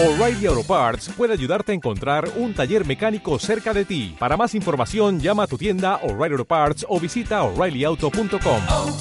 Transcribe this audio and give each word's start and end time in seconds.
O'Reilly 0.00 0.46
Auto 0.46 0.62
Parts 0.62 1.08
puede 1.08 1.32
ayudarte 1.32 1.72
a 1.72 1.74
encontrar 1.74 2.28
un 2.36 2.54
taller 2.54 2.86
mecánico 2.86 3.36
cerca 3.40 3.74
de 3.74 3.84
ti. 3.84 4.14
Para 4.16 4.36
más 4.36 4.54
información, 4.54 5.18
llama 5.18 5.42
a 5.42 5.46
tu 5.48 5.58
tienda 5.58 5.96
O'Reilly 6.04 6.34
Auto 6.34 6.44
Parts 6.44 6.86
o 6.88 7.00
visita 7.00 7.42
oreillyauto.com. 7.42 8.60
oh, 8.70 8.96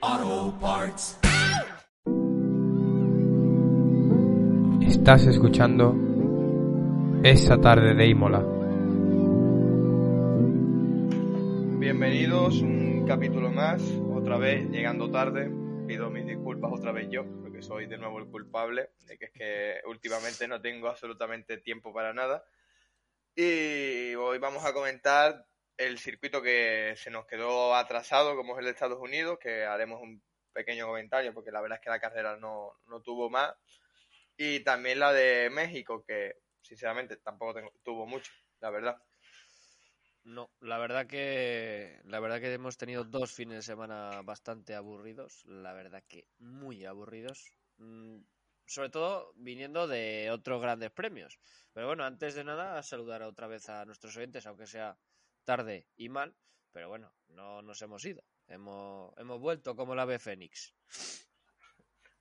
oh, 0.00 0.54
Parts. 0.60 1.20
Estás 4.80 5.24
escuchando 5.26 5.94
esa 7.22 7.60
tarde 7.60 7.94
de 7.94 8.08
Imola. 8.08 8.44
Bienvenidos, 11.78 12.60
un 12.62 13.04
capítulo 13.06 13.52
más, 13.52 13.80
otra 14.12 14.38
vez 14.38 14.68
llegando 14.72 15.08
tarde. 15.08 15.52
Pido 15.86 16.10
mis 16.10 16.21
otra 16.70 16.92
vez 16.92 17.08
yo, 17.10 17.24
porque 17.42 17.62
soy 17.62 17.86
de 17.86 17.98
nuevo 17.98 18.18
el 18.18 18.26
culpable, 18.26 18.90
de 19.06 19.18
que 19.18 19.24
es 19.26 19.32
que 19.32 19.80
últimamente 19.86 20.46
no 20.46 20.60
tengo 20.60 20.88
absolutamente 20.88 21.58
tiempo 21.58 21.92
para 21.92 22.12
nada. 22.12 22.44
Y 23.34 24.14
hoy 24.14 24.38
vamos 24.38 24.64
a 24.64 24.72
comentar 24.72 25.46
el 25.76 25.98
circuito 25.98 26.42
que 26.42 26.94
se 26.96 27.10
nos 27.10 27.26
quedó 27.26 27.74
atrasado, 27.74 28.36
como 28.36 28.52
es 28.52 28.58
el 28.60 28.66
de 28.66 28.70
Estados 28.72 29.00
Unidos, 29.00 29.38
que 29.40 29.64
haremos 29.64 30.00
un 30.00 30.22
pequeño 30.52 30.86
comentario, 30.86 31.32
porque 31.32 31.50
la 31.50 31.60
verdad 31.60 31.78
es 31.78 31.84
que 31.84 31.90
la 31.90 32.00
carrera 32.00 32.36
no, 32.36 32.74
no 32.86 33.00
tuvo 33.00 33.30
más. 33.30 33.54
Y 34.36 34.60
también 34.60 34.98
la 34.98 35.12
de 35.12 35.50
México, 35.50 36.04
que 36.06 36.36
sinceramente 36.60 37.16
tampoco 37.16 37.72
tuvo 37.82 38.06
mucho, 38.06 38.32
la 38.60 38.70
verdad. 38.70 39.02
No, 40.24 40.50
la 40.60 40.78
verdad 40.78 41.06
que 41.06 42.00
la 42.04 42.20
verdad 42.20 42.40
que 42.40 42.52
hemos 42.52 42.76
tenido 42.76 43.04
dos 43.04 43.32
fines 43.32 43.56
de 43.56 43.62
semana 43.62 44.22
bastante 44.22 44.74
aburridos, 44.74 45.44
la 45.46 45.72
verdad 45.72 46.04
que 46.06 46.28
muy 46.38 46.84
aburridos, 46.84 47.52
mm, 47.78 48.18
sobre 48.64 48.90
todo 48.90 49.32
viniendo 49.34 49.88
de 49.88 50.30
otros 50.30 50.62
grandes 50.62 50.92
premios. 50.92 51.40
Pero 51.72 51.88
bueno, 51.88 52.04
antes 52.04 52.34
de 52.34 52.44
nada, 52.44 52.80
saludar 52.84 53.22
otra 53.22 53.48
vez 53.48 53.68
a 53.68 53.84
nuestros 53.84 54.16
oyentes, 54.16 54.46
aunque 54.46 54.66
sea 54.66 54.96
tarde 55.44 55.88
y 55.96 56.08
mal, 56.08 56.36
pero 56.70 56.88
bueno, 56.88 57.12
no 57.28 57.60
nos 57.62 57.82
hemos 57.82 58.04
ido, 58.04 58.22
hemos, 58.46 59.12
hemos 59.18 59.40
vuelto 59.40 59.74
como 59.74 59.96
la 59.96 60.02
ave 60.02 60.20
Fénix. 60.20 60.72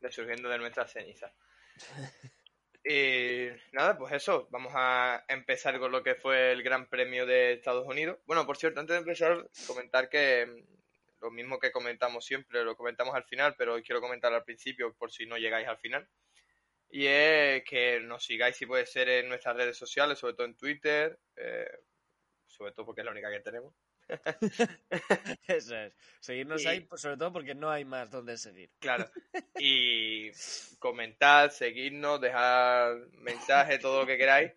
resurgiendo 0.02 0.50
de 0.50 0.58
nuestras 0.58 0.92
cenizas. 0.92 1.34
Y 2.84 3.48
nada, 3.74 3.98
pues 3.98 4.14
eso, 4.14 4.48
vamos 4.50 4.74
a 4.76 5.24
empezar 5.28 5.80
con 5.80 5.92
lo 5.92 6.02
que 6.02 6.16
fue 6.16 6.52
el 6.52 6.64
Gran 6.64 6.90
Premio 6.90 7.26
de 7.28 7.54
Estados 7.54 7.86
Unidos. 7.88 8.18
Bueno, 8.26 8.46
por 8.46 8.58
cierto, 8.58 8.80
antes 8.80 8.96
de 8.96 9.00
empezar, 9.00 9.48
comentar 9.68 10.10
que 10.10 10.48
mm, 10.48 11.22
lo 11.22 11.32
mismo 11.32 11.60
que 11.60 11.72
comentamos 11.72 12.26
siempre, 12.26 12.64
lo 12.64 12.76
comentamos 12.76 13.14
al 13.14 13.24
final, 13.24 13.56
pero 13.56 13.74
hoy 13.76 13.84
quiero 13.84 14.02
comentar 14.02 14.34
al 14.34 14.44
principio 14.44 14.94
por 14.96 15.12
si 15.12 15.28
no 15.28 15.38
llegáis 15.38 15.68
al 15.68 15.78
final. 15.78 16.08
Y 16.90 17.06
es 17.06 17.64
que 17.64 18.00
nos 18.02 18.26
sigáis 18.26 18.58
si 18.58 18.66
puede 18.66 18.86
ser 18.86 19.08
en 19.10 19.30
nuestras 19.30 19.56
redes 19.56 19.78
sociales, 19.78 20.18
sobre 20.20 20.34
todo 20.34 20.46
en 20.48 20.58
Twitter, 20.58 21.20
eh, 21.36 21.70
sobre 22.48 22.74
todo 22.74 22.88
porque 22.88 23.02
es 23.02 23.06
la 23.06 23.12
única 23.12 23.32
que 23.32 23.40
tenemos. 23.42 23.74
Eso 25.48 25.76
es, 25.78 25.94
seguirnos 26.20 26.64
Y- 26.64 26.68
ahí, 26.68 26.80
pues, 26.82 27.02
sobre 27.02 27.18
todo 27.18 27.32
porque 27.34 27.56
no 27.56 27.70
hay 27.70 27.86
más 27.86 28.10
donde 28.12 28.38
seguir. 28.38 28.70
Claro. 28.80 29.10
Y 29.64 30.32
comentad, 30.80 31.50
seguidnos, 31.52 32.20
dejar 32.20 32.96
mensajes, 33.20 33.80
todo 33.80 34.02
lo 34.02 34.08
que 34.08 34.18
queráis 34.18 34.52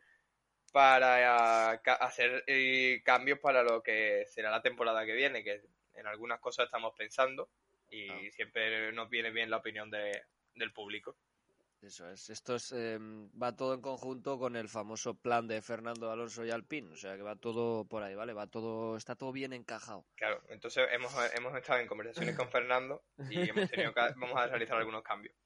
para 0.72 1.80
ca- 1.84 1.94
hacer 1.94 2.42
eh, 2.46 3.02
cambios 3.04 3.38
para 3.38 3.62
lo 3.62 3.82
que 3.82 4.24
será 4.26 4.50
la 4.50 4.62
temporada 4.62 5.04
que 5.04 5.12
viene, 5.14 5.44
que 5.44 5.62
en 5.94 6.06
algunas 6.06 6.40
cosas 6.40 6.66
estamos 6.66 6.94
pensando 6.96 7.48
y 7.90 8.08
Ah. 8.10 8.18
siempre 8.32 8.92
nos 8.92 9.08
viene 9.10 9.30
bien 9.30 9.50
la 9.50 9.58
opinión 9.58 9.90
de, 9.90 10.22
del 10.54 10.72
público. 10.72 11.16
Eso 11.84 12.08
es, 12.08 12.30
esto 12.30 12.54
es, 12.54 12.72
eh, 12.72 12.98
va 12.98 13.54
todo 13.54 13.74
en 13.74 13.82
conjunto 13.82 14.38
con 14.38 14.56
el 14.56 14.70
famoso 14.70 15.14
plan 15.14 15.46
de 15.46 15.60
Fernando 15.60 16.10
Alonso 16.10 16.42
y 16.44 16.50
Alpine, 16.50 16.90
o 16.90 16.96
sea 16.96 17.14
que 17.14 17.22
va 17.22 17.36
todo 17.36 17.84
por 17.84 18.02
ahí, 18.02 18.14
¿vale? 18.14 18.32
Va 18.32 18.46
todo, 18.46 18.96
está 18.96 19.16
todo 19.16 19.32
bien 19.32 19.52
encajado. 19.52 20.06
Claro, 20.14 20.42
entonces 20.48 20.86
hemos, 20.92 21.12
hemos 21.34 21.54
estado 21.54 21.80
en 21.80 21.86
conversaciones 21.86 22.36
con 22.36 22.48
Fernando 22.48 23.04
y 23.28 23.50
hemos 23.50 23.68
tenido 23.70 23.92
que, 23.92 24.00
vamos 24.16 24.36
a 24.36 24.46
realizar 24.46 24.78
algunos 24.78 25.02
cambios. 25.02 25.34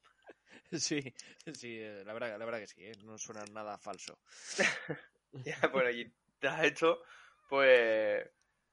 Sí, 0.70 1.14
sí, 1.54 1.78
eh, 1.80 2.02
la 2.04 2.12
verdad, 2.12 2.38
la 2.38 2.44
verdad 2.44 2.60
que 2.60 2.66
sí, 2.66 2.84
¿eh? 2.84 2.92
no 3.02 3.16
suena 3.16 3.42
nada 3.52 3.78
falso. 3.78 4.18
Ya, 5.32 5.58
bueno, 5.72 5.90
y 5.90 6.10
tras 6.38 6.64
esto, 6.64 7.02
pues... 7.48 8.26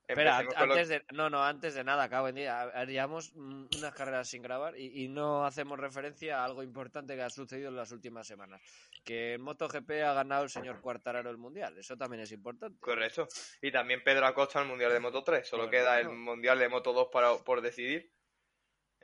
Espera, 0.08 0.46
antes 0.56 0.88
de, 0.88 1.04
no, 1.14 1.30
no, 1.30 1.44
antes 1.44 1.74
de 1.74 1.84
nada, 1.84 2.04
acabo 2.04 2.28
en 2.28 2.36
día, 2.36 2.72
mm, 3.08 3.68
unas 3.78 3.94
carreras 3.94 4.30
sin 4.30 4.44
grabar 4.44 4.78
y, 4.78 5.04
y 5.04 5.08
no 5.08 5.46
hacemos 5.46 5.80
referencia 5.80 6.42
a 6.42 6.46
algo 6.46 6.62
importante 6.62 7.16
que 7.16 7.24
ha 7.24 7.30
sucedido 7.30 7.70
en 7.70 7.76
las 7.76 7.92
últimas 7.92 8.28
semanas, 8.28 8.62
que 9.04 9.34
en 9.34 9.42
MotoGP 9.42 9.90
ha 10.06 10.14
ganado 10.14 10.44
el 10.44 10.50
señor 10.50 10.80
Cuartararo 10.80 11.30
el 11.32 11.38
Mundial, 11.38 11.78
eso 11.78 11.98
también 11.98 12.22
es 12.22 12.32
importante. 12.32 12.80
Correcto. 12.80 13.28
Y 13.62 13.72
también 13.72 14.04
Pedro 14.04 14.28
Acosta 14.28 14.60
al 14.60 14.68
Mundial 14.68 14.92
de 14.92 15.00
Moto 15.00 15.24
3. 15.24 15.48
Solo 15.48 15.64
Correcto. 15.64 15.86
queda 15.86 16.00
el 16.00 16.10
Mundial 16.10 16.60
de 16.60 16.70
Moto 16.70 16.94
2 16.94 17.08
para, 17.12 17.36
por 17.38 17.62
decidir. 17.62 18.15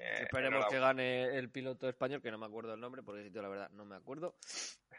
Eh, 0.04 0.24
Esperemos 0.24 0.66
que 0.68 0.80
gane 0.80 1.38
el 1.38 1.52
piloto 1.52 1.88
español, 1.88 2.22
que 2.22 2.32
no 2.32 2.38
me 2.40 2.46
acuerdo 2.48 2.74
el 2.74 2.80
nombre, 2.80 3.04
porque 3.04 3.24
si 3.24 3.32
te 3.32 3.42
la 3.42 3.50
verdad 3.50 3.70
no 3.72 3.86
me 3.86 3.96
acuerdo. 3.96 4.36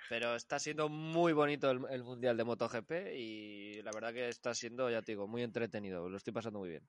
Pero 0.08 0.34
está 0.36 0.58
siendo 0.58 0.88
muy 0.88 1.32
bonito 1.32 1.70
el, 1.70 1.80
el 1.90 2.04
Mundial 2.04 2.36
de 2.36 2.44
MotoGP 2.44 2.92
y 3.14 3.82
la 3.82 3.92
verdad 3.92 4.12
que 4.12 4.28
está 4.28 4.54
siendo, 4.54 4.90
ya 4.90 5.02
te 5.02 5.12
digo, 5.12 5.26
muy 5.26 5.42
entretenido. 5.42 6.08
Lo 6.08 6.16
estoy 6.16 6.32
pasando 6.32 6.58
muy 6.60 6.68
bien. 6.70 6.88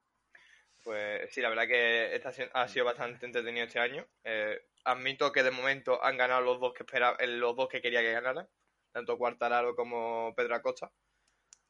Pues 0.84 1.34
sí, 1.34 1.41
la 1.41 1.50
verdad 1.50 1.68
que 1.68 2.13
esta 2.16 2.29
ha 2.29 2.34
sido- 2.34 2.50
ha 2.53 2.68
sido 2.68 2.85
bastante 2.85 3.25
entretenido 3.25 3.66
este 3.66 3.79
año. 3.79 4.06
Eh, 4.23 4.59
admito 4.84 5.31
que 5.31 5.41
de 5.44 5.52
momento 5.52 6.03
han 6.03 6.18
ganado 6.18 6.41
los 6.41 6.59
dos 6.59 6.73
que 6.73 6.84
esperaba, 6.84 7.16
eh, 7.19 7.28
los 7.28 7.56
dos 7.56 7.69
que 7.69 7.81
quería 7.81 8.02
que 8.02 8.12
ganaran, 8.12 8.47
tanto 8.91 9.18
Cuartararo 9.18 9.75
como 9.75 10.34
Pedro 10.35 10.56
Acosta. 10.56 10.91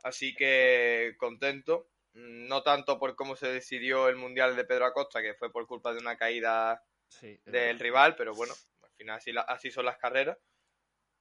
Así 0.04 0.34
que 0.36 1.16
contento. 1.18 1.90
No 2.14 2.62
tanto 2.62 3.00
por 3.00 3.16
cómo 3.16 3.36
se 3.36 3.48
decidió 3.52 4.08
el 4.08 4.16
Mundial 4.16 4.56
de 4.56 4.66
Pedro 4.66 4.86
Acosta, 4.86 5.22
que 5.22 5.34
fue 5.34 5.52
por 5.52 5.66
culpa 5.68 5.94
de 5.94 6.00
una 6.00 6.16
caída 6.16 6.84
Sí, 7.08 7.40
del 7.46 7.54
verdad. 7.54 7.80
rival, 7.80 8.16
pero 8.16 8.34
bueno, 8.36 8.54
al 8.84 8.90
final 8.92 9.18
así, 9.18 9.32
la- 9.32 9.42
así 9.42 9.72
son 9.72 9.86
las 9.86 9.98
carreras. 9.98 10.38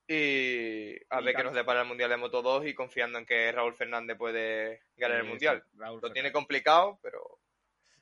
Y 0.08 0.96
a 1.08 1.20
Y 1.20 1.24
ver 1.24 1.36
qué 1.36 1.44
nos 1.44 1.54
depara 1.54 1.82
el 1.82 1.88
Mundial 1.88 2.10
de 2.10 2.16
Moto 2.16 2.42
2 2.42 2.66
y 2.66 2.74
confiando 2.74 3.18
en 3.18 3.24
que 3.26 3.50
Raúl 3.52 3.74
Fernández 3.74 4.18
puede 4.18 4.82
ganar 4.96 5.18
el 5.18 5.24
Mundial. 5.24 5.62
sí, 5.72 5.78
Lo 6.02 6.12
tiene 6.12 6.32
complicado, 6.32 6.98
pero, 7.02 7.38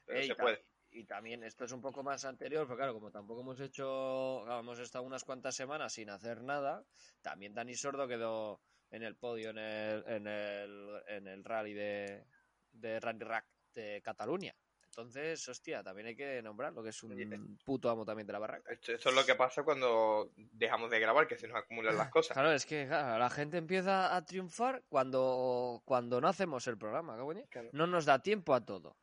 se 0.07 0.35
puede. 0.35 0.65
Y 0.93 1.05
también 1.05 1.45
esto 1.45 1.65
es 1.67 1.73
un 1.73 1.81
poco 1.81 2.03
más 2.03 2.25
anterior, 2.25 2.67
porque 2.67 2.79
claro, 2.81 2.95
como 2.95 3.13
tampoco 3.13 3.43
hemos 3.43 3.61
hecho, 3.61 4.43
claro, 4.45 4.61
hemos 4.61 4.79
estado 4.81 5.05
unas 5.05 5.23
cuantas 5.23 5.55
semanas 5.55 5.93
sin 5.93 6.11
hacer 6.11 6.43
nada, 6.43 6.85
también 7.23 7.55
Dani 7.55 7.75
Sordo 7.77 8.09
quedó 8.09 8.61
en 8.91 9.05
el 9.05 9.15
podio 9.17 9.51
en 9.51 9.59
el, 9.59 10.05
en 10.09 10.27
el, 10.27 11.03
en 11.07 11.29
el 11.29 11.45
rally 11.45 11.75
de, 11.75 12.25
de 12.73 13.01
Rally 13.01 13.25
Rack 13.25 13.47
de 13.75 14.01
Cataluña. 14.03 14.55
Entonces, 14.87 15.49
hostia, 15.49 15.85
también 15.85 16.09
hay 16.09 16.17
que 16.17 16.43
nombrarlo, 16.43 16.83
que 16.83 16.89
es 16.89 17.03
un 17.05 17.59
puto 17.65 17.89
amo 17.89 18.05
también 18.05 18.27
de 18.27 18.33
la 18.33 18.41
barraca. 18.41 18.73
Esto, 18.73 18.93
esto 18.93 19.09
es 19.11 19.15
lo 19.15 19.25
que 19.25 19.37
pasa 19.37 19.63
cuando 19.63 20.33
dejamos 20.37 20.91
de 20.91 20.99
grabar, 20.99 21.29
que 21.29 21.39
se 21.39 21.47
nos 21.47 21.59
acumulan 21.59 21.97
las 21.97 22.11
cosas. 22.11 22.35
Claro, 22.35 22.51
es 22.53 22.67
que 22.67 22.87
claro, 22.89 23.17
la 23.19 23.31
gente 23.31 23.57
empieza 23.57 24.15
a 24.17 24.25
triunfar 24.25 24.83
cuando, 24.89 25.81
cuando 25.85 26.21
no 26.21 26.27
hacemos 26.27 26.67
el 26.67 26.77
programa. 26.77 27.17
Claro. 27.51 27.71
No 27.73 27.87
nos 27.87 28.05
da 28.05 28.21
tiempo 28.21 28.53
a 28.53 28.65
todo. 28.65 28.97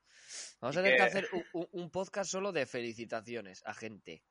Vamos 0.59 0.75
Y 0.75 0.79
a 0.79 0.83
tener 0.83 0.97
que 0.97 1.03
que- 1.03 1.09
hacer 1.09 1.29
un, 1.53 1.89
podcast 1.89 2.29
solo 2.31 2.51
de 2.51 2.65
felicitaciones 2.65 3.63
a 3.65 3.73
gente. 3.73 4.23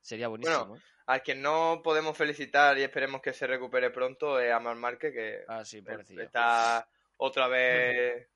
Sería 0.00 0.28
buenísimo. 0.28 0.76
¿eh? 0.76 0.80
Al 1.06 1.22
que 1.22 1.34
no 1.34 1.82
podemos 1.84 2.16
felicitar 2.16 2.78
y 2.78 2.82
esperemos 2.84 3.20
que 3.20 3.34
se 3.34 3.46
recupere 3.46 3.90
pronto 3.90 4.40
es 4.40 4.50
a 4.50 4.58
Mar 4.60 4.76
Márquez, 4.76 5.12
que 5.12 5.44
Ah, 5.46 5.62
sí, 5.62 5.84
está 6.18 6.88
otra 7.18 7.48
vez, 7.48 8.28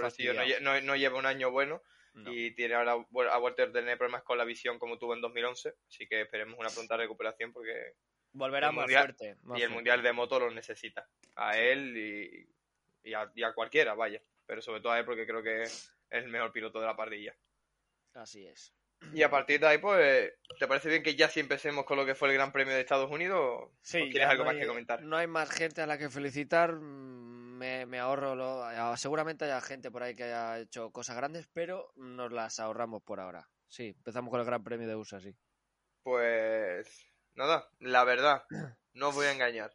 pobrecillo, 0.00 0.34
no, 0.60 0.96
lleva 0.96 1.18
un 1.18 1.26
año 1.26 1.50
bueno. 1.50 1.82
No. 2.14 2.32
y 2.32 2.52
tiene 2.52 2.74
ahora 2.74 2.92
ha 2.92 3.38
vuelto 3.38 3.64
a 3.64 3.72
tener 3.72 3.98
problemas 3.98 4.22
con 4.22 4.38
la 4.38 4.44
visión 4.44 4.78
como 4.78 4.98
tuvo 4.98 5.14
en 5.14 5.20
2011, 5.20 5.74
así 5.88 6.06
que 6.06 6.20
esperemos 6.20 6.56
una 6.60 6.68
pronta 6.70 6.96
recuperación 6.96 7.52
porque 7.52 7.94
Volverá 8.30 8.70
más 8.70 8.88
fuerte. 8.88 9.34
más 9.42 9.58
y 9.58 9.62
el 9.62 9.68
fuerte. 9.68 9.74
mundial 9.74 10.02
de 10.04 10.12
moto 10.12 10.38
lo 10.38 10.48
necesita 10.52 11.08
a 11.34 11.58
él 11.58 11.96
y, 11.96 13.08
y 13.10 13.14
a, 13.14 13.28
y 13.34 13.42
a 13.42 13.52
cualquiera, 13.52 13.94
vaya, 13.94 14.22
pero 14.46 14.62
sobre 14.62 14.80
todo 14.80 14.92
a 14.92 15.00
él 15.00 15.04
porque 15.04 15.26
creo 15.26 15.42
que 15.42 15.62
es 15.62 15.92
el 16.10 16.28
mejor 16.28 16.52
piloto 16.52 16.78
de 16.80 16.86
la 16.86 16.94
parrilla. 16.94 17.34
Así 18.14 18.46
es. 18.46 18.72
Y 19.12 19.22
a 19.22 19.28
partir 19.30 19.58
de 19.58 19.66
ahí, 19.66 19.78
pues, 19.78 20.32
¿te 20.58 20.68
parece 20.68 20.88
bien 20.88 21.02
que 21.02 21.16
ya 21.16 21.28
sí 21.28 21.40
empecemos 21.40 21.84
con 21.84 21.96
lo 21.98 22.06
que 22.06 22.14
fue 22.14 22.28
el 22.28 22.34
Gran 22.34 22.52
Premio 22.52 22.74
de 22.74 22.80
Estados 22.80 23.10
Unidos? 23.10 23.40
¿O 23.40 23.70
quieres 23.82 24.28
algo 24.28 24.44
más 24.44 24.54
que 24.54 24.66
comentar? 24.68 25.02
No 25.02 25.16
hay 25.16 25.26
más 25.26 25.50
gente 25.50 25.82
a 25.82 25.86
la 25.86 25.98
que 25.98 26.08
felicitar. 26.08 26.74
Me, 27.54 27.98
ahorro. 27.98 28.34
Lo, 28.34 28.96
seguramente 28.96 29.44
haya 29.44 29.60
gente 29.60 29.90
por 29.90 30.02
ahí 30.02 30.14
que 30.14 30.24
haya 30.24 30.58
hecho 30.58 30.90
cosas 30.90 31.16
grandes, 31.16 31.48
pero 31.52 31.92
nos 31.96 32.32
las 32.32 32.58
ahorramos 32.60 33.02
por 33.02 33.20
ahora. 33.20 33.48
Sí, 33.68 33.94
empezamos 33.96 34.30
con 34.30 34.40
el 34.40 34.46
Gran 34.46 34.62
Premio 34.62 34.88
de 34.88 34.96
USA, 34.96 35.20
sí. 35.20 35.34
Pues 36.02 37.06
nada, 37.34 37.68
la 37.78 38.04
verdad, 38.04 38.44
no 38.92 39.08
os 39.08 39.14
voy 39.14 39.26
a 39.26 39.32
engañar. 39.32 39.72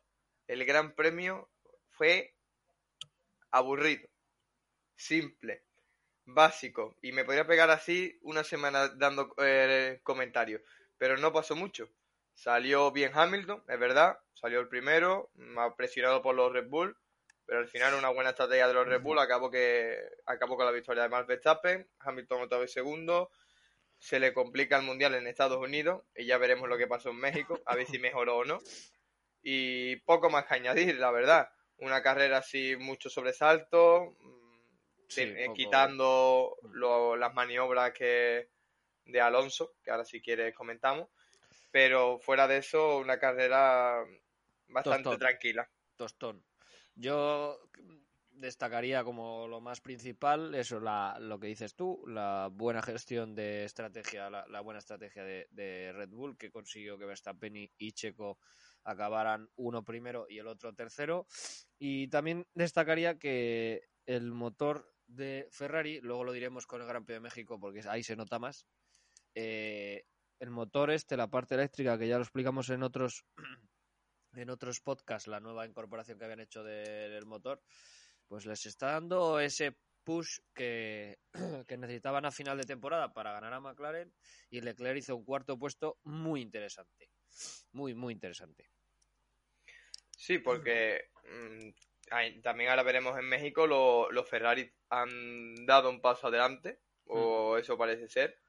El 0.48 0.66
Gran 0.66 0.94
Premio 0.94 1.50
fue 1.90 2.36
aburrido, 3.52 4.08
simple, 4.96 5.64
básico 6.26 6.96
y 7.02 7.12
me 7.12 7.26
podría 7.26 7.48
pegar 7.48 7.70
así 7.72 8.18
una 8.22 8.44
semana 8.44 8.90
dando 8.90 9.34
eh, 9.38 10.00
comentarios. 10.04 10.62
pero 10.98 11.18
no 11.18 11.32
pasó 11.34 11.56
mucho. 11.56 11.90
Salió 12.34 12.92
bien 12.92 13.12
Hamilton, 13.14 13.64
es 13.68 13.80
verdad, 13.80 14.18
salió 14.34 14.62
el 14.62 14.70
primero, 14.70 15.30
presionado 15.76 16.22
por 16.22 16.36
los 16.36 16.54
Red 16.54 16.70
Bull, 16.70 16.96
pero 17.50 17.62
al 17.62 17.68
final 17.68 17.96
una 17.96 18.10
buena 18.10 18.30
estrategia 18.30 18.68
de 18.68 18.76
los 18.76 18.88
Red 18.88 19.02
Bull 19.02 19.18
acabó 19.18 19.50
que 19.50 19.98
acabó 20.28 20.56
con 20.56 20.68
la 20.68 20.72
victoria 20.72 21.02
de 21.02 21.10
Max 21.10 21.26
Verstappen, 21.26 21.90
Hamilton 22.00 22.44
otra 22.44 22.60
vez 22.60 22.72
segundo, 22.72 23.32
se 23.98 24.20
le 24.20 24.34
complica 24.34 24.78
el 24.78 24.84
mundial 24.84 25.16
en 25.16 25.26
Estados 25.26 25.58
Unidos 25.58 26.04
y 26.16 26.28
ya 26.28 26.38
veremos 26.38 26.70
lo 26.70 26.78
que 26.78 26.86
pasó 26.86 27.10
en 27.10 27.18
México, 27.18 27.60
a 27.66 27.76
ver 27.76 27.88
si 27.88 27.98
mejoró 27.98 28.38
o 28.38 28.46
no. 28.46 28.60
Y 29.42 29.96
poco 30.02 30.30
más 30.30 30.46
que 30.46 30.54
añadir, 30.54 31.00
la 31.00 31.10
verdad. 31.10 31.50
Una 31.78 32.04
carrera 32.04 32.38
así, 32.38 32.76
mucho 32.76 33.10
sobresalto, 33.10 34.16
mm, 34.20 34.40
Sí, 35.08 35.22
eh, 35.24 35.48
quitando 35.56 36.56
lo- 36.74 37.16
las 37.16 37.34
maniobras 37.34 37.94
que 37.94 38.48
de 39.06 39.20
Alonso, 39.22 39.74
que 39.84 39.90
ahora 39.90 40.06
si 40.06 40.22
quieres 40.22 40.54
comentamos. 40.54 41.10
Pero 41.72 42.20
fuera 42.20 42.48
de 42.48 42.58
eso, 42.58 42.98
una 42.98 43.18
carrera 43.18 44.06
bastante 44.68 45.06
Tostón. 45.06 45.20
tranquila. 45.20 45.68
tostón. 45.98 46.44
Yo 47.00 47.58
destacaría 48.32 49.06
como 49.06 49.48
lo 49.48 49.62
más 49.62 49.80
principal 49.80 50.54
eso, 50.54 50.82
la, 50.82 51.18
lo 51.20 51.40
que 51.40 51.48
dices 51.48 51.74
tú, 51.74 52.04
la 52.08 52.50
buena 52.52 52.82
gestión 52.82 53.36
de 53.36 53.64
estrategia, 53.64 54.30
la, 54.30 54.46
la 54.48 54.60
buena 54.60 54.80
estrategia 54.80 55.24
de, 55.24 55.94
Red 55.94 56.10
Bull 56.10 56.38
que 56.38 56.52
consiguió 56.52 56.98
que 56.98 57.06
Verstappen 57.06 57.56
y, 57.56 57.72
y 57.78 57.94
Checo 57.94 58.38
acabaran 58.84 59.50
uno 59.56 59.84
primero 59.84 60.26
y 60.28 60.40
el 60.40 60.48
otro 60.48 60.74
tercero. 60.74 61.26
Y 61.78 62.10
también 62.10 62.46
destacaría 62.54 63.18
que 63.18 63.88
el 64.06 64.34
motor 64.34 64.94
de 65.08 65.48
Ferrari, 65.52 66.02
luego 66.02 66.26
lo 66.26 66.34
diremos 66.34 66.68
con 66.68 66.82
el 66.82 66.88
Gran 66.88 67.06
Premio 67.06 67.22
de 67.22 67.30
México 67.30 67.60
porque 67.62 67.82
ahí 67.88 68.04
se 68.04 68.18
nota 68.18 68.40
más, 68.40 68.68
eh, 69.36 70.04
el 70.40 70.50
motor 70.50 70.92
este, 70.92 71.16
la 71.16 71.30
parte 71.30 71.56
eléctrica, 71.56 71.98
que 71.98 72.10
ya 72.10 72.18
lo 72.18 72.24
explicamos 72.24 72.70
en 72.70 72.84
otros 72.84 73.26
en 74.34 74.50
otros 74.50 74.80
podcasts 74.82 75.28
la 75.28 75.40
nueva 75.40 75.66
incorporación 75.66 76.18
que 76.18 76.26
habían 76.26 76.40
hecho 76.42 76.64
de- 76.64 77.10
del 77.10 77.26
motor, 77.26 77.62
pues 78.28 78.46
les 78.46 78.66
está 78.66 78.92
dando 78.92 79.40
ese 79.40 79.76
push 80.04 80.40
que, 80.54 81.20
que 81.68 81.78
necesitaban 81.78 82.26
a 82.26 82.32
final 82.32 82.58
de 82.58 82.64
temporada 82.66 83.14
para 83.14 83.34
ganar 83.34 83.54
a 83.54 83.60
McLaren 83.60 84.14
y 84.50 84.62
Leclerc 84.62 84.98
hizo 84.98 85.16
un 85.16 85.26
cuarto 85.26 85.58
puesto 85.58 85.98
muy 86.04 86.42
interesante. 86.42 87.10
Muy, 87.72 87.94
muy 87.94 88.14
interesante. 88.14 88.70
Sí, 90.16 90.40
porque 90.40 91.10
mm, 91.24 92.42
también 92.42 92.70
ahora 92.70 92.84
veremos 92.84 93.18
en 93.18 93.26
México 93.26 93.68
lo- 93.68 94.12
los 94.12 94.28
Ferrari 94.28 94.70
han 94.90 95.66
dado 95.66 95.90
un 95.90 96.02
paso 96.02 96.28
adelante, 96.28 96.82
o 97.06 97.58
eso 97.58 97.78
parece 97.78 98.08
ser. 98.08 98.40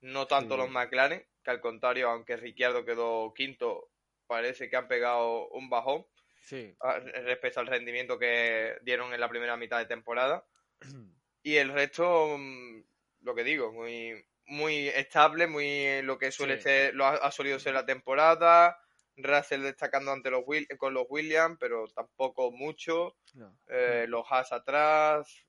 No 0.00 0.26
tanto 0.26 0.54
Sí. 0.54 0.60
los 0.62 0.70
McLaren, 0.70 1.26
que 1.42 1.50
al 1.50 1.60
contrario, 1.60 2.08
aunque 2.10 2.36
Ricciardo 2.36 2.84
quedó 2.84 3.32
quinto, 3.34 3.90
parece 4.28 4.70
que 4.70 4.76
han 4.76 4.86
pegado 4.86 5.48
un 5.48 5.68
bajón 5.68 6.06
Sí. 6.42 6.76
a- 6.80 7.00
respecto 7.00 7.58
al 7.60 7.66
rendimiento 7.66 8.18
que 8.18 8.78
dieron 8.82 9.12
en 9.12 9.20
la 9.20 9.28
primera 9.28 9.56
mitad 9.56 9.78
de 9.78 9.86
temporada. 9.86 10.46
Y 11.42 11.56
el 11.56 11.72
resto, 11.72 12.36
mm, 12.36 12.82
lo 13.22 13.34
que 13.34 13.44
digo, 13.44 13.72
muy, 13.72 14.22
muy 14.46 14.88
estable, 14.88 15.46
muy 15.46 16.02
lo 16.02 16.18
que 16.18 16.30
suele 16.32 16.56
Sí. 16.56 16.62
ser, 16.64 16.94
lo 16.94 17.06
ha, 17.06 17.14
ha 17.14 17.30
solido 17.30 17.58
ser 17.58 17.74
la 17.74 17.86
temporada. 17.86 18.78
Russell 19.16 19.62
destacando 19.62 20.12
ante 20.12 20.30
los 20.30 20.42
Will- 20.46 20.66
con 20.76 20.94
los 20.94 21.06
Williams, 21.08 21.56
pero 21.58 21.86
tampoco 21.88 22.50
mucho. 22.52 23.16
No. 23.34 23.56
Eh, 23.68 24.04
los 24.08 24.24
Haas 24.30 24.52
atrás, 24.52 25.44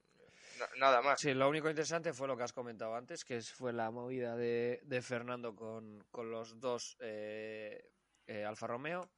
na- 0.59 0.69
nada 0.77 1.01
más. 1.01 1.19
Sí, 1.19 1.33
lo 1.33 1.49
único 1.49 1.69
interesante 1.69 2.13
fue 2.13 2.27
lo 2.27 2.37
que 2.37 2.43
has 2.43 2.53
comentado 2.53 2.95
antes, 2.95 3.25
que 3.25 3.41
fue 3.41 3.73
la 3.73 3.91
movida 3.91 4.35
de, 4.35 4.79
de 4.83 5.01
Fernando 5.01 5.55
con, 5.55 6.03
con 6.11 6.31
los 6.31 6.59
dos 6.59 6.97
eh, 7.01 7.83
eh, 8.29 8.45
Alfa 8.45 8.67
Romeo. 8.67 9.09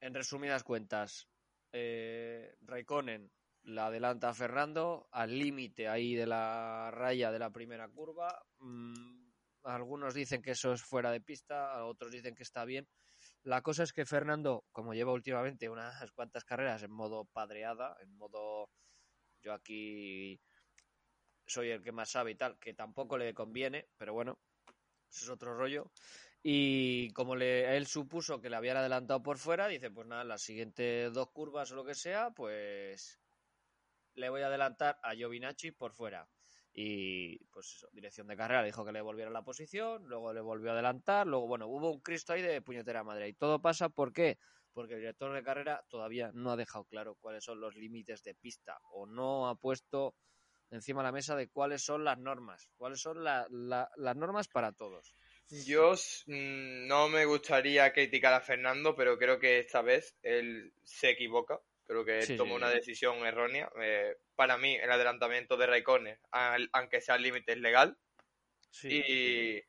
En 0.00 0.12
resumidas 0.12 0.64
cuentas, 0.64 1.28
eh, 1.72 2.56
Raikkonen 2.62 3.30
la 3.62 3.86
adelanta 3.86 4.30
a 4.30 4.34
Fernando 4.34 5.06
al 5.12 5.38
límite 5.38 5.86
ahí 5.86 6.14
de 6.14 6.26
la 6.26 6.90
raya 6.90 7.30
de 7.30 7.38
la 7.38 7.50
primera 7.50 7.88
curva. 7.88 8.42
Mm, 8.58 9.30
algunos 9.62 10.14
dicen 10.14 10.42
que 10.42 10.52
eso 10.52 10.72
es 10.72 10.82
fuera 10.82 11.12
de 11.12 11.20
pista, 11.20 11.84
otros 11.84 12.10
dicen 12.10 12.34
que 12.34 12.42
está 12.42 12.64
bien. 12.64 12.88
La 13.44 13.62
cosa 13.62 13.84
es 13.84 13.92
que 13.92 14.04
Fernando, 14.04 14.64
como 14.72 14.94
lleva 14.94 15.12
últimamente 15.12 15.68
unas 15.68 16.10
cuantas 16.12 16.44
carreras 16.44 16.82
en 16.82 16.90
modo 16.90 17.26
padreada, 17.26 17.96
en 18.00 18.16
modo 18.16 18.70
yo 19.42 19.52
aquí 19.52 20.40
soy 21.46 21.70
el 21.70 21.82
que 21.82 21.92
más 21.92 22.10
sabe 22.10 22.32
y 22.32 22.36
tal, 22.36 22.58
que 22.58 22.74
tampoco 22.74 23.16
le 23.16 23.32
conviene, 23.32 23.88
pero 23.96 24.12
bueno, 24.12 24.38
eso 25.08 25.24
es 25.24 25.30
otro 25.30 25.54
rollo. 25.54 25.92
Y 26.42 27.10
como 27.12 27.36
le, 27.36 27.76
él 27.76 27.86
supuso 27.86 28.40
que 28.40 28.48
le 28.48 28.56
habían 28.56 28.76
adelantado 28.78 29.22
por 29.22 29.36
fuera, 29.38 29.68
dice, 29.68 29.90
pues 29.90 30.06
nada, 30.06 30.24
las 30.24 30.42
siguientes 30.42 31.12
dos 31.12 31.30
curvas 31.32 31.70
o 31.72 31.76
lo 31.76 31.84
que 31.84 31.94
sea, 31.94 32.30
pues 32.30 33.20
le 34.14 34.28
voy 34.30 34.42
a 34.42 34.46
adelantar 34.48 34.98
a 35.02 35.14
Giovinacci 35.14 35.72
por 35.72 35.92
fuera. 35.92 36.28
Y 36.72 37.44
pues 37.46 37.74
eso, 37.76 37.88
dirección 37.92 38.28
de 38.28 38.36
carrera, 38.36 38.60
le 38.62 38.66
dijo 38.68 38.84
que 38.84 38.92
le 38.92 39.00
volviera 39.02 39.30
la 39.30 39.42
posición, 39.42 40.04
luego 40.06 40.32
le 40.32 40.40
volvió 40.40 40.70
a 40.70 40.74
adelantar, 40.74 41.26
luego, 41.26 41.46
bueno, 41.48 41.66
hubo 41.68 41.92
un 41.92 42.00
Cristo 42.00 42.32
ahí 42.32 42.42
de 42.42 42.62
puñetera 42.62 43.02
madre. 43.04 43.28
Y 43.28 43.34
todo 43.34 43.60
pasa, 43.60 43.88
¿por 43.90 44.12
qué? 44.12 44.38
Porque 44.72 44.94
el 44.94 45.00
director 45.00 45.32
de 45.34 45.42
carrera 45.42 45.84
todavía 45.88 46.30
no 46.32 46.52
ha 46.52 46.56
dejado 46.56 46.84
claro 46.84 47.16
cuáles 47.16 47.44
son 47.44 47.60
los 47.60 47.74
límites 47.76 48.22
de 48.22 48.34
pista 48.36 48.78
o 48.92 49.06
no 49.06 49.48
ha 49.48 49.56
puesto 49.56 50.14
encima 50.70 51.02
de 51.02 51.08
la 51.08 51.12
mesa 51.12 51.36
de 51.36 51.48
cuáles 51.48 51.82
son 51.84 52.04
las 52.04 52.18
normas, 52.18 52.70
cuáles 52.76 53.00
son 53.00 53.24
la- 53.24 53.46
la- 53.50 53.90
las 53.96 54.16
normas 54.16 54.48
para 54.48 54.72
todos. 54.72 55.14
Yo 55.50 55.92
mm, 56.26 56.86
no 56.86 57.08
me 57.08 57.24
gustaría 57.24 57.92
criticar 57.92 58.32
a 58.32 58.40
Fernando, 58.40 58.94
pero 58.94 59.18
creo 59.18 59.38
que 59.38 59.58
esta 59.58 59.82
vez 59.82 60.16
él 60.22 60.72
se 60.84 61.10
equivoca. 61.10 61.60
Creo 61.86 62.04
que 62.04 62.22
él 62.22 62.26
Sí, 62.26 62.36
tomó 62.36 62.54
una 62.54 62.70
decisión 62.70 63.26
errónea. 63.26 63.70
Eh, 63.82 64.16
para 64.36 64.56
mí, 64.58 64.76
el 64.76 64.90
adelantamiento 64.90 65.56
de 65.56 65.66
Raikkonen, 65.66 66.18
aunque 66.72 67.00
sea 67.00 67.16
al 67.16 67.22
límite, 67.22 67.52
es 67.52 67.58
legal. 67.58 67.98
Sí, 68.70 68.88
y, 68.88 69.60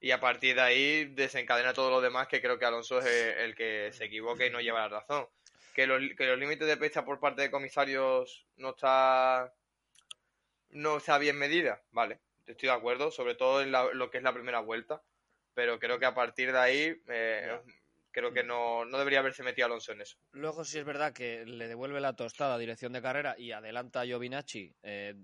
y 0.00 0.10
a 0.10 0.20
partir 0.20 0.56
de 0.56 0.62
ahí 0.62 1.04
desencadena 1.14 1.74
todo 1.74 1.90
lo 1.90 2.00
demás, 2.00 2.28
que 2.28 2.40
creo 2.42 2.58
que 2.58 2.64
Alonso 2.66 2.98
es 3.00 3.06
el, 3.06 3.54
que 3.54 3.90
se 3.92 4.06
equivoca 4.06 4.46
y 4.46 4.50
no 4.50 4.60
lleva 4.60 4.80
la 4.88 5.00
razón. 5.00 5.28
Que 5.74 5.86
los, 5.86 6.00
que 6.16 6.26
los 6.26 6.38
límites 6.38 6.68
de 6.68 6.76
pista 6.76 7.04
por 7.04 7.20
parte 7.20 7.42
de 7.42 7.50
comisarios 7.50 8.46
no 8.56 8.70
está 8.70 9.54
no 10.70 10.96
está 10.96 11.18
bien 11.18 11.38
medida, 11.38 11.84
vale, 11.90 12.20
estoy 12.46 12.68
de 12.68 12.74
acuerdo, 12.74 13.10
sobre 13.12 13.34
todo 13.34 13.62
en 13.62 13.70
la- 13.72 13.92
lo 13.92 14.10
que 14.10 14.18
es 14.18 14.24
la 14.24 14.32
primera 14.34 14.60
vuelta, 14.60 15.02
pero 15.54 15.78
creo 15.78 15.98
que 15.98 16.06
a 16.06 16.14
partir 16.14 16.52
de 16.52 16.58
ahí 16.58 17.02
eh, 17.08 17.60
creo 18.10 18.32
que 18.32 18.44
no, 18.44 18.84
no 18.84 18.98
debería 18.98 19.20
haberse 19.20 19.42
metido 19.42 19.66
Alonso 19.66 19.92
en 19.92 20.02
eso. 20.02 20.18
Luego 20.32 20.64
sí 20.64 20.78
es 20.78 20.84
verdad 20.84 21.12
que 21.12 21.44
le 21.44 21.68
devuelve 21.68 22.00
la 22.00 22.14
tostada 22.14 22.54
a 22.54 22.58
dirección 22.58 22.92
de 22.92 23.02
carrera 23.02 23.34
y 23.38 23.52
adelanta 23.52 24.00
a 24.00 24.04
Giovinacci 24.04 24.74
eh, 24.82 25.14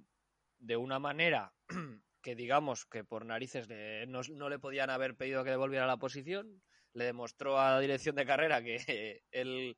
de 0.58 0.76
una 0.76 0.98
manera 0.98 1.52
que 2.22 2.34
digamos 2.34 2.86
que 2.86 3.04
por 3.04 3.24
narices 3.24 3.68
no, 4.08 4.20
no 4.30 4.48
le 4.48 4.58
podían 4.58 4.90
haber 4.90 5.16
pedido 5.16 5.44
que 5.44 5.50
devolviera 5.50 5.86
la 5.86 5.96
posición. 5.96 6.62
Le 6.94 7.04
demostró 7.04 7.60
a 7.60 7.72
la 7.72 7.80
dirección 7.80 8.16
de 8.16 8.26
carrera 8.26 8.62
que 8.62 9.22
él 9.30 9.76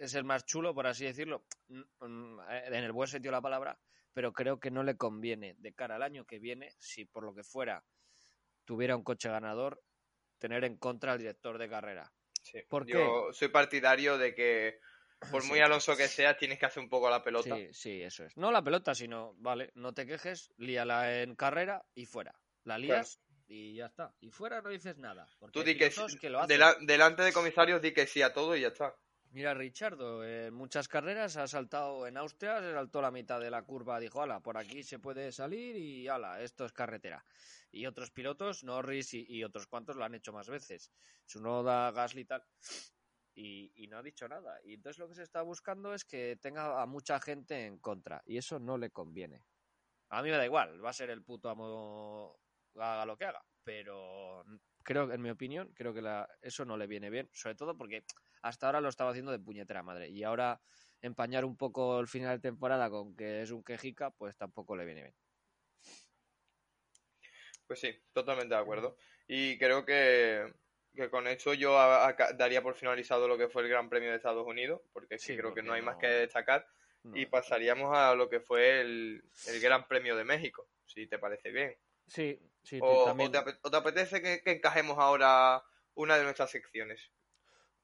es 0.00 0.14
el 0.14 0.24
más 0.24 0.44
chulo, 0.44 0.74
por 0.74 0.86
así 0.86 1.04
decirlo, 1.04 1.44
mm, 1.68 1.80
mm, 2.00 2.40
en 2.48 2.74
el 2.74 2.92
buen 2.92 3.08
sentido 3.08 3.32
de 3.32 3.36
la 3.36 3.42
palabra, 3.42 3.78
pero 4.12 4.32
creo 4.32 4.58
que 4.58 4.70
no 4.70 4.82
le 4.82 4.96
conviene 4.96 5.54
de 5.58 5.72
cara 5.72 5.96
al 5.96 6.02
año 6.02 6.24
que 6.24 6.38
viene, 6.38 6.72
si 6.78 7.04
por 7.04 7.22
lo 7.22 7.34
que 7.34 7.44
fuera 7.44 7.84
tuviera 8.64 8.96
un 8.96 9.02
coche 9.02 9.28
ganador, 9.28 9.82
tener 10.38 10.64
en 10.64 10.76
contra 10.76 11.12
al 11.12 11.18
director 11.18 11.58
de 11.58 11.68
carrera. 11.68 12.12
Sí. 12.42 12.60
¿Por 12.68 12.86
qué? 12.86 12.92
Yo 12.94 13.32
soy 13.32 13.48
partidario 13.48 14.18
de 14.18 14.34
que 14.34 14.80
por 15.30 15.44
muy. 15.44 15.60
Alonso 15.60 15.96
que 15.96 16.08
seas, 16.08 16.36
tienes 16.38 16.58
que 16.58 16.66
hacer 16.66 16.82
un 16.82 16.88
poco 16.88 17.10
la 17.10 17.22
pelota. 17.22 17.54
Sí, 17.54 17.68
sí, 17.72 18.02
eso 18.02 18.24
es. 18.24 18.36
No 18.36 18.50
la 18.50 18.62
pelota, 18.62 18.94
sino, 18.94 19.34
vale, 19.38 19.70
no 19.74 19.92
te 19.92 20.06
quejes, 20.06 20.50
líala 20.56 21.20
en 21.22 21.34
carrera 21.36 21.84
y 21.94 22.06
fuera. 22.06 22.34
La 22.64 22.78
lías 22.78 23.20
y 23.46 23.74
ya 23.74 23.86
está. 23.86 24.14
Y 24.20 24.30
fuera 24.30 24.62
no 24.62 24.70
dices 24.70 24.96
nada. 24.96 25.26
Porque 25.38 25.52
Tú 25.52 25.64
di 25.64 25.76
que, 25.76 25.90
lo 26.30 26.40
hacen. 26.40 26.86
delante 26.86 27.22
de 27.22 27.32
comisarios 27.32 27.82
di 27.82 27.92
que 27.92 28.06
sí 28.06 28.22
a 28.22 28.32
todo 28.32 28.56
y 28.56 28.62
ya 28.62 28.68
está. 28.68 28.94
Mira, 29.32 29.54
Richardo, 29.54 30.24
en 30.24 30.52
muchas 30.52 30.88
carreras 30.88 31.36
ha 31.36 31.46
saltado 31.46 32.04
en 32.08 32.16
Austria, 32.16 32.60
se 32.60 32.72
saltó 32.72 33.00
la 33.00 33.12
mitad 33.12 33.40
de 33.40 33.48
la 33.48 33.62
curva, 33.62 34.00
dijo, 34.00 34.20
ala, 34.20 34.40
por 34.40 34.58
aquí 34.58 34.82
se 34.82 34.98
puede 34.98 35.30
salir 35.30 35.76
y 35.76 36.08
ala, 36.08 36.42
esto 36.42 36.64
es 36.64 36.72
carretera. 36.72 37.24
Y 37.70 37.86
otros 37.86 38.10
pilotos, 38.10 38.64
Norris 38.64 39.14
y, 39.14 39.24
y 39.28 39.44
otros 39.44 39.68
cuantos 39.68 39.94
lo 39.94 40.04
han 40.04 40.16
hecho 40.16 40.32
más 40.32 40.48
veces. 40.48 40.90
Sunoda, 41.26 41.92
Gasly 41.92 42.22
y 42.22 42.24
tal. 42.24 42.44
Y, 43.34 43.86
no 43.88 43.98
ha 43.98 44.02
dicho 44.02 44.28
nada. 44.28 44.58
Y 44.64 44.74
entonces 44.74 44.98
lo 44.98 45.08
que 45.08 45.14
se 45.14 45.22
está 45.22 45.42
buscando 45.42 45.94
es 45.94 46.04
que 46.04 46.36
tenga 46.36 46.82
a 46.82 46.86
mucha 46.86 47.20
gente 47.20 47.66
en 47.66 47.78
contra. 47.78 48.22
Y 48.26 48.36
eso 48.36 48.58
no 48.58 48.76
le 48.76 48.90
conviene. 48.90 49.44
A 50.08 50.22
mí 50.22 50.30
me 50.30 50.36
da 50.36 50.44
igual, 50.44 50.84
va 50.84 50.90
a 50.90 50.92
ser 50.92 51.10
el 51.10 51.22
puto 51.22 51.48
amo, 51.48 52.36
haga 52.74 53.06
lo 53.06 53.16
que 53.16 53.26
haga. 53.26 53.44
Pero 53.64 54.44
creo, 54.82 55.12
en 55.12 55.20
mi 55.22 55.30
opinión, 55.30 55.72
creo 55.74 55.92
que 55.94 56.02
la, 56.02 56.28
eso 56.42 56.64
no 56.64 56.76
le 56.76 56.86
viene 56.86 57.10
bien. 57.10 57.28
Sobre 57.32 57.54
todo 57.54 57.76
porque 57.76 58.04
hasta 58.42 58.66
ahora 58.66 58.80
lo 58.80 58.88
estaba 58.88 59.10
haciendo 59.10 59.32
de 59.32 59.38
puñetera 59.40 59.82
madre. 59.82 60.08
Y 60.10 60.22
ahora 60.24 60.60
empañar 61.02 61.44
un 61.44 61.56
poco 61.56 62.00
el 62.00 62.08
final 62.08 62.38
de 62.38 62.48
temporada 62.50 62.90
con 62.90 63.14
que 63.16 63.42
es 63.42 63.50
un 63.50 63.62
quejica, 63.64 64.10
pues 64.10 64.36
tampoco 64.36 64.76
le 64.76 64.84
viene 64.84 65.02
bien. 65.02 65.16
Pues 67.66 67.80
sí, 67.80 67.94
totalmente 68.12 68.54
de 68.54 68.60
acuerdo. 68.60 68.96
Y 69.28 69.56
creo 69.58 69.84
que, 69.84 70.52
que 70.94 71.08
con 71.10 71.26
esto 71.28 71.54
yo 71.54 71.78
a- 71.78 72.08
a- 72.08 72.32
daría 72.34 72.62
por 72.62 72.74
finalizado 72.74 73.28
lo 73.28 73.38
que 73.38 73.48
fue 73.48 73.62
el 73.62 73.68
Gran 73.68 73.88
Premio 73.88 74.10
de 74.10 74.16
Estados 74.16 74.46
Unidos, 74.46 74.82
porque 74.92 75.18
sí, 75.18 75.28
Sí, 75.28 75.36
creo 75.36 75.54
que 75.54 75.62
no 75.62 75.72
hay 75.72 75.82
más 75.82 75.96
que 75.96 76.08
destacar. 76.08 76.66
No. 77.04 77.16
Y 77.16 77.26
pasaríamos 77.26 77.96
a 77.96 78.14
lo 78.14 78.28
que 78.28 78.40
fue 78.40 78.80
el, 78.80 79.22
el 79.46 79.60
Gran 79.60 79.86
Premio 79.86 80.16
de 80.16 80.24
México, 80.24 80.68
si 80.84 81.06
te 81.06 81.18
parece 81.18 81.50
bien. 81.50 81.76
Sí, 82.10 82.38
sí, 82.64 82.80
O, 82.82 83.14
te, 83.30 83.38
ape- 83.38 83.58
o 83.62 83.70
te 83.70 83.76
apetece 83.76 84.20
que, 84.20 84.42
que 84.42 84.50
encajemos 84.50 84.98
ahora 84.98 85.62
una 85.94 86.16
de 86.18 86.24
nuestras 86.24 86.50
secciones. 86.50 87.12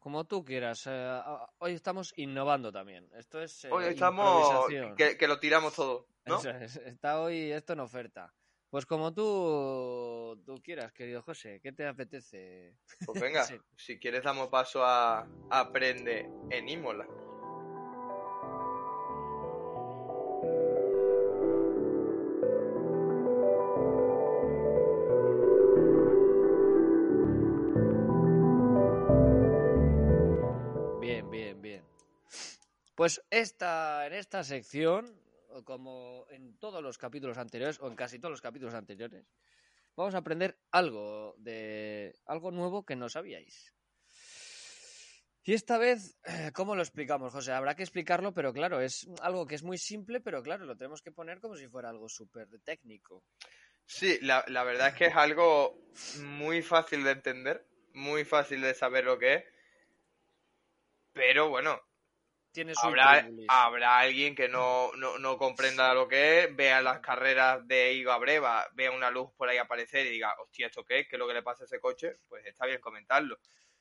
Como 0.00 0.24
tú 0.24 0.44
quieras. 0.44 0.82
eh, 0.86 1.20
hoy 1.58 1.72
estamos 1.74 2.12
innovando 2.16 2.72
también. 2.72 3.08
Esto 3.14 3.40
es 3.40 3.64
eh, 3.64 3.70
Hoy 3.72 3.84
estamos 3.84 4.66
que, 4.96 5.16
que 5.16 5.28
lo 5.28 5.38
tiramos 5.38 5.74
todo, 5.74 6.08
¿no? 6.24 6.40
Es, 6.40 6.76
está 6.76 7.20
hoy 7.20 7.52
esto 7.52 7.72
en 7.74 7.80
oferta. 7.80 8.34
Pues 8.68 8.84
como 8.84 9.14
tú, 9.14 10.42
tú 10.44 10.60
quieras, 10.60 10.92
querido 10.92 11.22
José, 11.22 11.60
¿qué 11.62 11.72
te 11.72 11.86
apetece? 11.86 12.76
Pues 13.06 13.20
venga, 13.20 13.44
Sí. 13.44 13.60
si 13.76 13.98
quieres 14.00 14.24
damos 14.24 14.48
paso 14.48 14.84
a 14.84 15.24
Aprende 15.50 16.28
en 16.50 16.68
Imola. 16.68 17.06
Pues 33.06 33.22
esta, 33.30 34.04
en 34.08 34.14
esta 34.14 34.42
sección, 34.42 35.16
como 35.62 36.26
en 36.28 36.58
todos 36.58 36.82
los 36.82 36.98
capítulos 36.98 37.38
anteriores, 37.38 37.78
o 37.78 37.86
en 37.86 37.94
casi 37.94 38.18
todos 38.18 38.32
los 38.32 38.40
capítulos 38.40 38.74
anteriores, 38.74 39.24
vamos 39.94 40.16
a 40.16 40.18
aprender 40.18 40.58
algo 40.72 41.36
de 41.38 42.18
algo 42.26 42.50
nuevo 42.50 42.84
que 42.84 42.96
no 42.96 43.08
sabíais. 43.08 43.72
Y 45.44 45.54
esta 45.54 45.78
vez, 45.78 46.18
eh, 46.24 46.50
¿cómo 46.52 46.74
lo 46.74 46.82
explicamos, 46.82 47.32
José? 47.32 47.52
Habrá 47.52 47.76
que 47.76 47.84
explicarlo, 47.84 48.34
pero 48.34 48.52
claro, 48.52 48.80
es 48.80 49.06
algo 49.22 49.46
que 49.46 49.54
es 49.54 49.62
muy 49.62 49.78
simple, 49.78 50.20
pero 50.20 50.42
claro, 50.42 50.64
lo 50.64 50.76
tenemos 50.76 51.00
que 51.00 51.12
poner 51.12 51.38
como 51.38 51.54
si 51.54 51.68
fuera 51.68 51.90
algo 51.90 52.08
súper 52.08 52.48
técnico. 52.64 53.22
Sí, 53.84 54.18
la, 54.20 54.44
la 54.48 54.64
verdad 54.64 54.88
es 54.88 54.94
que 54.94 55.06
es 55.06 55.14
algo 55.14 55.78
muy 56.24 56.60
fácil 56.60 57.04
de 57.04 57.12
entender, 57.12 57.68
muy 57.94 58.24
fácil 58.24 58.62
de 58.62 58.74
saber 58.74 59.04
lo 59.04 59.16
que 59.16 59.34
es, 59.34 59.44
pero 61.12 61.48
bueno, 61.48 61.85
Tiene 62.56 62.74
su 62.74 62.86
habrá, 62.86 63.28
habrá 63.48 63.98
alguien 63.98 64.34
que 64.34 64.48
no, 64.48 64.90
no, 64.96 65.18
no 65.18 65.36
comprenda 65.36 65.92
lo 65.92 66.08
que 66.08 66.44
es, 66.44 66.56
vea 66.56 66.80
las 66.80 67.00
carreras 67.00 67.68
de 67.68 67.92
Igo 67.92 68.12
a 68.12 68.16
Breva, 68.16 68.66
vea 68.72 68.92
una 68.92 69.10
luz 69.10 69.30
por 69.36 69.46
ahí 69.46 69.58
aparecer 69.58 70.06
y 70.06 70.12
diga, 70.12 70.34
hostia, 70.40 70.68
¿esto 70.68 70.82
qué 70.82 71.00
es? 71.00 71.06
¿Qué 71.06 71.16
es 71.16 71.20
lo 71.20 71.28
que 71.28 71.34
le 71.34 71.42
pasa 71.42 71.64
a 71.64 71.66
ese 71.66 71.78
coche? 71.78 72.16
Pues 72.26 72.46
está 72.46 72.64
bien 72.64 72.80
comentarlo. 72.80 73.38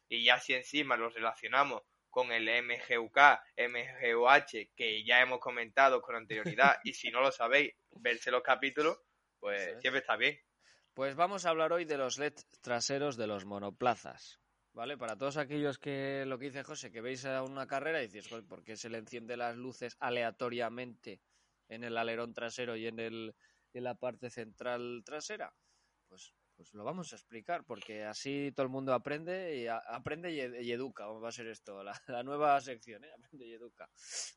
Y 0.10 0.26
ya 0.26 0.42
si 0.42 0.56
encima 0.56 0.98
lo 0.98 1.08
relacionamos 1.08 1.84
con 2.10 2.34
el 2.34 2.50
MGUK, 2.50 3.18
MGUH, 3.56 4.74
que 4.76 5.06
ya 5.06 5.22
hemos 5.22 5.40
comentado 5.40 6.02
con 6.02 6.18
anterioridad, 6.18 6.76
y 6.84 6.96
si 6.96 7.12
no 7.12 7.22
lo 7.22 7.32
sabéis, 7.32 7.74
verse 7.92 8.30
los 8.30 8.44
capítulos, 8.44 9.00
pues 9.40 9.80
siempre 9.80 10.02
está 10.02 10.18
bien. 10.18 10.38
Pues 10.94 11.16
vamos 11.16 11.46
a 11.46 11.50
hablar 11.52 11.72
hoy 11.72 11.86
de 11.86 11.96
los 11.96 12.18
LED 12.18 12.34
traseros 12.60 13.16
de 13.16 13.28
los 13.28 13.46
monoplazas. 13.46 14.42
¿Vale? 14.76 14.98
Para 14.98 15.18
todos 15.18 15.38
aquellos 15.38 15.80
que 15.80 16.26
lo 16.28 16.38
que 16.38 16.48
dice 16.48 16.64
José, 16.70 16.92
que 16.92 17.00
veis 17.00 17.24
a 17.26 17.44
una 17.44 17.66
carrera 17.66 18.00
y 18.04 18.08
dices, 18.08 18.28
"Joder, 18.28 18.46
¿por 18.46 18.62
qué 18.66 18.76
se 18.76 18.90
le 18.90 18.98
enciende 18.98 19.38
las 19.38 19.56
luces 19.56 19.96
aleatoriamente 20.02 21.22
en 21.70 21.86
el 21.86 21.98
alerón 21.98 22.34
trasero 22.34 22.76
y 22.76 22.86
en, 22.88 23.00
el, 23.00 23.36
en 23.74 23.84
la 23.86 23.96
parte 23.96 24.30
central 24.30 25.02
trasera? 25.06 25.56
Pues, 26.10 26.34
pues 26.58 26.74
lo 26.74 26.84
vamos 26.84 27.14
a 27.14 27.16
explicar, 27.16 27.64
porque 27.66 28.04
así 28.04 28.52
todo 28.54 28.66
el 28.66 28.72
mundo 28.72 28.94
aprende 28.94 29.56
y 29.58 29.68
aprende 29.68 30.32
y, 30.34 30.42
ed- 30.42 30.60
y 30.62 30.72
educa. 30.74 31.08
Va 31.08 31.30
a 31.30 31.32
ser 31.32 31.48
esto, 31.48 31.82
la, 31.84 31.94
nueva 32.24 32.60
sección, 32.60 33.06
¿eh? 33.06 33.12
Aprende 33.18 33.46
y 33.48 33.54
educa. 33.54 33.90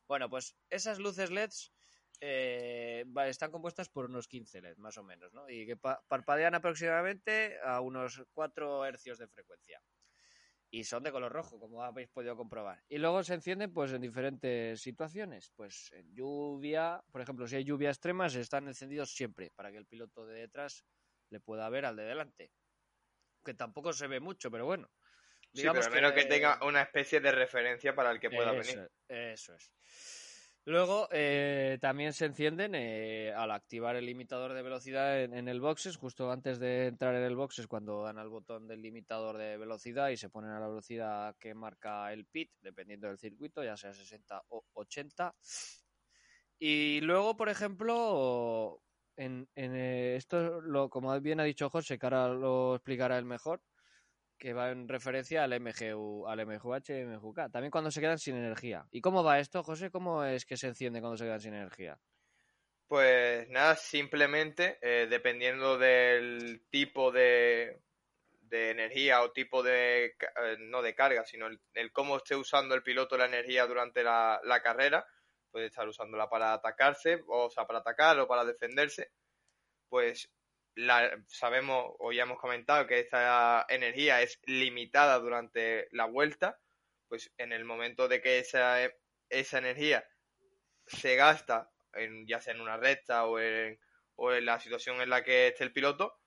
Bueno, 0.06 0.30
pues 0.30 0.56
esas 0.70 1.00
luces 1.00 1.30
LEDs 1.30 1.72
eh, 2.20 3.04
están 3.26 3.50
compuestas 3.50 3.88
por 3.88 4.04
unos 4.06 4.28
15 4.28 4.58
LED, 4.58 4.76
más 4.78 4.98
o 4.98 5.02
menos, 5.02 5.32
¿no? 5.32 5.48
Y 5.50 5.66
que 5.66 5.76
pa- 5.76 6.00
parpadean 6.08 6.54
aproximadamente 6.54 7.58
a 7.64 7.80
unos 7.80 8.22
4 8.32 8.84
hercios 8.84 9.18
de 9.18 9.26
frecuencia. 9.28 9.82
Y 10.70 10.84
son 10.84 11.02
de 11.02 11.10
color 11.10 11.32
rojo, 11.32 11.58
como 11.58 11.82
habéis 11.82 12.08
podido 12.08 12.36
comprobar. 12.36 12.84
Y 12.88 12.98
luego 12.98 13.22
se 13.22 13.34
encienden 13.34 13.72
pues 13.72 13.92
en 13.92 14.02
diferentes 14.02 14.80
situaciones. 14.80 15.50
Pues 15.56 15.90
en 15.92 16.14
lluvia, 16.14 17.02
por 17.10 17.22
ejemplo, 17.22 17.46
si 17.46 17.56
hay 17.56 17.64
lluvia 17.64 17.88
extrema, 17.88 18.26
están 18.26 18.68
encendidos 18.68 19.10
siempre, 19.10 19.50
para 19.56 19.70
que 19.70 19.78
el 19.78 19.86
piloto 19.86 20.26
de 20.26 20.40
detrás 20.40 20.84
le 21.30 21.40
pueda 21.40 21.68
ver 21.70 21.86
al 21.86 21.96
de 21.96 22.04
delante. 22.04 22.52
Que 23.44 23.54
tampoco 23.54 23.94
se 23.94 24.06
ve 24.08 24.20
mucho, 24.20 24.50
pero 24.50 24.66
bueno. 24.66 24.90
Sí, 25.54 25.62
pero 25.62 25.82
al 25.82 25.90
menos 25.90 26.12
que 26.12 26.26
tenga 26.26 26.62
una 26.62 26.82
especie 26.82 27.20
de 27.20 27.32
referencia 27.32 27.94
para 27.94 28.10
el 28.10 28.20
que 28.20 28.28
pueda 28.28 28.54
eso, 28.54 28.72
venir. 28.72 28.90
Eso 29.08 29.54
es. 29.54 29.72
Luego 30.68 31.08
eh, 31.12 31.78
también 31.80 32.12
se 32.12 32.26
encienden 32.26 32.74
eh, 32.74 33.32
al 33.34 33.52
activar 33.52 33.96
el 33.96 34.04
limitador 34.04 34.52
de 34.52 34.60
velocidad 34.60 35.22
en, 35.22 35.48
el 35.48 35.62
boxes, 35.62 35.96
justo 35.96 36.30
antes 36.30 36.58
de 36.58 36.88
entrar 36.88 37.14
en 37.14 37.22
el 37.22 37.36
boxes, 37.36 37.66
cuando 37.66 38.02
dan 38.02 38.18
al 38.18 38.28
botón 38.28 38.68
del 38.68 38.82
limitador 38.82 39.38
de 39.38 39.56
velocidad 39.56 40.10
y 40.10 40.18
se 40.18 40.28
ponen 40.28 40.50
a 40.50 40.60
la 40.60 40.68
velocidad 40.68 41.34
que 41.40 41.54
marca 41.54 42.12
el 42.12 42.26
pit, 42.26 42.50
dependiendo 42.60 43.08
del 43.08 43.16
circuito, 43.16 43.64
ya 43.64 43.78
sea 43.78 43.94
60 43.94 44.42
o 44.48 44.66
80. 44.74 45.34
Y 46.58 47.00
luego, 47.00 47.34
por 47.34 47.48
ejemplo, 47.48 48.82
en, 49.16 49.48
en, 49.54 49.74
eh, 49.74 50.16
esto, 50.16 50.60
lo, 50.60 50.90
como 50.90 51.18
bien 51.18 51.40
ha 51.40 51.44
dicho 51.44 51.70
José, 51.70 51.98
que 51.98 52.04
ahora 52.04 52.28
lo 52.28 52.74
explicará 52.74 53.16
él 53.16 53.24
mejor, 53.24 53.62
que 54.38 54.52
va 54.52 54.70
en 54.70 54.88
referencia 54.88 55.44
al 55.44 55.60
MGU, 55.60 56.26
al 56.26 56.46
MGUH 56.46 56.90
y 56.90 57.04
MGUK. 57.04 57.50
También 57.50 57.70
cuando 57.70 57.90
se 57.90 58.00
quedan 58.00 58.18
sin 58.18 58.36
energía. 58.36 58.86
¿Y 58.90 59.00
cómo 59.00 59.24
va 59.24 59.38
esto, 59.38 59.62
José? 59.62 59.90
¿Cómo 59.90 60.24
es 60.24 60.46
que 60.46 60.56
se 60.56 60.68
enciende 60.68 61.00
cuando 61.00 61.16
se 61.16 61.24
quedan 61.24 61.40
sin 61.40 61.54
energía? 61.54 61.98
Pues 62.86 63.48
nada, 63.50 63.76
simplemente 63.76 64.78
eh, 64.80 65.06
dependiendo 65.10 65.76
del 65.76 66.62
tipo 66.70 67.12
de, 67.12 67.82
de 68.40 68.70
energía 68.70 69.22
o 69.22 69.32
tipo 69.32 69.62
de, 69.62 70.06
eh, 70.06 70.56
no 70.58 70.80
de 70.80 70.94
carga, 70.94 71.24
sino 71.24 71.48
el, 71.48 71.60
el 71.74 71.92
cómo 71.92 72.16
esté 72.16 72.34
usando 72.34 72.74
el 72.74 72.82
piloto 72.82 73.18
la 73.18 73.26
energía 73.26 73.66
durante 73.66 74.02
la, 74.02 74.40
la 74.44 74.62
carrera, 74.62 75.06
puede 75.50 75.66
estar 75.66 75.86
usándola 75.86 76.30
para 76.30 76.54
atacarse, 76.54 77.22
o 77.28 77.50
sea, 77.50 77.66
para 77.66 77.80
atacar 77.80 78.18
o 78.20 78.26
para 78.26 78.44
defenderse, 78.44 79.10
pues 79.88 80.30
la, 80.74 81.10
sabemos 81.28 81.94
o 81.98 82.12
ya 82.12 82.22
hemos 82.24 82.38
comentado 82.38 82.86
que 82.86 83.00
esta 83.00 83.66
energía 83.68 84.22
es 84.22 84.40
limitada 84.46 85.18
durante 85.18 85.88
la 85.92 86.06
vuelta, 86.06 86.58
pues 87.08 87.32
en 87.38 87.52
el 87.52 87.64
momento 87.64 88.08
de 88.08 88.20
que 88.20 88.38
esa, 88.38 88.78
esa 89.28 89.58
energía 89.58 90.04
se 90.86 91.16
gasta, 91.16 91.70
en, 91.94 92.26
ya 92.26 92.40
sea 92.40 92.54
en 92.54 92.60
una 92.60 92.76
recta 92.76 93.26
o 93.26 93.38
en, 93.40 93.78
o 94.16 94.32
en 94.32 94.44
la 94.46 94.60
situación 94.60 95.00
en 95.00 95.10
la 95.10 95.22
que 95.24 95.48
esté 95.48 95.64
el 95.64 95.72
piloto, 95.72 96.18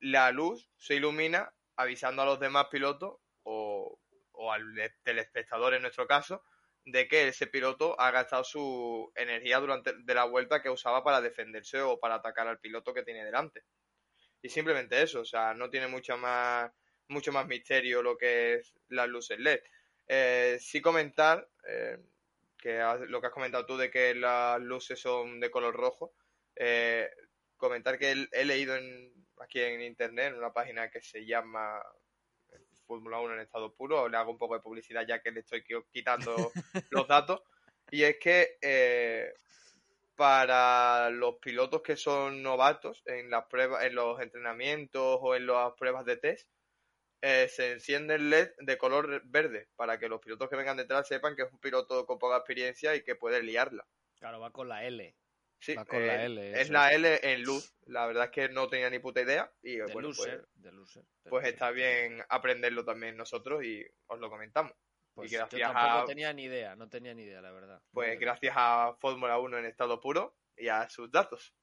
la 0.00 0.30
luz 0.32 0.70
se 0.76 0.96
ilumina 0.96 1.54
avisando 1.76 2.22
a 2.22 2.26
los 2.26 2.40
demás 2.40 2.66
pilotos 2.70 3.18
o, 3.44 3.98
o 4.32 4.52
al 4.52 4.74
le- 4.74 4.96
telespectador 5.02 5.74
en 5.74 5.82
nuestro 5.82 6.06
caso 6.06 6.42
de 6.84 7.08
que 7.08 7.28
ese 7.28 7.46
piloto 7.46 7.98
ha 8.00 8.10
gastado 8.10 8.44
su 8.44 9.12
energía 9.16 9.58
durante 9.60 9.92
de 9.98 10.14
la 10.14 10.24
vuelta 10.24 10.62
que 10.62 10.70
usaba 10.70 11.04
para 11.04 11.20
defenderse 11.20 11.80
o 11.80 11.98
para 12.00 12.16
atacar 12.16 12.48
al 12.48 12.60
piloto 12.60 12.92
que 12.94 13.02
tiene 13.04 13.24
delante. 13.24 13.62
Y 14.42 14.48
simplemente 14.48 15.00
eso, 15.02 15.20
o 15.20 15.24
sea, 15.24 15.54
no 15.54 15.70
tiene 15.70 15.86
mucho 15.88 16.16
más, 16.18 16.70
mucho 17.08 17.32
más 17.32 17.46
misterio 17.46 18.02
lo 18.02 18.16
que 18.16 18.54
es 18.54 18.74
las 18.88 19.08
luces 19.08 19.38
LED. 19.38 19.62
Eh, 20.08 20.58
sí 20.60 20.80
comentar 20.80 21.48
eh, 21.68 21.98
que 22.58 22.80
has- 22.80 23.00
lo 23.02 23.20
que 23.20 23.28
has 23.28 23.32
comentado 23.32 23.66
tú 23.66 23.76
de 23.76 23.90
que 23.90 24.14
las 24.14 24.60
luces 24.60 25.00
son 25.00 25.40
de 25.40 25.50
color 25.50 25.74
rojo. 25.76 26.14
eh, 26.56 27.10
comentar 27.56 27.98
que 27.98 28.10
he, 28.12 28.28
he 28.32 28.44
leído 28.44 28.76
en, 28.76 29.12
aquí 29.38 29.60
en 29.60 29.80
internet, 29.82 30.28
en 30.32 30.38
una 30.38 30.52
página 30.52 30.90
que 30.90 31.00
se 31.00 31.24
llama 31.24 31.80
Fórmula 32.94 33.20
1 33.20 33.34
en 33.34 33.40
estado 33.40 33.74
puro, 33.74 34.08
le 34.08 34.16
hago 34.16 34.32
un 34.32 34.38
poco 34.38 34.54
de 34.54 34.60
publicidad 34.60 35.06
ya 35.06 35.20
que 35.22 35.30
le 35.32 35.40
estoy 35.40 35.62
qui- 35.62 35.86
quitando 35.92 36.56
los 36.90 37.08
datos, 37.08 37.42
y 37.90 38.02
es 38.04 38.18
que 38.18 38.58
eh, 38.62 39.32
para 40.14 41.10
los 41.10 41.36
pilotos 41.36 41.82
que 41.82 41.96
son 41.96 42.42
novatos 42.42 43.02
en 43.06 43.30
las 43.30 43.46
pruebas, 43.46 43.84
en 43.84 43.94
los 43.94 44.20
entrenamientos 44.20 45.18
o 45.20 45.34
en 45.34 45.46
las 45.46 45.72
pruebas 45.74 46.04
de 46.04 46.16
test, 46.18 46.50
eh, 47.22 47.48
se 47.48 47.72
enciende 47.72 48.16
el 48.16 48.30
LED 48.30 48.52
de 48.60 48.78
color 48.78 49.22
verde 49.26 49.70
para 49.76 49.98
que 49.98 50.08
los 50.08 50.20
pilotos 50.20 50.48
que 50.50 50.56
vengan 50.56 50.76
detrás 50.78 51.08
sepan 51.08 51.36
que 51.36 51.42
es 51.42 51.52
un 51.52 51.60
piloto 51.60 52.06
con 52.06 52.18
poca 52.18 52.36
experiencia 52.38 52.94
y 52.96 53.04
que 53.04 53.16
puede 53.16 53.42
liarla. 53.42 53.86
Claro, 54.14 54.40
va 54.40 54.50
con 54.52 54.68
la 54.70 54.84
L. 54.86 55.14
Sí, 55.62 55.76
Va 55.76 55.84
con 55.84 56.04
la 56.04 56.22
eh, 56.22 56.26
L, 56.26 56.50
es 56.50 56.58
eso 56.62 56.72
la. 56.72 56.92
L 56.92 57.20
en 57.22 57.42
luz. 57.44 57.72
La 57.86 58.04
verdad 58.08 58.24
es 58.24 58.30
que 58.32 58.48
no 58.48 58.66
tenía 58.68 58.90
ni 58.90 58.98
puta 58.98 59.20
idea 59.20 59.48
y 59.62 59.76
De 59.76 59.82
bueno, 59.84 60.08
pues, 60.08 60.18
loser. 60.18 60.48
de 60.54 60.72
loser. 60.72 61.04
de 61.22 61.30
pues 61.30 61.42
loser. 61.44 61.54
está 61.54 61.70
bien 61.70 62.20
aprenderlo 62.28 62.84
también 62.84 63.16
nosotros 63.16 63.64
y 63.64 63.86
os 64.08 64.18
lo 64.18 64.28
comentamos. 64.28 64.72
Pues 65.14 65.30
y 65.30 65.34
yo 65.34 65.40
gracias 65.40 65.72
tampoco 65.72 65.98
a- 66.02 66.04
tenía 66.04 66.32
ni 66.32 66.44
idea, 66.44 66.74
no 66.74 66.88
tenía 66.88 67.14
ni 67.14 67.22
idea, 67.22 67.40
la 67.40 67.52
verdad. 67.52 67.80
Pues 67.92 68.18
gracias 68.18 68.54
a 68.56 68.96
Fórmula 68.98 69.38
1 69.38 69.56
en 69.58 69.66
estado 69.66 70.00
puro 70.00 70.36
y 70.56 70.66
a 70.66 70.88
sus 70.88 71.12
datos. 71.12 71.54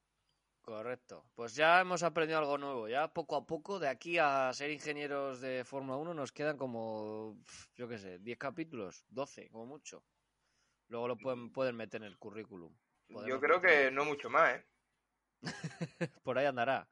Correcto. 0.62 1.26
Pues 1.34 1.54
ya 1.54 1.80
hemos 1.80 2.02
aprendido 2.02 2.38
algo 2.38 2.56
nuevo. 2.56 2.88
Ya 2.88 3.08
poco 3.12 3.36
a 3.36 3.44
poco, 3.46 3.78
de 3.78 3.88
aquí 3.88 4.16
a 4.18 4.50
ser 4.54 4.70
ingenieros 4.70 5.40
de 5.42 5.64
Fórmula 5.64 5.96
1, 5.98 6.14
nos 6.14 6.32
quedan 6.32 6.56
como, 6.56 7.36
yo 7.74 7.86
qué 7.88 7.98
sé, 7.98 8.18
10 8.18 8.38
capítulos, 8.38 9.04
12, 9.08 9.48
como 9.50 9.66
mucho. 9.66 10.04
Luego 10.88 11.08
lo 11.08 11.16
pueden, 11.18 11.50
pueden 11.52 11.76
meter 11.76 12.00
en 12.02 12.08
el 12.08 12.18
currículum. 12.18 12.74
Yo 13.26 13.40
creo 13.40 13.60
que 13.60 13.90
no 13.90 14.04
mucho 14.04 14.30
más, 14.30 14.56
¿eh? 14.56 14.64
Por 16.22 16.38
ahí 16.38 16.46
andará. 16.46 16.88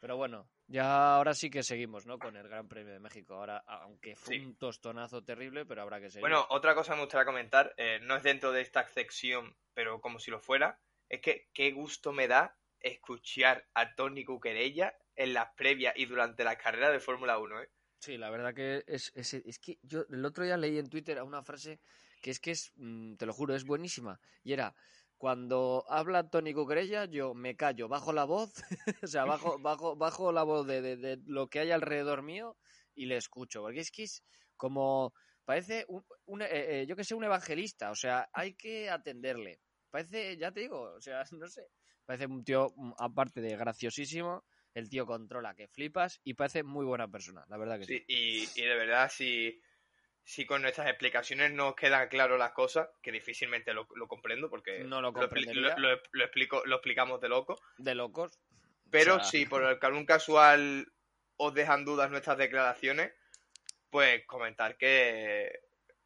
Pero 0.00 0.16
bueno, 0.16 0.48
ya 0.66 1.16
ahora 1.16 1.34
sí 1.34 1.50
que 1.50 1.62
seguimos, 1.62 2.06
¿no? 2.06 2.18
Con 2.18 2.36
el 2.36 2.46
Gran 2.48 2.68
Premio 2.68 2.92
de 2.92 3.00
México. 3.00 3.34
Ahora, 3.34 3.58
aunque 3.66 4.16
fue 4.16 4.36
Sí. 4.36 4.44
un 4.44 4.56
tostonazo 4.56 5.22
terrible, 5.24 5.64
pero 5.64 5.82
habrá 5.82 6.00
que 6.00 6.10
seguir. 6.10 6.20
Bueno, 6.22 6.46
otra 6.50 6.74
cosa 6.74 6.94
me 6.94 7.00
gustaría 7.02 7.24
comentar, 7.24 7.74
eh, 7.76 8.00
no 8.02 8.16
es 8.16 8.22
dentro 8.22 8.52
de 8.52 8.60
esta 8.60 8.86
sección, 8.88 9.56
pero 9.72 10.00
como 10.00 10.18
si 10.18 10.30
lo 10.30 10.40
fuera, 10.40 10.78
es 11.08 11.20
que 11.20 11.48
qué 11.54 11.72
gusto 11.72 12.12
me 12.12 12.28
da 12.28 12.56
escuchar 12.80 13.66
a 13.74 13.94
Tony 13.94 14.24
Cuquerella 14.24 14.94
en 15.16 15.32
las 15.32 15.48
previas 15.56 15.94
y 15.96 16.04
durante 16.04 16.44
las 16.44 16.56
carreras 16.56 16.92
de 16.92 17.00
Fórmula 17.00 17.38
1, 17.38 17.62
¿eh? 17.62 17.70
Sí, 17.98 18.18
la 18.18 18.28
verdad 18.28 18.52
que 18.52 18.84
es, 18.86 19.10
es, 19.14 19.32
es 19.32 19.58
que 19.58 19.78
yo 19.82 20.04
el 20.10 20.22
otro 20.26 20.44
día 20.44 20.58
leí 20.58 20.76
en 20.78 20.90
Twitter 20.90 21.22
una 21.22 21.42
frase 21.42 21.80
que 22.20 22.30
es 22.30 22.40
que 22.40 22.50
es, 22.50 22.72
mm, 22.76 23.14
te 23.14 23.24
lo 23.24 23.32
juro, 23.32 23.54
es 23.54 23.64
buenísima. 23.64 24.20
Y 24.42 24.52
era, 24.52 24.74
cuando 25.24 25.86
habla 25.88 26.28
Tony 26.28 26.52
Cuquerella, 26.52 27.06
yo 27.06 27.32
me 27.32 27.56
callo, 27.56 27.88
bajo 27.88 28.12
la 28.12 28.24
voz, 28.24 28.52
o 29.02 29.06
sea, 29.06 29.24
bajo, 29.24 29.58
bajo, 29.58 29.96
bajo 29.96 30.32
la 30.32 30.42
voz 30.42 30.66
de, 30.66 30.82
de- 30.82 30.98
de 30.98 31.18
lo 31.24 31.48
que 31.48 31.60
hay 31.60 31.70
alrededor 31.70 32.20
mío 32.22 32.58
y 32.94 33.06
le 33.06 33.16
escucho. 33.16 33.62
Porque 33.62 33.80
es 33.80 33.90
que 33.90 34.02
es 34.02 34.22
como, 34.54 35.14
parece, 35.46 35.86
un, 35.88 36.04
un, 36.26 36.42
eh, 36.42 36.82
eh, 36.82 36.86
yo 36.86 36.94
que 36.94 37.04
sé, 37.04 37.14
un 37.14 37.24
evangelista, 37.24 37.90
o 37.90 37.94
sea, 37.94 38.28
hay 38.34 38.52
que 38.54 38.90
atenderle. 38.90 39.62
Parece, 39.88 40.36
ya 40.36 40.52
te 40.52 40.60
digo, 40.60 40.92
o 40.92 41.00
sea, 41.00 41.24
no 41.32 41.48
sé, 41.48 41.68
parece 42.04 42.26
un 42.26 42.44
tío, 42.44 42.68
mm, 42.76 42.92
aparte 42.98 43.40
de 43.40 43.56
graciosísimo, 43.56 44.44
el 44.74 44.90
tío 44.90 45.06
controla 45.06 45.54
que 45.54 45.68
flipas 45.68 46.20
y 46.22 46.34
parece 46.34 46.64
muy 46.64 46.84
buena 46.84 47.08
persona, 47.08 47.46
la 47.48 47.56
verdad 47.56 47.78
que 47.78 47.86
sí. 47.86 47.94
Sí, 47.94 48.04
y, 48.08 48.60
y 48.60 48.64
de 48.66 48.74
verdad, 48.76 49.10
si, 49.10 49.58
si 50.24 50.46
con 50.46 50.62
nuestras 50.62 50.88
explicaciones 50.88 51.52
no 51.52 51.74
quedan 51.76 52.08
claras 52.08 52.38
las 52.38 52.52
cosas, 52.52 52.88
que 53.02 53.12
difícilmente 53.12 53.74
lo, 53.74 53.86
lo 53.94 54.08
comprendo 54.08 54.48
porque 54.48 54.78
No 54.84 55.00
lo 55.00 55.12
expli- 55.12 55.20
comprendería. 55.20 55.74
lo- 55.76 56.00
lo 56.12 56.24
explico, 56.24 56.62
lo 56.64 56.76
explicamos 56.76 57.20
de 57.20 57.28
loco, 57.28 57.60
de 57.76 57.94
locos. 57.94 58.38
pero 58.90 59.16
O 59.16 59.20
sea, 59.20 59.24
si 59.28 59.46
por 59.46 59.62
el 59.64 59.78
algún 59.80 60.06
casual 60.06 60.86
os 61.36 61.52
dejan 61.54 61.84
dudas 61.84 62.10
nuestras 62.10 62.38
declaraciones, 62.38 63.12
pues 63.90 64.24
comentar 64.26 64.76
que 64.76 65.50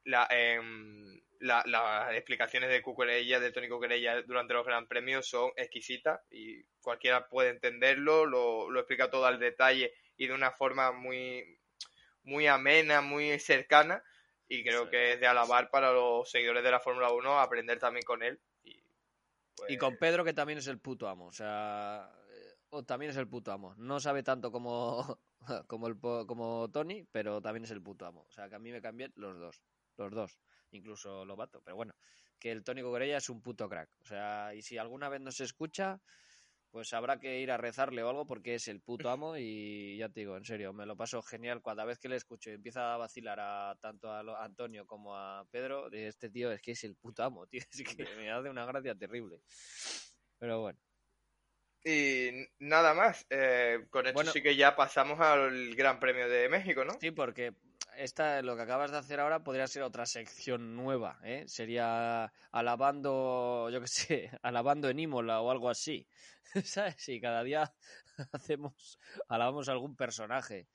la, 0.05 0.27
em, 0.31 1.21
la- 1.41 1.63
las 1.67 2.13
explicaciones 2.15 2.71
de 2.71 2.83
Cucurella, 2.83 3.39
de 3.41 3.53
Tony 3.53 3.69
Cucurella 3.69 4.23
durante 4.23 4.55
los 4.55 4.67
Gran 4.67 4.89
Premios 4.89 5.29
son 5.29 5.53
exquisitas 5.57 6.21
y 6.31 6.65
cualquiera 6.81 7.29
puede 7.29 7.51
entenderlo, 7.51 8.27
lo, 8.27 8.71
lo 8.71 8.81
explica 8.81 9.11
todo 9.11 9.27
al 9.27 9.39
detalle 9.39 9.93
y 10.17 10.27
de 10.27 10.33
una 10.35 10.51
forma 10.51 10.91
muy, 10.93 11.58
muy 12.29 12.47
amena, 12.47 13.01
muy 13.01 13.39
cercana 13.39 14.03
y 14.47 14.63
creo 14.63 14.85
Sí. 14.85 14.91
que 14.91 15.13
es 15.15 15.21
de 15.21 15.27
alabar 15.27 15.71
para 15.71 15.93
los 15.93 16.31
seguidores 16.31 16.63
de 16.63 16.71
la 16.71 16.81
Fórmula 16.81 17.11
1 17.11 17.39
aprender 17.41 17.79
también 17.79 18.05
con 18.05 18.23
él. 18.23 18.41
Y, 18.63 18.83
pues, 19.57 19.71
Y 19.71 19.77
con 19.79 19.97
Pedro, 19.97 20.25
que 20.25 20.33
también 20.33 20.59
es 20.59 20.67
el 20.69 20.79
puto 20.79 21.09
amo. 21.09 21.27
O 21.27 21.33
sea, 21.33 22.11
eh, 22.31 22.55
o 22.71 22.85
también 22.85 23.11
es 23.11 23.17
el 23.17 23.29
puto 23.29 23.51
amo. 23.53 23.75
No 23.77 23.99
sabe 24.01 24.23
tanto 24.23 24.51
como, 24.53 25.21
como, 25.67 25.89
el, 25.89 25.99
como 25.99 26.71
Tony, 26.73 27.05
pero 27.11 27.41
también 27.43 27.65
es 27.65 27.71
el 27.71 27.83
puto 27.83 28.07
amo. 28.07 28.25
O 28.29 28.31
sea, 28.31 28.49
que 28.49 28.55
a 28.55 28.59
mí 28.59 28.71
me 28.73 28.81
cambian 28.81 29.13
los 29.17 29.39
dos. 29.39 29.63
Los 29.97 30.13
dos. 30.13 30.39
Incluso 30.71 31.25
Lobato. 31.25 31.61
Pero 31.65 31.77
bueno, 31.77 31.95
que 32.39 32.53
el 32.53 32.63
Tony 32.63 32.83
Gogorella 32.83 33.17
es 33.17 33.29
un 33.31 33.43
puto 33.43 33.69
crack. 33.69 33.91
O 34.01 34.05
sea, 34.07 34.55
y 34.55 34.63
si 34.63 34.79
alguna 34.79 35.09
vez 35.09 35.21
no 35.21 35.33
se 35.33 35.45
escucha, 35.45 36.01
pues 36.71 36.93
habrá 36.93 37.19
que 37.19 37.41
ir 37.41 37.51
a 37.51 37.57
rezarle 37.57 38.03
o 38.03 38.09
algo 38.11 38.27
porque 38.27 38.55
es 38.55 38.69
el 38.69 38.81
puto 38.81 39.11
amo 39.11 39.37
y 39.37 39.97
ya 39.99 40.09
te 40.09 40.21
digo, 40.21 40.37
en 40.37 40.45
serio, 40.45 40.73
me 40.73 40.87
lo 40.87 40.97
paso 40.97 41.23
genial 41.23 41.63
cada 41.63 41.85
vez 41.85 41.99
que 41.99 42.09
le 42.09 42.17
escucho 42.17 42.51
y 42.51 42.55
empieza 42.55 42.95
a 42.95 42.97
vacilar 42.97 43.39
a 43.41 43.77
tanto 43.81 44.11
a, 44.11 44.45
Antonio 44.45 44.87
como 44.87 45.17
a 45.17 45.45
Pedro, 45.51 45.89
de 45.91 46.09
este 46.09 46.31
tío 46.31 46.53
es 46.53 46.61
que 46.61 46.73
es 46.73 46.85
el 46.85 46.97
puto 46.97 47.23
amo, 47.23 47.47
tío, 47.51 47.63
es 47.71 47.83
que 47.83 48.05
me 48.17 48.31
hace 48.31 48.51
una 48.51 48.67
gracia 48.67 48.95
terrible. 48.95 49.41
Pero 50.39 50.61
bueno, 50.61 50.79
Y 51.85 52.31
nada 52.59 52.95
más, 52.95 53.27
eh, 53.31 53.87
con 53.91 54.07
esto 54.07 54.15
Bueno. 54.15 54.33
sí 54.33 54.43
que 54.43 54.57
ya 54.57 54.77
pasamos 54.77 55.21
al 55.21 55.75
Gran 55.75 55.99
Premio 55.99 56.29
de 56.29 56.49
México, 56.49 56.85
¿no? 56.85 56.93
sí, 57.01 57.11
porque 57.11 57.55
esta, 57.99 58.43
lo 58.43 58.57
que 58.57 58.63
acabas 58.63 58.91
de 58.91 58.99
hacer 58.99 59.21
ahora 59.21 59.43
podría 59.43 59.67
ser 59.67 59.83
otra 59.83 60.07
sección 60.07 60.77
nueva, 60.77 61.19
¿eh? 61.25 61.45
Sería 61.49 62.33
alabando, 62.53 63.69
yo 63.71 63.81
qué 63.81 63.87
sé, 63.87 64.31
alabando 64.43 64.89
en 64.89 65.01
Imola 65.01 65.41
o 65.41 65.51
algo 65.51 65.69
así, 65.69 66.07
¿sabes? 66.65 67.09
Y 67.09 67.21
cada 67.21 67.43
día 67.43 67.73
hacemos, 68.33 68.99
alabamos 69.29 69.69
a 69.69 69.73
algún 69.73 69.97
personaje. 69.97 70.69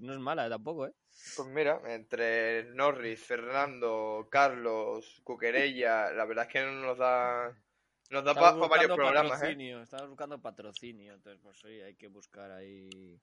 No 0.00 0.12
es 0.12 0.20
mala 0.20 0.48
tampoco, 0.48 0.86
¿eh? 0.86 0.94
Pues 1.36 1.48
mira, 1.48 1.80
entre 1.86 2.64
Norris, 2.74 3.20
Fernando, 3.20 4.28
Carlos, 4.30 5.20
Cuquerella, 5.24 6.12
la 6.12 6.24
verdad 6.26 6.46
es 6.46 6.52
que 6.52 6.62
nos 6.64 6.96
da, 6.96 7.56
nos 8.10 8.24
da 8.24 8.34
para 8.34 8.52
varios 8.52 8.94
programas, 8.94 9.42
¿eh? 9.42 9.80
estamos 9.82 10.08
buscando 10.10 10.40
patrocinio, 10.40 11.14
entonces 11.14 11.40
pues 11.42 11.58
sí, 11.58 11.80
hay 11.80 11.96
que 11.96 12.08
buscar 12.08 12.52
ahí. 12.52 13.20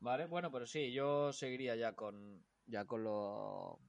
Vale, 0.00 0.26
bueno, 0.26 0.50
pero 0.50 0.66
sí, 0.66 0.92
yo 0.92 1.32
seguiría 1.32 1.74
ya 1.74 1.92
con 1.94 2.44
ya 2.66 2.84
con 2.84 3.02
lo 3.04 3.80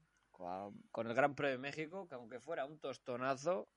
con, 0.92 1.08
el 1.08 1.14
Gran 1.14 1.36
Premio 1.36 1.54
de 1.54 1.58
México, 1.58 2.08
que 2.08 2.16
aunque 2.16 2.40
fuera 2.40 2.66
un 2.66 2.80
tostonazo, 2.80 3.68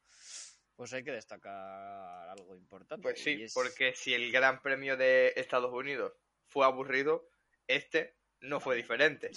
pues 0.76 0.92
hay 0.92 1.02
que 1.02 1.12
destacar 1.12 2.28
algo 2.28 2.54
importante. 2.54 3.02
Pues 3.02 3.22
sí, 3.22 3.42
es- 3.42 3.54
porque 3.54 3.94
si 3.94 4.12
el 4.14 4.30
Gran 4.30 4.60
Premio 4.60 4.96
de 4.96 5.32
Estados 5.36 5.72
Unidos 5.72 6.12
fue 6.46 6.66
aburrido, 6.66 7.28
este 7.66 8.16
no 8.40 8.60
fue 8.60 8.76
diferente. 8.76 9.30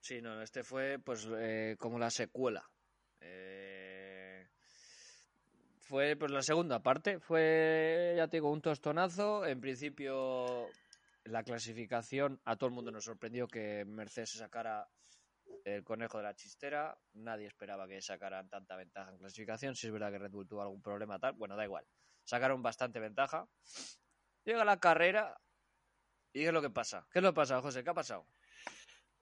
Sí, 0.00 0.20
no, 0.20 0.42
este 0.42 0.62
fue 0.62 0.98
pues 0.98 1.28
eh, 1.38 1.76
como 1.78 1.98
la 1.98 2.10
secuela. 2.10 2.68
Eh, 3.20 4.48
fue 5.80 6.16
pues 6.16 6.30
la 6.32 6.42
segunda 6.42 6.82
parte, 6.82 7.20
fue, 7.20 8.14
ya 8.16 8.26
te 8.28 8.38
digo, 8.38 8.50
un 8.50 8.62
tostonazo. 8.62 9.46
En 9.46 9.60
principio, 9.60 10.68
la 11.24 11.44
clasificación 11.44 12.40
a 12.44 12.56
todo 12.56 12.68
el 12.68 12.74
mundo 12.74 12.90
nos 12.90 13.04
sorprendió 13.04 13.46
que 13.46 13.84
Mercedes 13.84 14.32
sacara 14.32 14.88
el 15.64 15.84
conejo 15.84 16.18
de 16.18 16.24
la 16.24 16.34
chistera. 16.34 16.96
Nadie 17.14 17.46
esperaba 17.46 17.86
que 17.86 18.00
sacaran 18.00 18.48
tanta 18.48 18.76
ventaja 18.76 19.10
en 19.10 19.18
clasificación. 19.18 19.76
Si 19.76 19.86
es 19.86 19.92
verdad 19.92 20.10
que 20.10 20.18
Red 20.18 20.30
Bull 20.30 20.48
tuvo 20.48 20.62
algún 20.62 20.82
problema 20.82 21.18
tal, 21.18 21.34
bueno, 21.34 21.56
da 21.56 21.64
igual. 21.64 21.86
Sacaron 22.24 22.62
bastante 22.62 23.00
ventaja. 23.00 23.46
Llega 24.44 24.64
la 24.64 24.80
carrera. 24.80 25.38
¿Y 26.32 26.40
qué 26.40 26.46
es 26.46 26.52
lo 26.52 26.62
que 26.62 26.70
pasa? 26.70 27.06
¿Qué 27.12 27.18
es 27.18 27.22
lo 27.22 27.32
que 27.32 27.36
pasa, 27.36 27.60
José? 27.60 27.84
¿Qué 27.84 27.90
ha 27.90 27.94
pasado? 27.94 28.26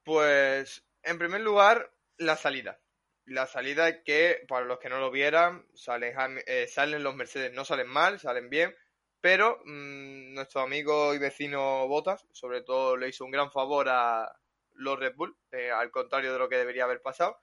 Pues, 0.04 0.84
en 1.02 1.18
primer 1.18 1.40
lugar, 1.40 1.92
la 2.16 2.36
salida. 2.36 2.80
La 3.26 3.46
salida 3.46 4.02
que, 4.02 4.44
para 4.48 4.64
los 4.64 4.78
que 4.78 4.88
no 4.88 4.98
lo 4.98 5.10
vieran, 5.10 5.66
salen, 5.74 6.14
eh, 6.46 6.66
salen 6.68 7.02
los 7.02 7.14
Mercedes, 7.14 7.52
no 7.52 7.64
salen 7.64 7.88
mal, 7.88 8.18
salen 8.18 8.48
bien, 8.48 8.74
pero 9.20 9.60
mm, 9.64 10.34
nuestro 10.34 10.60
amigo 10.62 11.14
y 11.14 11.18
vecino 11.18 11.86
Bottas, 11.88 12.26
sobre 12.32 12.62
todo, 12.62 12.96
le 12.96 13.08
hizo 13.08 13.24
un 13.24 13.30
gran 13.30 13.50
favor 13.52 13.88
a 13.88 14.30
los 14.72 14.98
Red 14.98 15.14
Bull, 15.16 15.36
eh, 15.52 15.70
al 15.70 15.90
contrario 15.90 16.32
de 16.32 16.38
lo 16.38 16.48
que 16.48 16.56
debería 16.56 16.84
haber 16.84 17.02
pasado, 17.02 17.38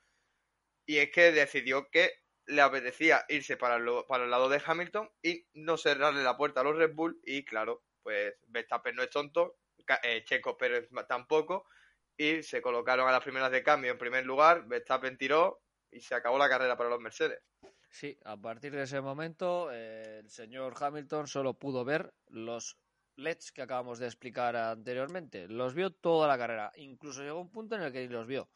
y 0.85 0.97
es 0.97 1.11
que 1.11 1.31
decidió 1.31 1.89
que 1.91 2.11
le 2.45 2.61
apetecía 2.61 3.25
irse 3.29 3.57
para, 3.57 3.77
lo- 3.77 4.05
para 4.07 4.23
el 4.25 4.31
lado 4.31 4.49
de 4.49 4.61
Hamilton 4.65 5.09
y 5.21 5.45
no 5.53 5.77
cerrarle 5.77 6.23
la 6.23 6.37
puerta 6.37 6.61
a 6.61 6.63
los 6.63 6.77
Red 6.77 6.93
Bull, 6.95 7.19
y 7.23 7.43
claro, 7.45 7.83
pues 8.03 8.35
Verstappen 8.47 8.95
no 8.95 9.03
es 9.03 9.09
tonto, 9.09 9.57
eh, 10.03 10.23
Checo 10.25 10.57
Pérez 10.57 10.89
tampoco, 11.07 11.65
y 12.17 12.41
se 12.43 12.61
colocaron 12.61 13.07
a 13.07 13.11
las 13.11 13.23
primeras 13.23 13.51
de 13.51 13.63
cambio 13.63 13.91
en 13.91 13.97
primer 13.97 14.25
lugar, 14.25 14.65
Verstappen 14.67 15.17
tiró 15.17 15.61
y 15.91 16.01
se 16.01 16.15
acabó 16.15 16.37
la 16.37 16.49
carrera 16.49 16.77
para 16.77 16.89
los 16.89 16.99
Mercedes. 16.99 17.41
Sí, 17.89 18.17
a 18.25 18.37
partir 18.37 18.73
de 18.73 18.83
ese 18.83 19.01
momento 19.01 19.71
eh, 19.71 20.19
el 20.19 20.29
señor 20.29 20.75
Hamilton 20.79 21.27
solo 21.27 21.53
pudo 21.53 21.85
ver 21.85 22.13
los 22.27 22.77
LEDs 23.15 23.51
que 23.51 23.63
acabamos 23.63 23.99
de 23.99 24.05
explicar 24.05 24.55
anteriormente. 24.55 25.47
Los 25.47 25.73
vio 25.73 25.91
toda 25.91 26.27
la 26.27 26.37
carrera. 26.37 26.71
Incluso 26.75 27.23
llegó 27.23 27.41
un 27.41 27.51
punto 27.51 27.75
en 27.75 27.81
el 27.81 27.91
que 27.91 28.01
ni 28.01 28.13
los 28.13 28.27
vio. 28.27 28.49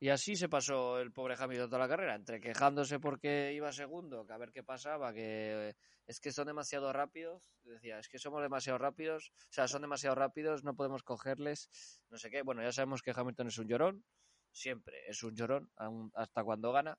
Y 0.00 0.10
así 0.10 0.36
se 0.36 0.48
pasó 0.48 1.00
el 1.00 1.12
pobre 1.12 1.34
Hamilton 1.36 1.70
toda 1.70 1.82
la 1.82 1.88
carrera, 1.88 2.14
entre 2.14 2.40
quejándose 2.40 3.00
porque 3.00 3.52
iba 3.52 3.72
segundo, 3.72 4.24
que 4.24 4.32
a 4.32 4.38
ver 4.38 4.52
qué 4.52 4.62
pasaba, 4.62 5.12
que 5.12 5.70
eh, 5.70 5.76
es 6.06 6.20
que 6.20 6.30
son 6.30 6.46
demasiado 6.46 6.92
rápidos. 6.92 7.50
Decía, 7.64 7.98
es 7.98 8.08
que 8.08 8.18
somos 8.18 8.40
demasiado 8.40 8.78
rápidos, 8.78 9.32
o 9.36 9.52
sea, 9.52 9.66
son 9.66 9.82
demasiado 9.82 10.14
rápidos, 10.14 10.62
no 10.62 10.76
podemos 10.76 11.02
cogerles, 11.02 11.68
no 12.10 12.16
sé 12.16 12.30
qué. 12.30 12.42
Bueno, 12.42 12.62
ya 12.62 12.70
sabemos 12.70 13.02
que 13.02 13.12
Hamilton 13.14 13.48
es 13.48 13.58
un 13.58 13.66
llorón, 13.66 14.04
siempre 14.52 15.02
es 15.08 15.20
un 15.24 15.34
llorón, 15.34 15.70
hasta 16.14 16.44
cuando 16.44 16.70
gana. 16.70 16.96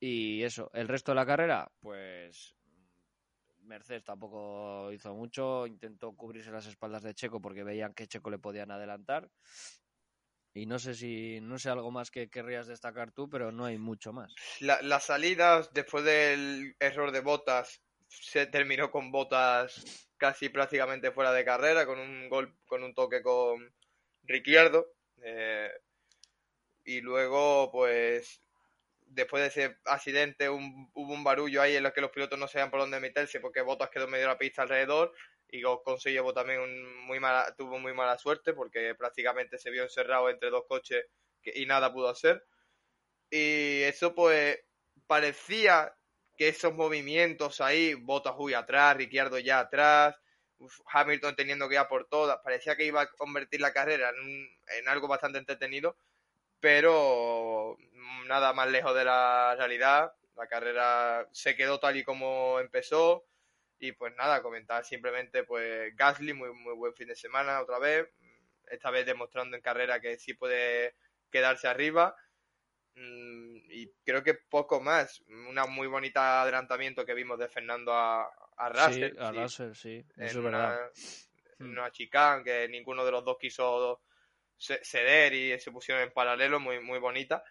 Y 0.00 0.42
eso, 0.42 0.70
el 0.72 0.88
resto 0.88 1.12
de 1.12 1.16
la 1.16 1.26
carrera, 1.26 1.70
pues 1.80 2.56
Mercedes 3.62 4.02
tampoco 4.02 4.90
hizo 4.92 5.14
mucho, 5.14 5.66
intentó 5.66 6.12
cubrirse 6.16 6.50
las 6.50 6.66
espaldas 6.66 7.02
de 7.02 7.14
Checo 7.14 7.40
porque 7.40 7.62
veían 7.64 7.92
que 7.94 8.06
Checo 8.08 8.30
le 8.30 8.38
podían 8.38 8.70
adelantar. 8.70 9.30
Y 10.52 10.66
no 10.66 10.78
sé 10.80 10.94
si, 10.94 11.40
no 11.40 11.58
sé 11.58 11.70
algo 11.70 11.90
más 11.92 12.10
que 12.10 12.28
querrías 12.28 12.66
destacar 12.66 13.12
tú, 13.12 13.28
pero 13.28 13.52
no 13.52 13.66
hay 13.66 13.78
mucho 13.78 14.12
más. 14.12 14.34
La- 14.60 14.82
las 14.82 15.04
salidas 15.04 15.72
después 15.72 16.02
del 16.02 16.74
error 16.80 17.12
de 17.12 17.20
Botas 17.20 17.80
se 18.08 18.46
terminó 18.46 18.90
con 18.90 19.12
botas 19.12 20.08
casi 20.16 20.48
prácticamente 20.48 21.12
fuera 21.12 21.32
de 21.32 21.44
carrera, 21.44 21.86
con 21.86 22.00
un 22.00 22.28
gol, 22.28 22.56
con 22.66 22.82
un 22.82 22.92
toque 22.94 23.22
con 23.22 23.72
Ricciardo. 24.24 24.86
eh, 25.22 25.70
y 26.84 27.00
luego, 27.00 27.70
pues, 27.70 28.42
después 29.10 29.42
de 29.42 29.48
ese 29.48 29.76
accidente, 29.84 30.48
hubo 30.48 31.12
un 31.14 31.24
barullo 31.24 31.62
ahí 31.62 31.76
en 31.76 31.86
el 31.86 31.92
que 31.92 32.00
los 32.00 32.10
pilotos 32.10 32.38
no 32.38 32.48
sabían 32.48 32.70
por 32.70 32.80
dónde 32.80 33.00
meterse 33.00 33.40
porque 33.40 33.62
Botas 33.62 33.90
quedó 33.90 34.06
medio 34.08 34.24
de 34.26 34.32
la 34.32 34.38
pista 34.38 34.62
alrededor 34.62 35.12
y 35.48 35.62
se 35.98 36.12
llevó 36.12 36.32
también 36.32 36.60
un 36.60 37.06
muy 37.06 37.18
mala, 37.20 37.54
tuvo 37.56 37.78
muy 37.78 37.92
mala 37.92 38.16
suerte 38.18 38.52
porque 38.54 38.94
prácticamente 38.94 39.58
se 39.58 39.70
vio 39.70 39.82
encerrado 39.82 40.30
entre 40.30 40.50
dos 40.50 40.64
coches 40.68 41.04
que- 41.42 41.52
y 41.54 41.66
nada 41.66 41.92
pudo 41.92 42.08
hacer. 42.08 42.44
Y 43.30 43.82
eso 43.82 44.14
pues 44.14 44.58
parecía 45.06 45.94
que 46.36 46.48
esos 46.48 46.74
movimientos 46.74 47.60
ahí, 47.60 47.94
Botas 47.94 48.34
muy 48.36 48.54
atrás, 48.54 48.96
Ricciardo 48.96 49.38
ya 49.38 49.60
atrás, 49.60 50.16
Hamilton 50.92 51.36
teniendo 51.36 51.68
que 51.68 51.74
ir 51.74 51.80
a 51.80 51.88
por 51.88 52.08
todas, 52.08 52.38
parecía 52.44 52.76
que 52.76 52.84
iba 52.84 53.02
a 53.02 53.10
convertir 53.12 53.60
la 53.60 53.72
carrera 53.72 54.10
en, 54.10 54.48
en 54.78 54.88
algo 54.88 55.08
bastante 55.08 55.38
entretenido, 55.38 55.96
pero 56.60 57.76
nada 58.26 58.52
más 58.52 58.68
lejos 58.70 58.94
de 58.94 59.04
la 59.04 59.54
realidad. 59.56 60.12
La 60.36 60.46
carrera 60.46 61.26
se 61.32 61.56
quedó 61.56 61.78
tal 61.80 61.96
y 61.96 62.04
como 62.04 62.60
empezó. 62.60 63.24
Y 63.78 63.92
pues 63.92 64.14
nada, 64.16 64.42
comentar 64.42 64.84
simplemente 64.84 65.42
pues 65.44 65.94
Gasly, 65.96 66.34
muy, 66.34 66.52
muy 66.52 66.74
buen 66.74 66.94
fin 66.94 67.08
de 67.08 67.16
semana 67.16 67.60
otra 67.60 67.78
vez. 67.78 68.08
Esta 68.70 68.90
vez 68.90 69.06
demostrando 69.06 69.56
en 69.56 69.62
carrera 69.62 70.00
que 70.00 70.18
sí 70.18 70.34
puede 70.34 70.94
quedarse 71.30 71.66
arriba. 71.68 72.14
Mm, 72.94 73.56
Y 73.70 73.90
creo 74.04 74.22
que 74.22 74.34
poco 74.34 74.80
más. 74.80 75.22
Una 75.48 75.66
muy 75.66 75.86
bonita 75.86 76.42
adelantamiento 76.42 77.04
que 77.06 77.14
vimos 77.14 77.38
de 77.38 77.48
Fernando 77.48 77.92
a, 77.94 78.30
a 78.56 78.68
Russell. 78.68 79.12
sí, 79.12 79.18
a 79.18 79.32
sí, 79.32 79.32
Russell, 79.32 79.72
sí, 79.74 80.06
eso 80.16 80.40
es 80.40 80.44
una, 80.44 80.58
verdad. 80.68 80.90
Hmm. 81.58 81.70
una 81.70 81.90
chicane 81.90 82.44
que 82.44 82.68
ninguno 82.68 83.04
de 83.04 83.12
los 83.12 83.24
dos 83.24 83.38
quiso 83.38 84.02
ceder 84.60 85.32
y 85.32 85.58
se 85.58 85.72
pusieron 85.72 86.02
en 86.02 86.12
paralelo, 86.12 86.60
muy, 86.60 86.80
muy 86.80 86.98
bonita. 86.98 87.42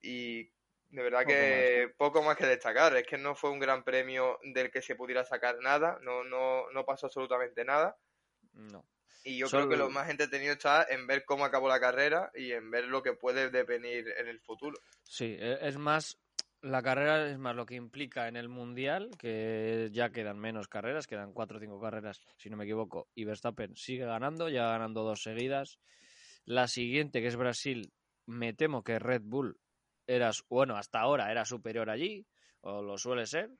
Y 0.00 0.44
de 0.90 1.02
verdad 1.02 1.24
Poco 1.24 1.34
que 1.34 1.94
poco 1.96 2.22
más 2.22 2.36
que 2.36 2.46
destacar. 2.46 2.96
Es 2.96 3.06
que 3.06 3.18
no 3.18 3.34
fue 3.34 3.50
un 3.50 3.58
gran 3.58 3.84
premio 3.84 4.38
del 4.42 4.70
que 4.70 4.82
se 4.82 4.94
pudiera 4.94 5.24
sacar 5.24 5.58
nada, 5.60 5.98
no, 6.02 6.24
no, 6.24 6.70
no 6.70 6.84
pasó 6.84 7.06
absolutamente 7.06 7.64
nada. 7.64 7.96
No. 8.52 8.84
Y 9.24 9.38
yo 9.38 9.48
creo 9.48 9.68
que 9.68 9.76
lo 9.76 9.88
más 9.88 10.10
entretenido 10.10 10.52
está 10.54 10.84
en 10.88 11.06
ver 11.06 11.24
cómo 11.24 11.44
acabó 11.44 11.68
la 11.68 11.80
carrera 11.80 12.30
y 12.34 12.52
en 12.52 12.70
ver 12.70 12.84
lo 12.86 13.02
que 13.02 13.12
puede 13.12 13.50
devenir 13.50 14.12
en 14.18 14.26
el 14.26 14.40
futuro. 14.40 14.76
Sí, 15.04 15.36
e- 15.38 15.58
es 15.62 15.78
más, 15.78 16.18
la 16.60 16.82
carrera 16.82 17.28
es 17.28 17.38
más 17.38 17.54
lo 17.54 17.64
que 17.64 17.76
implica 17.76 18.26
en 18.26 18.36
el 18.36 18.48
Mundial, 18.48 19.10
que 19.18 19.90
ya 19.92 20.10
quedan 20.10 20.38
menos 20.38 20.66
carreras, 20.66 21.06
quedan 21.06 21.32
cuatro 21.32 21.58
o 21.58 21.60
cinco 21.60 21.80
carreras, 21.80 22.20
si 22.36 22.50
no 22.50 22.56
me 22.56 22.64
equivoco, 22.64 23.08
y 23.14 23.24
Verstappen 23.24 23.76
sigue 23.76 24.04
ganando, 24.04 24.48
ya 24.48 24.66
ganando 24.66 25.04
dos 25.04 25.22
seguidas. 25.22 25.78
La 26.44 26.66
siguiente, 26.68 27.20
que 27.20 27.28
es 27.28 27.36
Brasil, 27.36 27.92
me 28.26 28.52
temo 28.52 28.82
que 28.82 28.98
Red 28.98 29.22
Bull 29.24 29.58
era, 30.06 30.30
bueno, 30.48 30.76
hasta 30.76 31.00
ahora 31.00 31.30
era 31.30 31.44
superior 31.44 31.88
allí, 31.90 32.26
o 32.60 32.82
lo 32.82 32.98
suele 32.98 33.26
ser. 33.26 33.50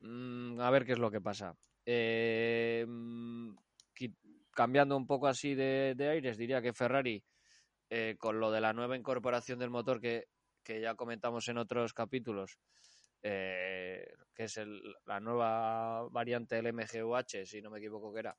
Mm, 0.00 0.60
a 0.60 0.70
ver 0.70 0.84
qué 0.84 0.92
es 0.92 0.98
lo 0.98 1.10
que 1.10 1.20
pasa. 1.20 1.54
Eh, 1.86 2.84
mm, 2.86 3.54
cambiando 4.52 4.96
un 4.96 5.06
poco 5.06 5.26
así 5.26 5.54
de, 5.54 5.94
de 5.96 6.08
aires, 6.08 6.36
diría 6.36 6.62
que 6.62 6.72
Ferrari, 6.72 7.22
eh, 7.90 8.16
con 8.18 8.40
lo 8.40 8.50
de 8.50 8.60
la 8.60 8.72
nueva 8.72 8.96
incorporación 8.96 9.58
del 9.58 9.70
motor 9.70 10.00
que, 10.00 10.28
que 10.62 10.80
ya 10.80 10.94
comentamos 10.94 11.48
en 11.48 11.58
otros 11.58 11.92
capítulos, 11.94 12.58
eh, 13.22 14.06
que 14.34 14.44
es 14.44 14.56
el- 14.58 14.82
la 15.06 15.20
nueva 15.20 16.08
variante 16.10 16.56
del 16.56 16.66
MGUH, 16.68 17.46
si 17.46 17.62
no 17.62 17.70
me 17.70 17.78
equivoco 17.78 18.12
que 18.12 18.20
era, 18.20 18.36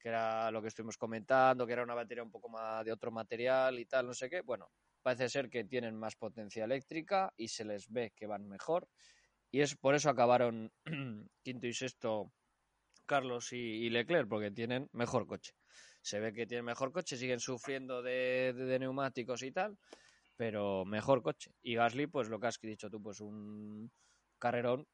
que 0.00 0.08
era 0.08 0.50
lo 0.50 0.62
que 0.62 0.68
estuvimos 0.68 0.96
comentando, 0.96 1.66
que 1.66 1.72
era 1.74 1.82
una 1.82 1.94
batería 1.94 2.22
un 2.22 2.30
poco 2.30 2.48
más 2.48 2.84
de 2.84 2.92
otro 2.92 3.10
material 3.10 3.78
y 3.78 3.84
tal, 3.84 4.06
no 4.06 4.14
sé 4.14 4.30
qué. 4.30 4.40
Bueno, 4.40 4.70
parece 5.02 5.28
ser 5.28 5.50
que 5.50 5.64
tienen 5.64 5.96
más 5.96 6.16
potencia 6.16 6.64
eléctrica 6.64 7.32
y 7.36 7.48
se 7.48 7.64
les 7.64 7.88
ve 7.90 8.12
que 8.16 8.26
van 8.26 8.48
mejor. 8.48 8.88
Y 9.50 9.60
es 9.60 9.76
por 9.76 9.94
eso 9.94 10.08
acabaron 10.08 10.72
quinto 11.42 11.66
y 11.66 11.74
sexto 11.74 12.32
Carlos 13.06 13.52
y, 13.52 13.90
Leclerc, 13.90 14.28
porque 14.28 14.50
tienen 14.50 14.88
mejor 14.92 15.26
coche. 15.26 15.52
Se 16.00 16.18
ve 16.20 16.32
que 16.32 16.46
tienen 16.46 16.64
mejor 16.64 16.92
coche, 16.92 17.16
siguen 17.16 17.40
sufriendo 17.40 18.02
de 18.02 18.78
neumáticos 18.80 19.42
y 19.42 19.52
tal, 19.52 19.76
pero 20.40 20.86
mejor 20.86 21.20
coche. 21.20 21.52
Y 21.60 21.74
Gasly, 21.74 22.06
pues 22.06 22.30
lo 22.30 22.40
que 22.40 22.46
has 22.46 22.58
dicho 22.62 22.88
tú, 22.88 23.02
pues 23.02 23.20
un 23.20 23.92
carrerón. 24.38 24.86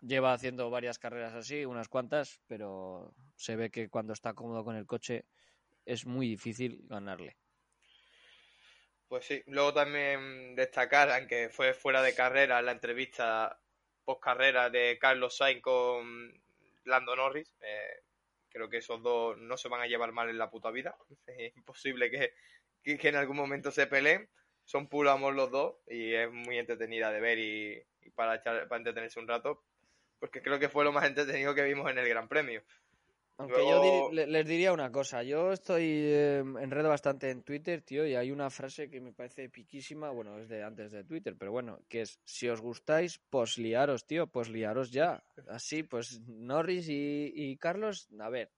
Lleva 0.00 0.32
haciendo 0.34 0.70
varias 0.70 0.98
carreras 0.98 1.34
así, 1.34 1.64
unas 1.64 1.88
cuantas, 1.88 2.40
pero 2.46 3.14
se 3.36 3.56
ve 3.56 3.70
que 3.70 3.88
cuando 3.88 4.12
está 4.12 4.34
cómodo 4.34 4.64
con 4.64 4.76
el 4.76 4.86
coche 4.86 5.26
es 5.84 6.06
muy 6.06 6.28
difícil 6.28 6.80
ganarle. 6.88 7.38
Pues 9.08 9.24
sí, 9.26 9.42
luego 9.46 9.74
también 9.74 10.54
destacar, 10.54 11.10
aunque 11.10 11.48
fue 11.50 11.74
fuera 11.74 12.02
de 12.02 12.14
carrera, 12.14 12.62
la 12.62 12.72
entrevista 12.72 13.60
post 14.04 14.22
carrera 14.22 14.70
de 14.70 14.98
Carlos 15.00 15.36
Sainz 15.36 15.62
con 15.62 16.32
Lando 16.84 17.16
Norris. 17.16 17.52
Eh, 17.60 18.04
creo 18.48 18.68
que 18.68 18.78
esos 18.78 19.02
dos 19.02 19.36
no 19.38 19.56
se 19.56 19.68
van 19.68 19.80
a 19.82 19.86
llevar 19.86 20.12
mal 20.12 20.28
en 20.30 20.38
la 20.38 20.50
puta 20.50 20.70
vida. 20.70 20.96
Es 21.26 21.56
imposible 21.56 22.10
que, 22.10 22.32
que- 22.82 23.08
en 23.08 23.16
algún 23.16 23.36
momento 23.36 23.70
se 23.72 23.86
peleen. 23.86 24.30
Son 24.64 24.88
puro 24.88 25.10
amor 25.10 25.34
los 25.34 25.50
dos 25.50 25.76
y 25.88 26.14
es 26.14 26.30
muy 26.30 26.58
entretenida 26.58 27.10
de 27.10 27.20
ver 27.20 27.38
y, 27.38 27.82
y 28.02 28.10
para, 28.10 28.36
echar, 28.36 28.68
para 28.68 28.78
entretenerse 28.78 29.18
un 29.18 29.26
rato. 29.28 29.64
Porque 30.20 30.42
creo 30.42 30.58
que 30.58 30.68
fue 30.68 30.84
lo 30.84 30.92
más 30.92 31.06
entretenido 31.06 31.54
que 31.54 31.64
vimos 31.64 31.90
en 31.90 31.98
el 31.98 32.08
Gran 32.08 32.28
Premio. 32.28 32.62
Aunque 33.38 33.56
Luego- 33.62 34.12
yo 34.12 34.26
les 34.26 34.46
diría 34.46 34.70
una 34.70 34.92
cosa, 34.92 35.22
yo 35.22 35.50
estoy 35.50 35.84
eh, 35.86 36.44
enredo 36.60 36.90
bastante 36.90 37.30
en 37.30 37.42
Twitter, 37.42 37.80
tío, 37.80 38.06
y 38.06 38.14
hay 38.14 38.30
una 38.30 38.50
frase 38.50 38.90
que 38.90 39.00
me 39.00 39.14
parece 39.14 39.48
piquísima, 39.48 40.10
bueno, 40.10 40.38
es 40.38 40.50
de 40.50 40.62
antes 40.62 40.92
de 40.92 41.04
Twitter, 41.04 41.34
pero 41.38 41.50
bueno, 41.50 41.80
que 41.88 42.02
es, 42.02 42.20
si 42.26 42.50
os 42.50 42.60
gustáis, 42.60 43.18
pues 43.30 43.56
liaros, 43.56 44.04
tío, 44.06 44.26
pues 44.26 44.50
liaros 44.50 44.90
ya. 44.90 45.24
Así, 45.48 45.82
pues 45.84 46.20
Norris 46.26 46.90
y, 46.90 47.32
y 47.34 47.56
Carlos, 47.56 48.10
a 48.20 48.28
ver, 48.28 48.50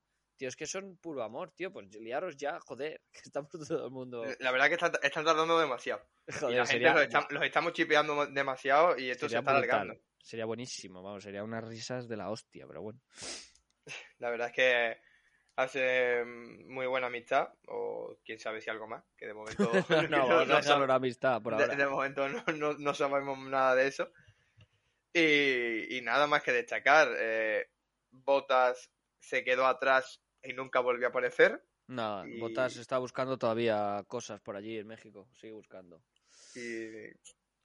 tío, 0.42 0.48
es 0.48 0.56
que 0.56 0.66
son 0.66 0.96
puro 0.96 1.22
amor, 1.22 1.52
tío, 1.52 1.72
pues 1.72 1.94
liaros 1.94 2.36
ya, 2.36 2.58
joder, 2.58 3.00
que 3.12 3.20
estamos 3.20 3.48
todo 3.48 3.84
el 3.86 3.92
mundo... 3.92 4.24
La 4.40 4.50
verdad 4.50 4.66
que 4.66 4.74
están, 4.74 4.90
están 5.00 5.24
tardando 5.24 5.56
demasiado. 5.56 6.02
y 6.50 6.66
gente 6.66 6.80
los, 6.90 7.02
está- 7.02 7.28
los 7.30 7.44
estamos 7.44 7.72
chipeando 7.74 8.26
demasiado 8.26 8.98
y 8.98 9.08
esto 9.10 9.26
se 9.26 9.36
sería 9.36 9.38
está 9.38 9.52
brutal, 9.52 9.70
alargando. 9.78 10.02
sería 10.20 10.44
buenísimo, 10.44 11.00
vamos, 11.00 11.22
sería 11.22 11.44
unas 11.44 11.62
risas 11.62 12.08
de 12.08 12.16
la 12.16 12.28
hostia, 12.30 12.66
pero 12.66 12.82
bueno. 12.82 13.00
La 14.18 14.30
verdad 14.30 14.48
es 14.48 14.52
que 14.52 15.00
hace 15.54 16.24
muy 16.24 16.86
buena 16.88 17.06
amistad, 17.06 17.48
o 17.68 18.18
quién 18.24 18.40
sabe 18.40 18.60
si 18.60 18.68
algo 18.68 18.88
más, 18.88 19.04
que 19.16 19.26
de 19.28 19.34
momento 19.34 19.70
no, 20.08 20.40
sab- 20.60 20.82
en 20.82 20.90
amistad 20.90 21.40
por 21.40 21.54
de, 21.56 21.62
ahora. 21.62 21.76
de 21.76 21.86
momento 21.86 22.28
no, 22.28 22.42
no- 22.56 22.74
no 22.78 22.94
sabemos 22.94 23.38
nada 23.38 23.76
de 23.76 23.86
eso. 23.86 24.10
Y, 25.12 25.98
y 25.98 26.00
nada 26.00 26.26
más 26.26 26.42
que 26.42 26.50
destacar, 26.50 27.08
eh, 27.16 27.68
Botas 28.10 28.90
se 29.20 29.44
quedó 29.44 29.66
atrás 29.66 30.21
y 30.42 30.52
nunca 30.52 30.80
volvió 30.80 31.06
a 31.06 31.10
aparecer. 31.10 31.62
No, 31.88 32.26
y- 32.26 32.38
Botas 32.38 32.76
está 32.76 32.98
buscando 32.98 33.38
todavía 33.38 34.02
cosas 34.06 34.40
por 34.40 34.56
allí 34.56 34.78
en 34.78 34.86
México, 34.86 35.28
sigue 35.32 35.52
buscando. 35.52 36.02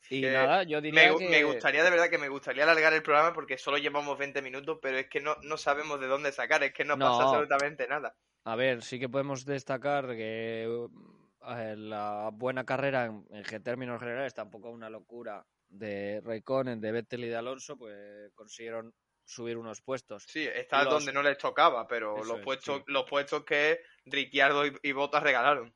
Y 0.10 0.22
nada, 0.22 0.64
yo 0.64 0.80
diría 0.82 1.12
me, 1.12 1.18
que... 1.18 1.30
me 1.30 1.44
gustaría, 1.44 1.84
de 1.84 1.90
verdad, 1.90 2.10
que 2.10 2.18
me 2.18 2.30
gustaría 2.30 2.64
alargar 2.64 2.94
el 2.94 3.04
programa 3.04 3.34
porque 3.34 3.58
solo 3.58 3.78
llevamos 3.78 4.18
20 4.18 4.42
minutos, 4.42 4.80
pero 4.82 4.98
es 4.98 5.08
que 5.10 5.20
no, 5.20 5.36
no 5.44 5.58
sabemos 5.58 6.00
de 6.00 6.08
dónde 6.08 6.32
sacar, 6.32 6.64
es 6.64 6.74
que 6.74 6.86
no, 6.86 6.96
No. 6.96 7.06
pasa 7.06 7.24
absolutamente 7.24 7.88
nada. 7.88 8.16
A 8.46 8.56
ver, 8.56 8.82
sí 8.82 9.00
que 9.00 9.10
podemos 9.10 9.46
destacar 9.46 10.08
que 10.16 10.64
eh, 10.64 11.76
la 11.78 12.30
buena 12.32 12.66
carrera 12.66 13.06
en, 13.06 13.64
términos 13.64 14.00
generales, 14.00 14.34
tampoco 14.34 14.70
una 14.70 14.90
locura 14.90 15.46
de 15.68 16.22
Raikkonen, 16.24 16.80
de 16.80 16.92
Vettel 16.94 17.26
y 17.26 17.28
de 17.28 17.36
Alonso, 17.36 17.78
pues 17.78 18.32
consiguieron 18.34 18.94
subir 19.28 19.58
unos 19.58 19.82
puestos. 19.82 20.24
Sí, 20.28 20.48
está 20.48 20.84
Los- 20.84 20.94
donde 20.94 21.14
no 21.14 21.22
les 21.22 21.38
tocaba, 21.38 21.86
pero 21.86 22.16
Eso 22.18 22.26
los 22.30 22.38
es, 22.40 22.44
puestos, 22.44 22.78
sí. 22.78 22.84
los 22.88 23.04
puestos 23.10 23.44
que 23.44 23.82
Ricciardo 24.06 24.66
y, 24.66 24.74
y 24.82 24.92
Bottas 24.94 25.22
regalaron. 25.22 25.74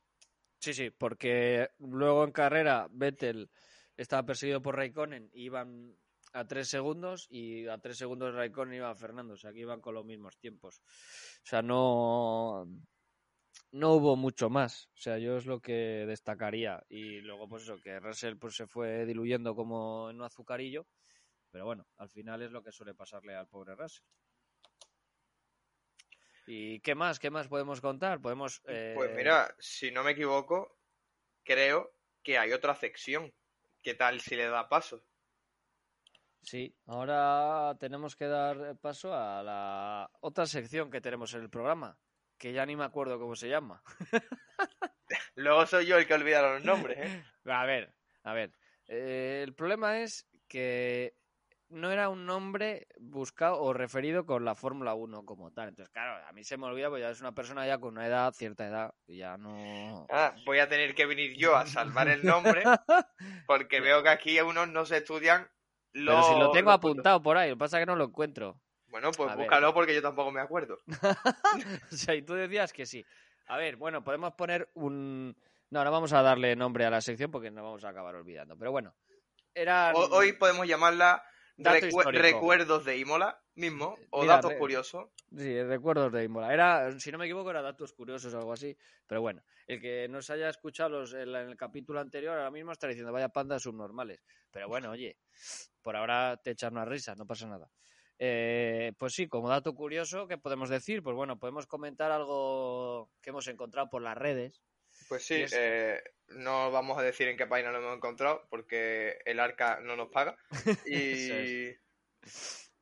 Sí, 0.60 0.74
sí, 0.74 0.90
porque 0.90 1.70
luego 1.80 2.24
en 2.24 2.32
carrera 2.32 2.88
Vettel 2.92 3.50
estaba 3.98 4.26
perseguido 4.26 4.62
por 4.62 4.76
Raikkonen, 4.76 5.30
iban 5.34 5.96
a 6.34 6.48
tres 6.48 6.70
segundos 6.70 7.28
y 7.30 7.68
a 7.68 7.78
tres 7.80 7.98
segundos 7.98 8.34
Raikkonen 8.34 8.76
iba 8.76 8.90
a 8.90 8.96
Fernando, 8.96 9.34
o 9.34 9.38
sea 9.38 9.52
que 9.52 9.60
iban 9.60 9.82
con 9.82 9.96
los 9.96 10.06
mismos 10.06 10.38
tiempos. 10.38 10.80
O 10.80 11.46
sea, 11.46 11.62
no, 11.62 12.66
no 13.72 13.94
hubo 13.94 14.16
mucho 14.16 14.50
más. 14.50 14.88
O 14.96 14.98
sea, 15.02 15.18
yo 15.18 15.38
es 15.38 15.46
lo 15.46 15.60
que 15.60 16.06
destacaría. 16.08 16.84
Y 16.90 17.20
luego, 17.22 17.50
pues 17.50 17.64
eso, 17.64 17.78
que 17.82 18.00
Russell 18.00 18.38
pues, 18.38 18.56
se 18.56 18.68
fue 18.68 19.06
diluyendo 19.06 19.56
como 19.56 20.10
en 20.10 20.18
un 20.18 20.24
azucarillo. 20.24 20.86
Pero 21.52 21.66
bueno, 21.66 21.86
al 21.98 22.10
final 22.10 22.42
es 22.42 22.52
lo 22.52 22.64
que 22.64 22.72
suele 22.72 22.94
pasarle 22.96 23.36
al 23.36 23.48
pobre 23.48 23.76
Russell. 23.76 24.06
¿Y 26.48 26.80
qué 26.80 26.96
más? 26.96 27.20
¿Qué 27.20 27.30
más 27.30 27.48
podemos 27.48 27.82
contar? 27.82 28.20
Podemos. 28.22 28.62
eh, 28.66 28.94
Pues 28.96 29.12
mira, 29.16 29.54
si 29.60 29.92
no 29.92 30.04
me 30.04 30.12
equivoco, 30.12 30.80
creo 31.44 31.94
que 32.24 32.38
hay 32.38 32.52
otra 32.54 32.76
sección. 32.76 33.34
¿Qué 33.84 33.94
tal 33.96 34.22
si 34.22 34.36
le 34.36 34.48
da 34.48 34.68
paso? 34.70 35.04
Sí, 36.42 36.76
ahora 36.88 37.76
tenemos 37.80 38.16
que 38.16 38.26
dar 38.28 38.76
paso 38.78 39.14
a 39.14 39.44
la 39.44 40.12
otra 40.22 40.46
sección 40.48 40.90
que 40.90 41.02
tenemos 41.02 41.34
en 41.36 41.42
el 41.42 41.50
programa, 41.50 41.98
que 42.38 42.52
ya 42.52 42.66
ni 42.66 42.76
me 42.76 42.84
acuerdo 42.84 43.20
cómo 43.20 43.36
se 43.36 43.50
llama. 43.50 43.84
Luego 45.36 45.66
soy 45.68 45.86
yo 45.86 45.98
el 45.98 46.08
que 46.08 46.14
olvidaron 46.16 46.56
los 46.56 46.66
nombres, 46.66 46.98
¿eh? 47.00 47.24
A 47.46 47.66
ver, 47.66 47.94
a 48.24 48.34
ver. 48.34 48.54
eh, 48.88 49.42
el 49.44 49.54
problema 49.54 50.00
es 50.02 50.28
que 50.48 51.16
no 51.72 51.92
era 51.92 52.10
un 52.10 52.26
nombre 52.26 52.88
buscado 53.00 53.60
o 53.62 53.74
referido 53.74 54.26
con 54.26 54.46
la 54.46 54.56
Fórmula 54.56 54.94
1 54.94 55.26
como 55.26 55.52
tal. 55.52 55.70
Entonces, 55.70 55.92
claro, 55.94 56.26
a 56.28 56.32
mí 56.34 56.44
se 56.44 56.58
me 56.58 56.66
olvida, 56.68 56.90
pues 56.90 57.02
ya 57.02 57.10
es 57.10 57.20
una 57.22 57.34
persona 57.34 57.66
ya 57.66 57.80
con 57.80 57.94
una 57.98 58.06
edad, 58.08 58.34
cierta 58.34 58.68
edad, 58.68 58.94
y 59.08 59.18
ya 59.18 59.38
no... 59.38 60.06
Ah, 60.12 60.36
voy 60.46 60.60
a 60.60 60.68
tener 60.70 60.94
que 60.96 61.06
venir 61.06 61.36
yo 61.38 61.56
a 61.56 61.66
salvar 61.66 62.08
el 62.10 62.24
nombre, 62.24 62.64
porque 63.48 63.80
veo 63.82 64.04
que 64.04 64.10
aquí 64.10 64.40
unos 64.42 64.68
no 64.70 64.86
se 64.86 64.98
estudian 64.98 65.50
Pero 65.92 66.06
los... 66.06 66.28
si 66.28 66.34
lo 66.40 66.52
tengo 66.52 66.70
los 66.72 66.78
apuntado 66.78 67.22
por 67.22 67.38
ahí, 67.38 67.50
lo 67.50 67.56
que 67.56 67.60
pasa 67.60 67.78
es 67.78 67.82
que 67.84 67.86
no 67.92 67.96
lo 67.96 68.06
encuentro. 68.06 68.60
Bueno, 68.88 69.12
pues 69.12 69.30
A 69.32 69.36
ver. 69.36 69.46
búscalo 69.46 69.74
porque 69.74 69.96
yo 69.96 70.02
tampoco 70.02 70.32
me 70.32 70.42
acuerdo. 70.42 70.78
O 71.92 71.96
sea, 71.96 72.16
y 72.16 72.22
tú 72.22 72.34
decías 72.34 72.74
que 72.74 72.86
sí. 72.86 73.06
A 73.48 73.58
ver, 73.58 73.76
bueno, 73.78 74.04
podemos 74.04 74.34
poner 74.34 74.70
un... 74.74 75.36
No, 75.70 75.84
no 75.86 75.92
vamos 75.92 76.12
a 76.14 76.22
darle 76.22 76.56
nombre 76.56 76.86
a 76.86 76.90
la 76.90 77.00
sección 77.02 77.32
porque 77.32 77.50
nos 77.52 77.64
vamos 77.64 77.84
a 77.86 77.90
acabar 77.90 78.16
olvidando. 78.16 78.58
Pero 78.58 78.72
bueno, 78.72 78.94
era... 79.54 79.94
Ho- 79.96 80.10
Hoy 80.18 80.34
podemos 80.34 80.68
llamarla 80.68 81.24
Recuerdos 81.64 82.86
de 82.86 82.98
Imola 82.98 83.42
mismo, 83.56 83.98
o 84.10 84.22
Mira, 84.22 84.36
datos 84.36 84.54
curiosos. 84.54 85.10
Sí, 85.36 85.64
recuerdos 85.64 86.12
de 86.12 86.24
Imola. 86.24 86.54
Era, 86.54 87.00
si 87.00 87.12
no 87.12 87.18
me 87.18 87.26
equivoco, 87.26 87.52
era 87.52 87.62
datos 87.62 87.94
curiosos 87.94 88.34
o 88.34 88.38
algo 88.38 88.54
así. 88.54 88.76
Pero 89.08 89.22
bueno, 89.22 89.44
el 89.68 89.80
que 89.80 90.08
nos 90.10 90.30
haya 90.30 90.50
escuchado 90.50 90.90
los, 90.90 91.14
en, 91.14 91.34
el 91.34 91.56
capítulo 91.56 92.00
anterior 92.00 92.38
ahora 92.38 92.52
mismo 92.52 92.72
está 92.72 92.88
diciendo 92.88 93.12
vaya 93.14 93.30
pandas 93.30 93.64
subnormales. 93.64 94.22
Pero 94.52 94.68
bueno, 94.68 94.92
oye, 94.92 95.18
por 95.82 95.96
ahora 95.96 96.38
te 96.44 96.52
echas 96.52 96.72
una 96.72 96.86
risa, 96.86 97.16
no 97.16 97.26
pasa 97.26 97.48
nada. 97.48 97.70
Eh, 98.20 98.94
pues 98.98 99.14
sí, 99.14 99.28
como 99.28 99.50
dato 99.50 99.74
curioso, 99.74 100.28
¿qué 100.28 100.38
podemos 100.38 100.70
decir? 100.70 101.02
Pues 101.02 101.16
bueno, 101.16 101.40
podemos 101.40 101.66
comentar 101.66 102.12
algo 102.12 103.10
que 103.22 103.32
hemos 103.32 103.48
encontrado 103.48 103.90
por 103.90 104.02
las 104.02 104.18
redes. 104.18 104.62
Pues 105.08 105.26
sí, 105.26 105.36
es- 105.36 105.54
eh, 105.58 106.00
no 106.36 106.72
vamos 106.72 106.98
a 106.98 107.02
decir 107.04 107.28
en 107.28 107.38
qué 107.38 107.46
página 107.48 107.72
lo 107.72 107.80
hemos 107.80 107.96
encontrado 107.98 108.46
porque 108.50 109.20
el 109.26 109.40
arca 109.40 109.80
no 109.82 109.96
nos 109.96 110.10
paga. 110.10 110.36
Y, 110.86 111.70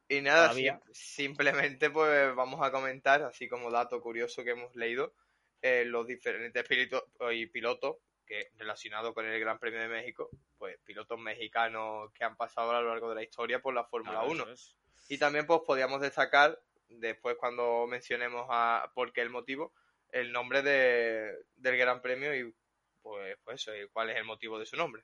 y 0.08 0.22
nada, 0.22 0.54
sim- 0.54 0.80
simplemente 0.92 1.90
pues 1.90 2.34
vamos 2.36 2.62
a 2.66 2.72
comentar, 2.72 3.22
así 3.24 3.48
como 3.48 3.70
dato 3.72 4.02
curioso 4.02 4.44
que 4.44 4.52
hemos 4.52 4.76
leído, 4.76 5.14
eh, 5.62 5.84
los 5.86 6.08
diferentes 6.08 6.64
pilotos 6.68 7.04
y 7.32 7.46
pilotos 7.48 7.98
que 8.26 8.52
relacionados 8.58 9.14
con 9.14 9.26
el 9.26 9.40
Gran 9.40 9.58
Premio 9.60 9.80
de 9.82 9.88
México, 9.88 10.30
pues 10.58 10.78
pilotos 10.86 11.20
mexicanos 11.20 12.12
que 12.14 12.24
han 12.24 12.36
pasado 12.36 12.72
a 12.72 12.82
lo 12.82 12.90
largo 12.90 13.10
de 13.10 13.16
la 13.16 13.24
historia 13.24 13.60
por 13.60 13.74
la 13.74 13.84
Fórmula 13.86 14.20
Claro, 14.20 14.32
1. 14.32 14.44
eso 14.44 14.52
es. 14.52 14.76
Y 15.10 15.18
también 15.18 15.46
pues 15.48 15.62
podíamos 15.66 16.02
destacar, 16.02 16.60
después 16.90 17.38
cuando 17.38 17.88
mencionemos 17.88 18.46
a 18.50 18.92
por 18.94 19.12
qué 19.14 19.22
el 19.22 19.30
motivo, 19.32 19.74
el 20.12 20.32
nombre 20.32 20.62
de, 20.62 21.38
del 21.56 21.78
Gran 21.78 22.02
Premio 22.02 22.36
y 22.36 22.54
pues, 23.02 23.38
pues 23.44 23.70
cuál 23.92 24.10
es 24.10 24.18
el 24.18 24.26
motivo 24.26 24.60
de 24.60 24.66
su 24.66 24.76
nombre. 24.76 25.04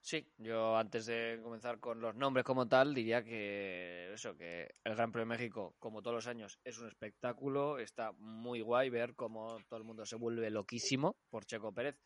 Sí, 0.00 0.26
yo 0.38 0.76
antes 0.76 1.06
de 1.06 1.40
comenzar 1.42 1.80
con 1.80 2.00
los 2.00 2.14
nombres 2.14 2.44
como 2.44 2.68
tal, 2.68 2.94
diría 2.94 3.22
que 3.24 4.12
eso, 4.12 4.36
que 4.36 4.70
el 4.84 4.94
Gran 4.94 5.12
Premio 5.12 5.26
de 5.26 5.38
México, 5.38 5.74
como 5.78 6.02
todos 6.02 6.14
los 6.14 6.26
años, 6.28 6.58
es 6.64 6.78
un 6.78 6.86
espectáculo, 6.88 7.78
está 7.78 8.12
muy 8.12 8.60
guay 8.60 8.90
ver 8.90 9.14
cómo 9.14 9.58
todo 9.68 9.78
el 9.78 9.84
mundo 9.84 10.06
se 10.06 10.16
vuelve 10.16 10.50
loquísimo 10.50 11.16
por 11.30 11.44
Checo 11.44 11.74
Pérez, 11.74 11.96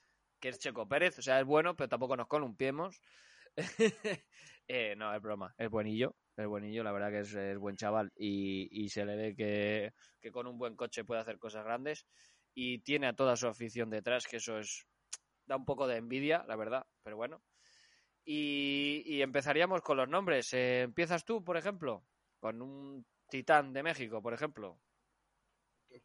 que 0.40 0.48
es 0.48 0.58
Checo 0.58 0.88
Pérez, 0.88 1.18
o 1.18 1.22
sea, 1.22 1.38
es 1.38 1.46
bueno, 1.46 1.76
pero 1.76 1.88
tampoco 1.88 2.16
nos 2.16 2.28
columpiemos. 2.28 3.00
Eh, 4.68 4.94
no, 4.96 5.12
es 5.12 5.20
broma, 5.20 5.52
es 5.58 5.68
buenillo, 5.68 6.14
es 6.36 6.46
buenillo, 6.46 6.84
la 6.84 6.92
verdad 6.92 7.10
que 7.10 7.18
es, 7.18 7.34
es 7.34 7.58
buen 7.58 7.76
chaval 7.76 8.12
y, 8.14 8.68
y 8.70 8.88
se 8.90 9.04
le 9.04 9.16
ve 9.16 9.34
que, 9.34 9.92
que 10.20 10.30
con 10.30 10.46
un 10.46 10.56
buen 10.56 10.76
coche 10.76 11.04
puede 11.04 11.20
hacer 11.20 11.38
cosas 11.38 11.64
grandes 11.64 12.06
y 12.54 12.78
tiene 12.78 13.08
a 13.08 13.12
toda 13.12 13.36
su 13.36 13.48
afición 13.48 13.90
detrás, 13.90 14.26
que 14.26 14.36
eso 14.36 14.60
es 14.60 14.86
da 15.46 15.56
un 15.56 15.64
poco 15.64 15.86
de 15.86 15.96
envidia, 15.96 16.44
la 16.48 16.56
verdad, 16.56 16.86
pero 17.02 17.16
bueno. 17.16 17.42
Y, 18.24 19.02
y 19.06 19.22
empezaríamos 19.22 19.82
con 19.82 19.96
los 19.96 20.08
nombres. 20.08 20.52
Eh, 20.52 20.82
¿Empiezas 20.82 21.24
tú, 21.24 21.42
por 21.44 21.56
ejemplo? 21.56 22.04
Con 22.40 22.62
un 22.62 23.06
titán 23.28 23.72
de 23.72 23.82
México, 23.82 24.22
por 24.22 24.34
ejemplo. 24.34 24.80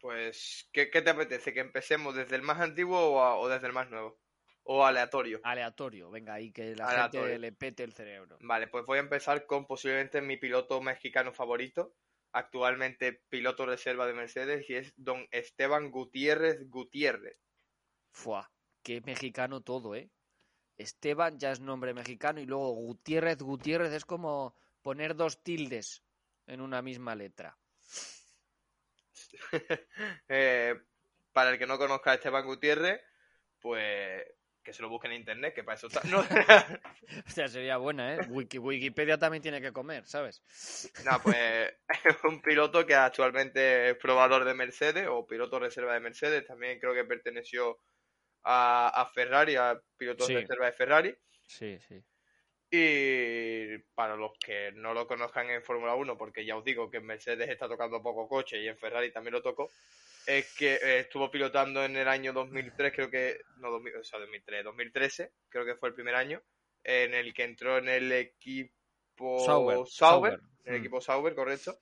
Pues, 0.02 0.69
¿qué, 0.73 0.89
qué 0.89 1.02
te 1.02 1.10
apetece? 1.12 1.54
¿Que 1.54 1.62
empecemos 1.62 2.13
desde 2.15 2.36
el 2.36 2.41
más 2.41 2.60
antiguo 2.60 3.00
o, 3.00 3.19
a- 3.21 3.38
o 3.38 3.47
desde 3.47 3.67
el 3.67 3.73
más 3.73 3.89
nuevo? 3.89 4.19
¿O 4.63 4.86
aleatorio? 4.86 5.39
Aleatorio, 5.43 6.10
venga, 6.12 6.34
ahí 6.34 6.52
que 6.52 6.76
la 6.76 6.88
Aleatorio. 6.88 7.28
gente 7.28 7.39
le 7.39 7.52
pete 7.54 7.84
el 7.84 7.93
cerebro. 7.93 8.38
Vale, 8.41 8.67
pues 8.67 8.86
voy 8.86 8.97
a 8.97 9.02
empezar 9.02 9.45
con 9.45 9.65
posiblemente 9.65 10.21
mi 10.21 10.36
piloto 10.36 10.82
mexicano 10.82 11.32
favorito, 11.32 11.95
actualmente 12.34 13.13
piloto 13.30 13.65
reserva 13.65 14.06
de 14.06 14.13
Mercedes, 14.13 14.69
y 14.69 14.76
es 14.76 14.93
don 14.97 15.26
Esteban 15.32 15.89
Gutiérrez 15.89 16.69
Gutiérrez. 16.69 17.38
Fua, 18.12 18.52
qué 18.88 19.02
mexicano 19.02 19.60
todo, 19.60 19.95
¿eh? 19.95 20.10
Esteban 20.78 21.38
ya 21.38 21.52
es 21.52 21.60
nombre 21.60 21.93
mexicano 21.93 22.39
y 22.39 22.45
luego 22.45 22.69
Gutiérrez, 22.73 23.38
Gutiérrez 23.39 23.91
es 23.91 24.06
como 24.06 24.56
poner 24.82 25.13
dos 25.13 25.43
tildes 25.43 26.06
en 26.45 26.62
una 26.62 26.82
misma 26.82 27.13
letra. 27.13 27.58
Eh, 30.30 30.73
para 31.34 31.50
el 31.52 31.60
que 31.60 31.67
no 31.67 31.78
conozca 31.78 32.12
a 32.12 32.15
Esteban 32.15 32.45
Gutiérrez, 32.45 33.02
pues 33.60 34.23
que 34.63 34.71
se 34.73 34.82
lo 34.82 34.89
busque 34.89 35.08
en 35.08 35.13
internet, 35.13 35.54
que 35.54 35.63
para 35.63 35.76
eso 35.76 35.88
está. 35.88 36.02
No, 36.06 36.19
O 37.28 37.30
sea, 37.30 37.47
sería 37.50 37.78
buena, 37.78 38.15
¿eh? 38.15 38.19
Wiki- 38.30 38.60
Wikipedia 38.60 39.17
también 39.17 39.41
tiene 39.41 39.60
que 39.62 39.71
comer, 39.73 40.06
¿sabes? 40.08 40.41
no, 41.06 41.19
pues 41.21 41.73
es 42.06 42.15
un 42.23 42.41
piloto 42.41 42.86
que 42.86 42.95
actualmente 42.95 43.89
es 43.91 43.97
probador 43.97 44.45
de 44.45 44.54
Mercedes 44.54 45.08
o 45.10 45.26
piloto 45.28 45.60
reserva 45.60 45.93
de 45.93 46.00
Mercedes. 46.00 46.45
También 46.45 46.80
creo 46.80 46.93
que 46.93 47.04
perteneció 47.06 47.80
a, 48.49 48.88
a 48.89 49.05
Ferrari, 49.07 49.55
a 49.55 49.79
piloto 49.97 50.25
Sí. 50.25 50.33
reserva 50.33 50.67
de 50.67 50.71
Ferrari. 50.71 51.15
Sí, 51.45 51.77
sí. 51.88 52.01
Y 52.69 53.77
para 53.95 54.15
los 54.15 54.31
que 54.39 54.71
no 54.73 54.93
lo 54.93 55.07
conozcan 55.07 55.49
en 55.49 55.63
Fórmula 55.63 55.95
1, 55.95 56.17
porque 56.17 56.45
ya 56.45 56.55
os 56.57 56.63
digo 56.63 56.89
que 56.89 56.97
en 56.97 57.05
Mercedes 57.05 57.49
está 57.49 57.67
tocando 57.67 58.01
poco 58.01 58.27
coche 58.27 58.62
y 58.62 58.67
en 58.67 58.77
Ferrari 58.77 59.12
también 59.12 59.33
lo 59.33 59.41
tocó, 59.41 59.69
es 60.25 60.53
que 60.57 60.73
eh, 60.75 60.99
estuvo 60.99 61.31
pilotando 61.31 61.83
en 61.83 61.95
el 61.95 62.07
año 62.07 62.33
2003, 62.33 62.93
creo 62.93 63.10
que, 63.10 63.39
no, 63.57 63.71
2000, 63.71 63.95
o 63.97 64.03
sea, 64.03 64.19
2003, 64.19 64.63
2013, 64.65 65.31
creo 65.49 65.65
que 65.65 65.75
fue 65.75 65.89
el 65.89 65.95
primer 65.95 66.15
año, 66.15 66.41
en 66.83 67.13
el 67.13 67.33
que 67.33 67.43
entró 67.43 67.77
en 67.77 67.88
el 67.88 68.12
equipo 68.12 69.39
Sauber, 69.39 69.77
Sauber, 69.88 70.31
Sauber. 70.33 70.39
en 70.65 70.73
el 70.73 70.79
Mm. 70.79 70.83
equipo 70.83 71.01
Sauber, 71.01 71.36
correcto. 71.36 71.79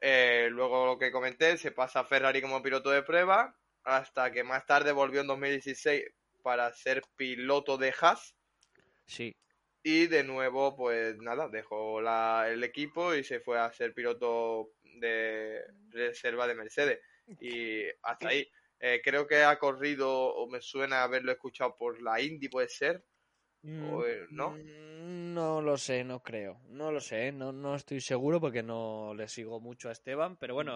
Eh, 0.00 0.48
luego 0.50 0.84
lo 0.86 0.98
que 0.98 1.10
comenté, 1.10 1.56
se 1.56 1.72
pasa 1.72 2.00
a 2.00 2.04
Ferrari 2.04 2.42
como 2.42 2.62
piloto 2.62 2.90
de 2.90 3.02
prueba, 3.02 3.56
hasta 3.86 4.30
que 4.32 4.44
más 4.44 4.66
tarde 4.66 4.92
volvió 4.92 5.20
en 5.22 5.28
2016 5.28 6.04
para 6.42 6.72
ser 6.72 7.02
piloto 7.16 7.78
de 7.78 7.94
Haas. 8.00 8.34
Sí, 9.06 9.32
Y 9.82 10.08
de 10.08 10.24
nuevo, 10.24 10.74
pues 10.76 11.16
nada, 11.18 11.48
dejó 11.48 12.00
la- 12.00 12.48
el 12.50 12.64
equipo 12.64 13.14
y 13.14 13.22
se 13.22 13.38
fue 13.38 13.58
a 13.60 13.72
ser 13.72 13.94
piloto 13.94 14.72
de 14.82 15.62
reserva 15.90 16.48
de 16.48 16.54
Mercedes. 16.56 17.00
Y 17.40 17.84
hasta 18.02 18.28
ahí. 18.28 18.48
Eh, 18.80 19.00
creo 19.02 19.26
que 19.26 19.42
ha 19.44 19.58
corrido, 19.58 20.10
o 20.12 20.48
me 20.48 20.60
suena 20.60 21.04
haberlo 21.04 21.30
escuchado 21.30 21.76
por 21.76 22.02
la 22.02 22.20
Indy, 22.20 22.48
puede 22.48 22.68
ser. 22.68 23.04
O, 23.92 24.04
eh, 24.04 24.26
¿no? 24.30 24.50
Mm, 24.50 25.34
No 25.34 25.60
lo 25.62 25.76
sé, 25.78 26.02
no 26.02 26.20
creo. 26.22 26.60
No 26.68 26.90
lo 26.90 27.00
sé, 27.00 27.30
no, 27.30 27.52
no 27.52 27.74
estoy 27.76 28.00
seguro 28.00 28.40
porque 28.40 28.62
no 28.62 29.14
le 29.14 29.28
sigo 29.28 29.60
mucho 29.60 29.88
a 29.88 29.92
Esteban, 29.92 30.36
pero 30.36 30.54
bueno, 30.54 30.72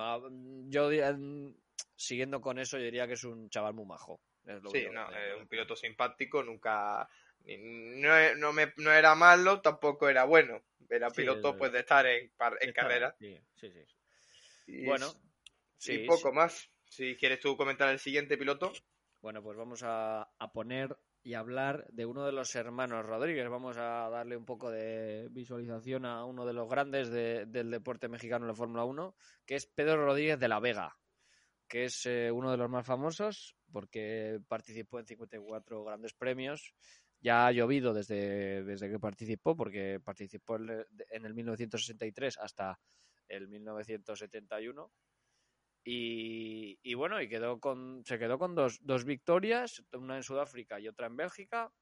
yo 0.69 0.89
mm, 0.91 1.55
siguiendo 2.01 2.41
con 2.41 2.59
eso, 2.59 2.79
yo 2.79 2.85
diría 2.85 3.07
que 3.07 3.13
es 3.15 3.25
un 3.25 3.51
chaval 3.51 3.75
muy 3.75 3.85
majo. 3.85 4.21
es 4.47 4.63
lo 4.63 4.71
Sí, 4.71 4.87
no, 4.91 5.11
eh, 5.13 5.35
un 5.39 5.47
piloto 5.47 5.77
simpático, 5.77 6.43
nunca. 6.43 7.07
No, 7.45 8.19
e- 8.19 8.35
no, 8.37 8.53
me- 8.53 8.73
no 8.79 8.91
era 8.93 9.15
malo, 9.15 9.61
tampoco 9.61 10.09
era 10.09 10.25
bueno. 10.25 10.63
Era 10.89 11.11
Sí, 11.11 11.17
piloto, 11.17 11.51
es- 11.51 11.57
pues, 11.57 11.73
de 11.73 11.81
estar 11.81 12.07
en, 12.07 12.31
par- 12.31 12.57
en 12.61 12.71
Está 12.71 12.83
carrera. 12.83 13.15
Sí, 13.19 13.39
sí, 13.55 13.71
sí. 13.71 13.85
Y, 14.67 14.85
Bueno, 14.87 15.07
y 15.09 15.77
sí, 15.79 15.99
poco 16.07 16.31
sí. 16.31 16.35
más. 16.35 16.71
Si 16.89 17.17
quieres 17.17 17.39
tú 17.41 17.57
comentar 17.57 17.89
el 17.91 17.99
siguiente 17.99 18.37
piloto. 18.39 18.73
Bueno, 19.21 19.43
pues 19.43 19.57
vamos 19.59 19.83
a, 19.83 20.23
a 20.39 20.53
poner 20.53 20.97
y 21.23 21.35
hablar 21.35 21.87
de 21.91 22.07
uno 22.07 22.25
de 22.25 22.33
los 22.33 22.55
hermanos 22.57 23.05
Rodríguez. 23.05 23.47
Vamos 23.51 23.77
a 23.77 24.09
darle 24.09 24.37
un 24.39 24.47
poco 24.47 24.71
de 24.71 25.29
visualización 25.31 26.07
a 26.07 26.25
uno 26.25 26.47
de 26.47 26.55
los 26.55 26.67
grandes 26.69 27.11
de- 27.11 27.45
del 27.47 27.71
deporte 27.71 28.09
mexicano 28.09 28.45
en 28.47 28.49
la 28.49 28.55
Fórmula 28.55 28.85
1, 28.85 29.15
que 29.47 29.57
es 29.57 29.67
Pedro 29.67 30.05
Rodríguez 30.07 30.39
de 30.41 30.49
la 30.49 30.61
Vega, 30.61 30.97
que 31.71 31.85
es 31.87 32.07
eh, 32.07 32.31
uno 32.33 32.51
de 32.53 32.59
los 32.59 32.71
más 32.71 32.87
famosos 32.87 33.57
porque 33.73 34.41
participó 34.49 35.01
en 35.01 35.07
54 35.07 35.85
grandes 35.85 36.15
premios. 36.15 36.75
Ya 37.23 37.47
ha 37.47 37.53
llovido 37.53 37.95
desde, 37.95 38.65
desde 38.65 38.91
que 38.91 38.99
participó, 38.99 39.57
porque 39.57 40.01
participó 40.05 40.57
en 40.57 40.71
el- 40.71 40.87
en 41.11 41.27
el 41.27 41.35
1963 41.35 42.39
hasta 42.39 42.81
el 43.29 43.49
1971. 43.49 44.93
Y, 45.85 46.79
y 46.83 46.95
bueno, 46.95 47.21
y 47.23 47.29
quedó 47.29 47.59
con, 47.61 48.03
se 48.07 48.19
quedó 48.19 48.39
con 48.39 48.55
dos, 48.55 48.79
dos 48.83 49.05
victorias, 49.05 49.83
una 49.93 50.17
en 50.17 50.23
Sudáfrica 50.23 50.79
y 50.81 50.89
otra 50.89 51.07
en 51.07 51.17
Bélgica. 51.17 51.73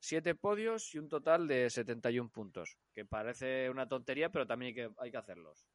siete 0.00 0.34
podios 0.36 0.94
y 0.94 0.98
un 0.98 1.08
total 1.08 1.48
de 1.48 1.70
71 1.70 2.30
puntos. 2.30 2.78
Que 2.94 3.04
parece 3.06 3.70
una 3.70 3.88
tontería, 3.88 4.30
pero 4.30 4.46
también 4.46 4.68
hay 4.70 4.74
que, 4.74 4.94
hay 4.98 5.10
que 5.12 5.16
hacerlos. 5.18 5.66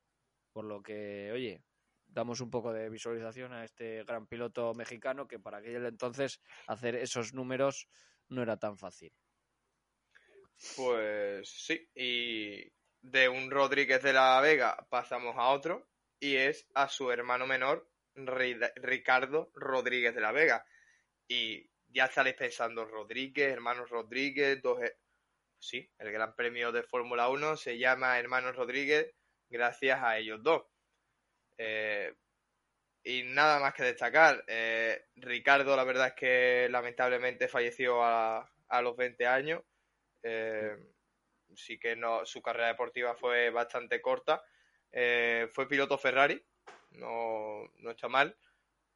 Por 0.54 0.65
lo 0.65 0.82
que, 0.84 1.32
oye, 1.34 1.63
damos 2.12 2.41
un 2.41 2.50
poco 2.52 2.71
de 2.74 2.89
visualización 2.89 3.54
a 3.54 3.63
este 3.63 4.04
gran 4.04 4.28
piloto 4.28 4.74
mexicano 4.74 5.28
que 5.28 5.39
para 5.39 5.58
aquel 5.58 5.86
entonces 5.86 6.39
hacer 6.67 6.95
esos 6.95 7.34
números 7.34 7.88
no 8.30 8.41
era 8.41 8.58
tan 8.58 8.78
fácil. 8.78 9.13
Pues 10.76 11.50
sí, 11.50 11.89
y 11.95 12.71
de 13.02 13.30
un 13.30 13.50
Rodríguez 13.50 14.04
de 14.04 14.13
la 14.13 14.39
Vega 14.41 14.78
pasamos 14.89 15.36
a 15.38 15.50
otro 15.50 15.88
y 16.19 16.36
es 16.36 16.67
a 16.76 16.88
su 16.88 17.12
hermano 17.12 17.47
menor, 17.47 17.89
Ri- 18.15 18.71
Ricardo 18.76 19.52
Rodríguez 19.56 20.13
de 20.13 20.21
la 20.21 20.32
Vega. 20.32 20.65
Y 21.28 21.67
ya 21.88 22.06
estaréis 22.06 22.36
pensando, 22.36 22.86
Rodríguez, 22.86 23.52
hermanos 23.52 23.89
Rodríguez, 23.89 24.62
dos... 24.62 24.80
Sí, 25.58 25.89
el 26.00 26.12
Gran 26.12 26.36
Premio 26.36 26.71
de 26.71 26.84
Fórmula 26.84 27.30
1 27.30 27.56
se 27.56 27.78
llama 27.78 28.17
Hermanos 28.19 28.56
Rodríguez 28.56 29.13
gracias 29.50 30.00
a 30.02 30.17
ellos 30.17 30.41
dos. 30.41 30.63
Eh, 31.63 32.13
y 33.04 33.24
nada 33.24 33.60
más 33.60 33.74
que 33.74 33.84
destacar. 33.84 34.43
eh, 34.47 35.06
Ricardo, 35.15 35.76
la 35.76 35.84
verdad 35.84 36.08
es 36.08 36.13
que 36.13 36.67
lamentablemente 36.69 37.47
falleció 37.47 38.04
a, 38.04 38.50
a 38.67 38.82
los 38.82 38.95
20 38.97 39.28
años. 39.28 39.62
Eh, 40.24 40.76
sí 41.56 41.78
que 41.80 41.95
no, 41.95 42.26
su 42.26 42.41
carrera 42.41 42.69
deportiva 42.69 43.15
fue 43.15 43.50
bastante 43.52 44.02
corta. 44.02 44.43
Eh, 44.91 45.47
fue 45.52 45.67
piloto 45.69 45.97
Ferrari, 45.97 46.43
no, 46.91 47.63
no 47.80 47.91
está 47.91 48.08
mal, 48.10 48.36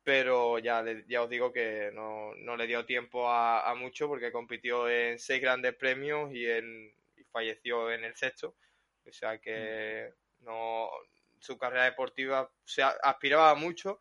pero 0.04 0.60
ya, 0.60 0.84
ya 1.08 1.23
os 1.23 1.30
digo 1.30 1.54
que 1.54 1.91
no, 1.93 2.36
no 2.36 2.58
le 2.58 2.67
dio 2.67 2.86
tiempo 2.86 3.30
a, 3.30 3.69
a 3.69 3.75
mucho 3.75 4.08
porque 4.08 4.32
compitió 4.32 4.89
en 4.89 5.19
seis 5.19 5.41
grandes 5.41 5.75
premios 5.75 6.32
y, 6.34 6.45
en, 6.49 6.93
y 7.15 7.23
falleció 7.25 7.91
en 7.91 8.04
el 8.06 8.15
sexto. 8.15 8.56
O 9.06 9.12
sea 9.13 9.39
que 9.39 10.12
no, 10.39 10.89
su 11.45 11.58
carrera 11.58 11.86
deportiva 11.86 12.51
se 12.63 12.84
aspiraba 12.84 13.55
mucho 13.55 13.99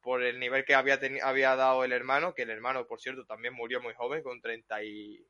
por 0.00 0.22
el 0.22 0.38
nivel 0.38 0.64
que 0.64 0.74
había, 0.74 0.98
había 1.22 1.56
dado 1.56 1.84
el 1.84 1.92
hermano, 1.92 2.34
que 2.34 2.42
el 2.42 2.50
hermano, 2.50 2.86
por 2.86 3.00
cierto, 3.00 3.24
también 3.24 3.54
murió 3.54 3.80
muy 3.80 3.94
joven, 3.94 4.22
con 4.22 4.40
30 4.40 4.84
y... 4.84 5.26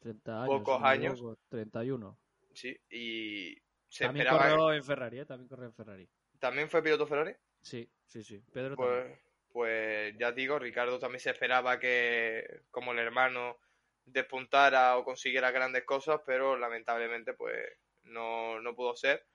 30 0.00 0.42
años. 0.42 0.48
Pocos 0.48 0.82
años. 0.82 1.12
equivoco, 1.14 1.38
31. 1.48 2.18
Sí, 2.52 2.76
y 2.90 3.54
se 3.88 4.04
También 4.04 4.26
esperaba... 4.26 4.50
corrió 4.50 4.72
en 4.72 4.84
Ferrari, 4.84 5.20
¿eh? 5.20 5.26
También 5.26 5.48
corrió 5.48 5.66
en 5.66 5.74
Ferrari. 5.74 6.08
¿También 6.38 6.68
fue 6.68 6.82
piloto 6.82 7.06
Ferrari? 7.06 7.34
Sí, 7.62 7.88
sí, 8.04 8.22
sí. 8.22 8.42
Pedro 8.52 8.76
también. 8.76 9.04
Pues, 9.06 9.20
pues 9.52 10.18
ya 10.18 10.32
digo, 10.32 10.58
Ricardo 10.58 10.98
también 10.98 11.20
se 11.20 11.30
esperaba 11.30 11.78
que, 11.78 12.62
como 12.70 12.92
el 12.92 12.98
hermano, 12.98 13.58
despuntara 14.04 14.96
o 14.96 15.04
consiguiera 15.04 15.50
grandes 15.50 15.84
cosas, 15.84 16.20
pero 16.24 16.56
lamentablemente 16.56 17.34
pues 17.34 17.56
no, 18.04 18.60
no 18.60 18.74
pudo 18.74 18.94
ser. 18.96 19.26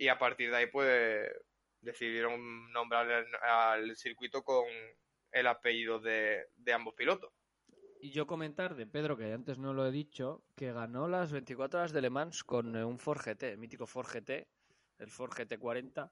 Y 0.00 0.08
a 0.08 0.18
partir 0.18 0.50
de 0.50 0.56
ahí 0.56 0.66
pues 0.66 1.30
decidieron 1.82 2.72
nombrar 2.72 3.26
al, 3.42 3.94
circuito 3.96 4.42
con 4.42 4.64
el 5.30 5.46
apellido 5.46 6.00
de, 6.00 6.46
de 6.56 6.72
ambos 6.72 6.94
pilotos. 6.94 7.30
Y 8.00 8.08
yo 8.08 8.26
comentar 8.26 8.76
de 8.76 8.86
Pedro, 8.86 9.18
que 9.18 9.30
antes 9.30 9.58
no 9.58 9.74
lo 9.74 9.86
he 9.86 9.90
dicho, 9.90 10.42
que 10.56 10.72
ganó 10.72 11.06
las 11.06 11.20
Las 11.20 11.32
24 11.32 11.80
horas 11.80 11.92
de 11.92 12.00
Le 12.00 12.08
Mans 12.08 12.44
con 12.44 12.74
eh, 12.76 12.82
un 12.82 12.98
Ford 12.98 13.20
GT, 13.22 13.42
el 13.42 13.58
mítico 13.58 13.86
Ford 13.86 14.06
GT, 14.06 14.48
el 15.00 15.10
Ford 15.10 15.32
GT40, 15.32 16.10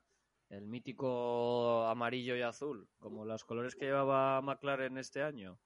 el 0.51 0.67
mítico 0.67 1.87
amarillo 1.87 2.37
y 2.37 2.43
azul, 2.43 2.91
como 2.99 3.25
los 3.25 3.43
colores 3.47 3.75
que 3.75 3.87
llevaba 3.87 4.43
McLaren 4.43 4.99
este 4.99 5.23
año. 5.23 5.59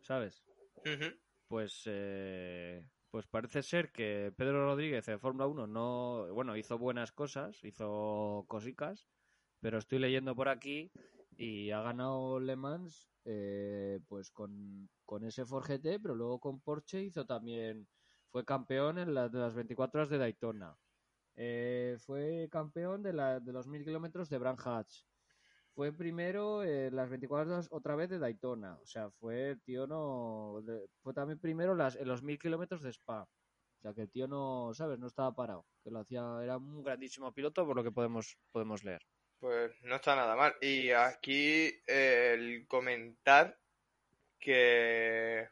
¿Sabes? 0.00 0.44
Pues, 1.46 1.84
eh, 1.86 2.84
pues 3.14 3.28
parece 3.28 3.62
ser 3.62 3.92
que 3.92 4.32
Pedro 4.36 4.66
Rodríguez 4.66 5.06
en 5.06 5.20
Fórmula 5.20 5.46
1 5.46 5.68
no, 5.68 6.26
bueno, 6.34 6.56
hizo 6.56 6.78
buenas 6.78 7.12
cosas, 7.12 7.62
hizo 7.62 8.44
cosicas, 8.48 9.06
pero 9.60 9.78
estoy 9.78 10.00
leyendo 10.00 10.34
por 10.34 10.48
aquí 10.48 10.90
y 11.36 11.70
ha 11.70 11.80
ganado 11.80 12.40
Le 12.40 12.56
Mans 12.56 13.08
eh, 13.24 14.00
pues 14.08 14.32
con, 14.32 14.90
con 15.04 15.22
ese 15.22 15.44
Ford 15.44 15.64
GT, 15.64 16.00
pero 16.02 16.16
luego 16.16 16.40
con 16.40 16.58
Porsche 16.58 17.04
hizo 17.04 17.24
también, 17.24 17.86
fue 18.32 18.44
campeón 18.44 18.98
en 18.98 19.06
de 19.06 19.12
las 19.12 19.54
24 19.54 20.00
horas 20.00 20.10
de 20.10 20.18
Daytona. 20.18 20.76
Eh, 21.36 21.96
fue 22.00 22.48
campeón 22.50 23.04
de, 23.04 23.12
la, 23.12 23.38
de 23.38 23.52
los 23.52 23.68
1000 23.68 23.84
kilómetros 23.84 24.28
de 24.28 24.38
Bran 24.38 24.56
Hatch. 24.58 25.04
Fue 25.74 25.92
primero 25.92 26.62
en 26.62 26.94
las 26.94 27.10
24 27.10 27.52
horas 27.52 27.68
otra 27.70 27.96
vez 27.96 28.08
de 28.08 28.20
Daytona. 28.20 28.78
O 28.80 28.86
sea, 28.86 29.10
fue 29.10 29.50
el 29.50 29.62
tío 29.62 29.86
no. 29.86 30.62
fue 31.02 31.12
también 31.12 31.40
primero 31.40 31.74
las, 31.74 31.96
en 31.96 32.06
los 32.06 32.22
1000 32.22 32.38
kilómetros 32.38 32.82
de 32.82 32.90
Spa. 32.90 33.22
O 33.22 33.80
sea, 33.82 33.92
que 33.92 34.02
el 34.02 34.10
tío 34.10 34.28
no, 34.28 34.72
¿sabes? 34.72 34.98
No 34.98 35.08
estaba 35.08 35.34
parado. 35.34 35.66
Que 35.82 35.90
lo 35.90 36.00
hacía, 36.00 36.22
era 36.42 36.58
un 36.58 36.82
grandísimo 36.84 37.32
piloto 37.32 37.66
por 37.66 37.74
lo 37.74 37.82
que 37.82 37.90
podemos, 37.90 38.38
podemos 38.52 38.84
leer. 38.84 39.02
Pues 39.40 39.72
no 39.82 39.96
está 39.96 40.14
nada 40.14 40.36
mal. 40.36 40.54
Y 40.60 40.90
aquí 40.90 41.72
eh, 41.86 42.34
el 42.34 42.66
comentar 42.68 43.58
que 44.38 45.48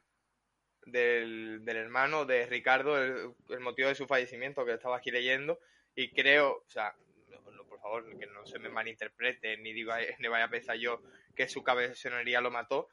del, 0.87 1.65
del 1.65 1.77
hermano 1.77 2.25
de 2.25 2.47
Ricardo, 2.47 2.97
el, 2.97 3.35
el 3.49 3.61
motivo 3.61 3.89
de 3.89 3.97
su 3.97 4.07
fallecimiento 4.07 4.65
que 4.65 4.75
estaba 4.75 4.99
aquí 4.99 5.11
leyendo, 5.11 5.59
y 5.95 6.11
creo, 6.13 6.63
o 6.67 6.71
sea, 6.71 6.95
que 8.19 8.27
no 8.27 8.47
se 8.47 8.59
me 8.59 8.69
malinterprete, 8.69 9.57
ni, 9.59 9.73
diga, 9.73 9.99
ni 10.19 10.29
vaya 10.29 10.45
a 10.45 10.51
pensar 10.51 10.77
yo 10.77 11.03
que 11.35 11.49
su 11.49 11.63
cabezonería 11.63 12.41
lo 12.41 12.51
mató, 12.51 12.89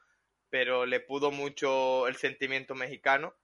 pero 0.48 0.86
le 0.86 1.00
pudo 1.00 1.30
mucho 1.30 2.08
el 2.08 2.16
sentimiento 2.16 2.74
mexicano, 2.74 3.34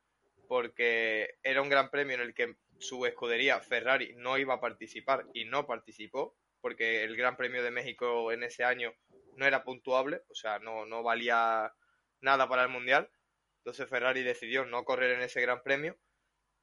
porque 0.49 1.39
era 1.43 1.63
un 1.63 1.69
gran 1.69 1.91
premio 1.91 2.15
en 2.15 2.21
el 2.21 2.35
que 2.35 2.57
su 2.79 3.07
escudería 3.07 3.61
Ferrari 3.61 4.15
no 4.17 4.39
iba 4.39 4.55
a 4.55 4.61
participar 4.61 5.27
y 5.35 5.45
no 5.45 5.67
participó, 5.67 6.37
porque 6.61 7.05
el 7.05 7.17
Gran 7.17 7.37
Premio 7.37 7.63
de 7.63 7.71
México 7.71 8.33
en 8.33 8.43
ese 8.43 8.65
año 8.65 8.93
no 9.37 9.47
era 9.47 9.65
puntuable, 9.65 10.23
o 10.29 10.35
sea, 10.35 10.59
no, 10.59 10.85
no 10.87 11.03
valía 11.03 11.73
nada 12.21 12.49
para 12.49 12.65
el 12.65 12.69
Mundial. 12.69 13.11
Entonces 13.59 13.89
Ferrari 13.89 14.23
decidió 14.23 14.65
no 14.65 14.85
correr 14.85 15.13
en 15.13 15.23
ese 15.23 15.41
Gran 15.41 15.63
Premio 15.63 15.97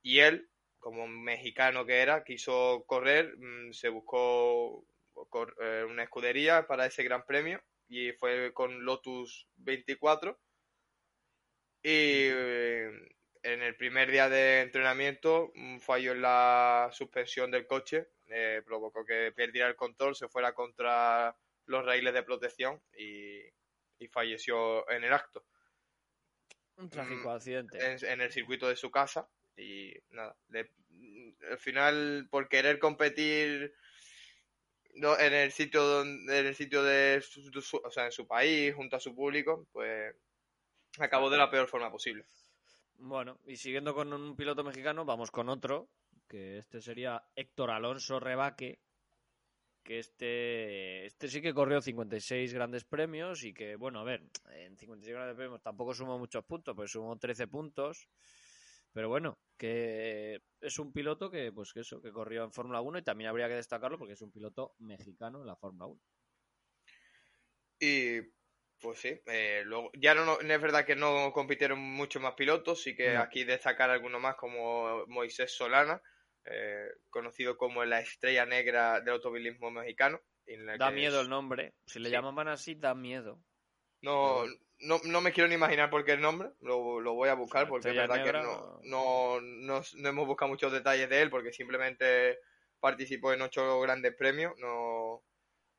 y 0.01 0.19
él, 0.19 0.49
como 0.83 1.07
mexicano 1.07 1.85
que 1.85 2.01
era, 2.01 2.25
quiso 2.25 2.83
correr, 2.85 3.37
mm, 3.37 3.71
se 3.71 3.87
buscó 3.87 4.85
eh, 5.61 5.85
una 5.89 6.03
escudería 6.03 6.67
para 6.67 6.85
ese 6.85 7.03
Gran 7.03 7.25
Premio 7.25 7.63
y 7.87 8.11
fue 8.11 8.53
con 8.53 8.83
Lotus 8.83 9.47
24 9.55 10.37
y 11.81 12.27
eh, 12.31 12.91
en 13.43 13.61
el 13.61 13.77
primer 13.77 14.11
día 14.11 14.27
de 14.27 14.61
entrenamiento 14.61 15.51
un 15.55 15.79
fallo 15.79 16.11
en 16.11 16.21
la 16.21 16.89
suspensión 16.91 17.49
del 17.49 17.65
coche 17.65 18.09
eh, 18.27 18.61
provocó 18.65 19.05
que 19.05 19.31
perdiera 19.33 19.69
el 19.69 19.77
control, 19.77 20.15
se 20.15 20.27
fuera 20.27 20.53
contra 20.53 21.37
los 21.65 21.85
raíles 21.85 22.13
de 22.13 22.23
protección 22.23 22.81
y, 22.97 23.39
y 23.99 24.07
falleció 24.09 24.89
en 24.89 25.05
el 25.05 25.13
acto, 25.13 25.45
Un 26.77 26.89
trágico 26.89 27.29
Mm, 27.29 27.35
accidente. 27.35 27.77
en, 27.79 28.05
en 28.05 28.21
el 28.21 28.31
circuito 28.33 28.67
de 28.67 28.75
su 28.75 28.91
casa 28.91 29.29
y 29.57 29.93
nada, 30.11 30.35
le- 30.49 30.71
al 31.49 31.57
final 31.57 32.27
por 32.29 32.47
querer 32.47 32.79
competir 32.79 33.73
no, 34.95 35.17
en 35.17 35.33
el 35.33 35.51
sitio 35.51 35.83
donde, 35.83 36.39
en 36.39 36.45
el 36.47 36.55
sitio 36.55 36.83
de 36.83 37.21
su, 37.21 37.49
de 37.51 37.61
su- 37.61 37.81
o 37.83 37.89
sea, 37.91 38.05
en 38.05 38.11
su 38.11 38.27
país 38.27 38.73
junto 38.75 38.95
a 38.95 38.99
su 38.99 39.15
público, 39.15 39.67
pues 39.71 40.15
acabó 40.99 41.29
de 41.29 41.37
la 41.37 41.49
peor 41.49 41.67
forma 41.67 41.91
posible. 41.91 42.25
Bueno, 42.99 43.39
y 43.45 43.57
siguiendo 43.57 43.93
con 43.95 44.13
un 44.13 44.35
piloto 44.35 44.63
mexicano, 44.63 45.03
vamos 45.03 45.31
con 45.31 45.49
otro, 45.49 45.89
que 46.27 46.59
este 46.59 46.81
sería 46.81 47.23
Héctor 47.35 47.71
Alonso 47.71 48.19
Rebaque, 48.19 48.79
que 49.83 49.99
este, 49.99 51.05
este 51.05 51.27
sí 51.27 51.41
que 51.41 51.53
corrió 51.53 51.81
56 51.81 52.53
grandes 52.53 52.85
premios 52.85 53.43
y 53.43 53.53
que, 53.53 53.75
bueno, 53.75 53.99
a 53.99 54.03
ver, 54.03 54.23
en 54.51 54.77
56 54.77 55.13
grandes 55.15 55.35
premios 55.35 55.61
tampoco 55.61 55.93
sumó 55.93 56.17
muchos 56.17 56.45
puntos, 56.45 56.75
pues 56.75 56.91
sumó 56.91 57.17
13 57.17 57.47
puntos, 57.47 58.07
pero 58.93 59.09
bueno, 59.09 59.37
que 59.57 60.41
es 60.61 60.79
un 60.79 60.93
piloto 60.93 61.29
que, 61.31 61.51
pues 61.53 61.73
que 61.73 61.81
eso, 61.81 62.01
que 62.01 62.11
corrió 62.11 62.43
en 62.43 62.51
Fórmula 62.53 62.81
1 62.81 62.99
y 62.99 63.03
también 63.03 63.29
habría 63.29 63.47
que 63.47 63.55
destacarlo 63.55 63.97
porque 63.97 64.13
es 64.13 64.21
un 64.21 64.31
piloto 64.31 64.75
mexicano 64.79 65.41
en 65.41 65.47
la 65.47 65.55
Fórmula 65.55 65.87
1. 65.87 66.01
Y 67.79 68.21
pues 68.79 68.99
sí, 68.99 69.19
eh, 69.27 69.63
luego, 69.65 69.91
ya 69.97 70.13
no, 70.13 70.25
no 70.25 70.39
es 70.41 70.61
verdad 70.61 70.85
que 70.85 70.95
no 70.95 71.31
compitieron 71.33 71.79
muchos 71.79 72.21
más 72.21 72.33
pilotos, 72.35 72.81
sí 72.81 72.95
que 72.95 73.15
No. 73.15 73.21
aquí 73.21 73.43
destacar 73.43 73.89
alguno 73.89 74.19
más 74.19 74.35
como 74.35 75.05
Moisés 75.07 75.51
Solana, 75.55 76.01
eh, 76.45 76.87
conocido 77.09 77.57
como 77.57 77.83
la 77.85 78.01
estrella 78.01 78.45
negra 78.45 78.99
del 79.01 79.13
automovilismo 79.15 79.71
mexicano. 79.71 80.19
en 80.45 80.65
la 80.65 80.77
Da 80.77 80.91
miedo 80.91 81.19
es- 81.19 81.23
el 81.23 81.29
nombre, 81.29 81.73
si 81.87 81.99
le 81.99 82.09
Sí. 82.09 82.11
llamaban 82.11 82.49
así, 82.49 82.75
da 82.75 82.93
miedo. 82.93 83.41
No, 84.01 84.43
no, 84.83 84.99
no 85.03 85.21
me 85.21 85.31
quiero 85.31 85.47
ni 85.47 85.55
imaginar 85.55 85.89
por 85.89 86.03
qué 86.05 86.13
el 86.13 86.21
nombre, 86.21 86.49
lo, 86.61 86.99
lo 86.99 87.13
voy 87.13 87.29
a 87.29 87.33
buscar 87.33 87.67
porque 87.67 87.89
es 87.89 87.95
verdad 87.95 88.17
negra, 88.17 88.41
que 88.41 88.47
no, 88.47 88.79
no, 88.83 89.41
no, 89.41 89.81
no 89.95 90.09
hemos 90.09 90.27
buscado 90.27 90.49
muchos 90.49 90.71
detalles 90.71 91.09
de 91.09 91.21
él 91.21 91.29
porque 91.29 91.51
simplemente 91.51 92.39
participó 92.79 93.33
en 93.33 93.41
ocho 93.41 93.79
grandes 93.81 94.15
premios, 94.15 94.53
no, 94.59 95.23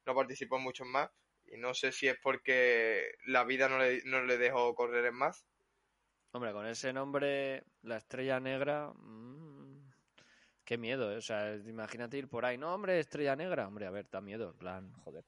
no 0.06 0.14
participó 0.14 0.56
en 0.56 0.62
muchos 0.62 0.86
más 0.86 1.10
y 1.46 1.58
no 1.58 1.74
sé 1.74 1.92
si 1.92 2.08
es 2.08 2.16
porque 2.22 3.14
la 3.26 3.44
vida 3.44 3.68
no 3.68 3.78
le, 3.78 4.02
no 4.04 4.24
le 4.24 4.38
dejó 4.38 4.74
correr 4.74 5.04
en 5.06 5.14
más. 5.14 5.44
Hombre, 6.32 6.52
con 6.52 6.66
ese 6.66 6.92
nombre, 6.92 7.62
la 7.82 7.98
estrella 7.98 8.40
negra. 8.40 8.90
mm, 8.94 9.92
qué 10.64 10.78
miedo, 10.78 11.12
¿eh? 11.12 11.18
O 11.18 11.22
sea, 11.22 11.54
imagínate 11.54 12.18
ir 12.18 12.28
por 12.28 12.44
ahí. 12.44 12.58
No, 12.58 12.74
hombre, 12.74 12.98
estrella 12.98 13.36
negra. 13.36 13.68
Hombre, 13.68 13.86
a 13.86 13.90
ver, 13.90 14.08
da 14.10 14.20
miedo. 14.20 14.50
En 14.50 14.58
plan, 14.58 14.92
joder. 15.04 15.24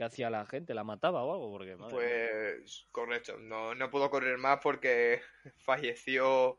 ¿Qué 0.00 0.04
hacía 0.04 0.30
la 0.30 0.46
gente? 0.46 0.72
¿La 0.72 0.82
mataba 0.82 1.22
o 1.24 1.34
algo? 1.34 1.50
Porque, 1.50 1.76
madre 1.76 1.94
mía. 1.94 2.56
Pues 2.56 2.88
correcto, 2.90 3.36
no, 3.38 3.74
no 3.74 3.90
pudo 3.90 4.08
correr 4.08 4.38
más 4.38 4.58
porque 4.62 5.20
falleció 5.58 6.58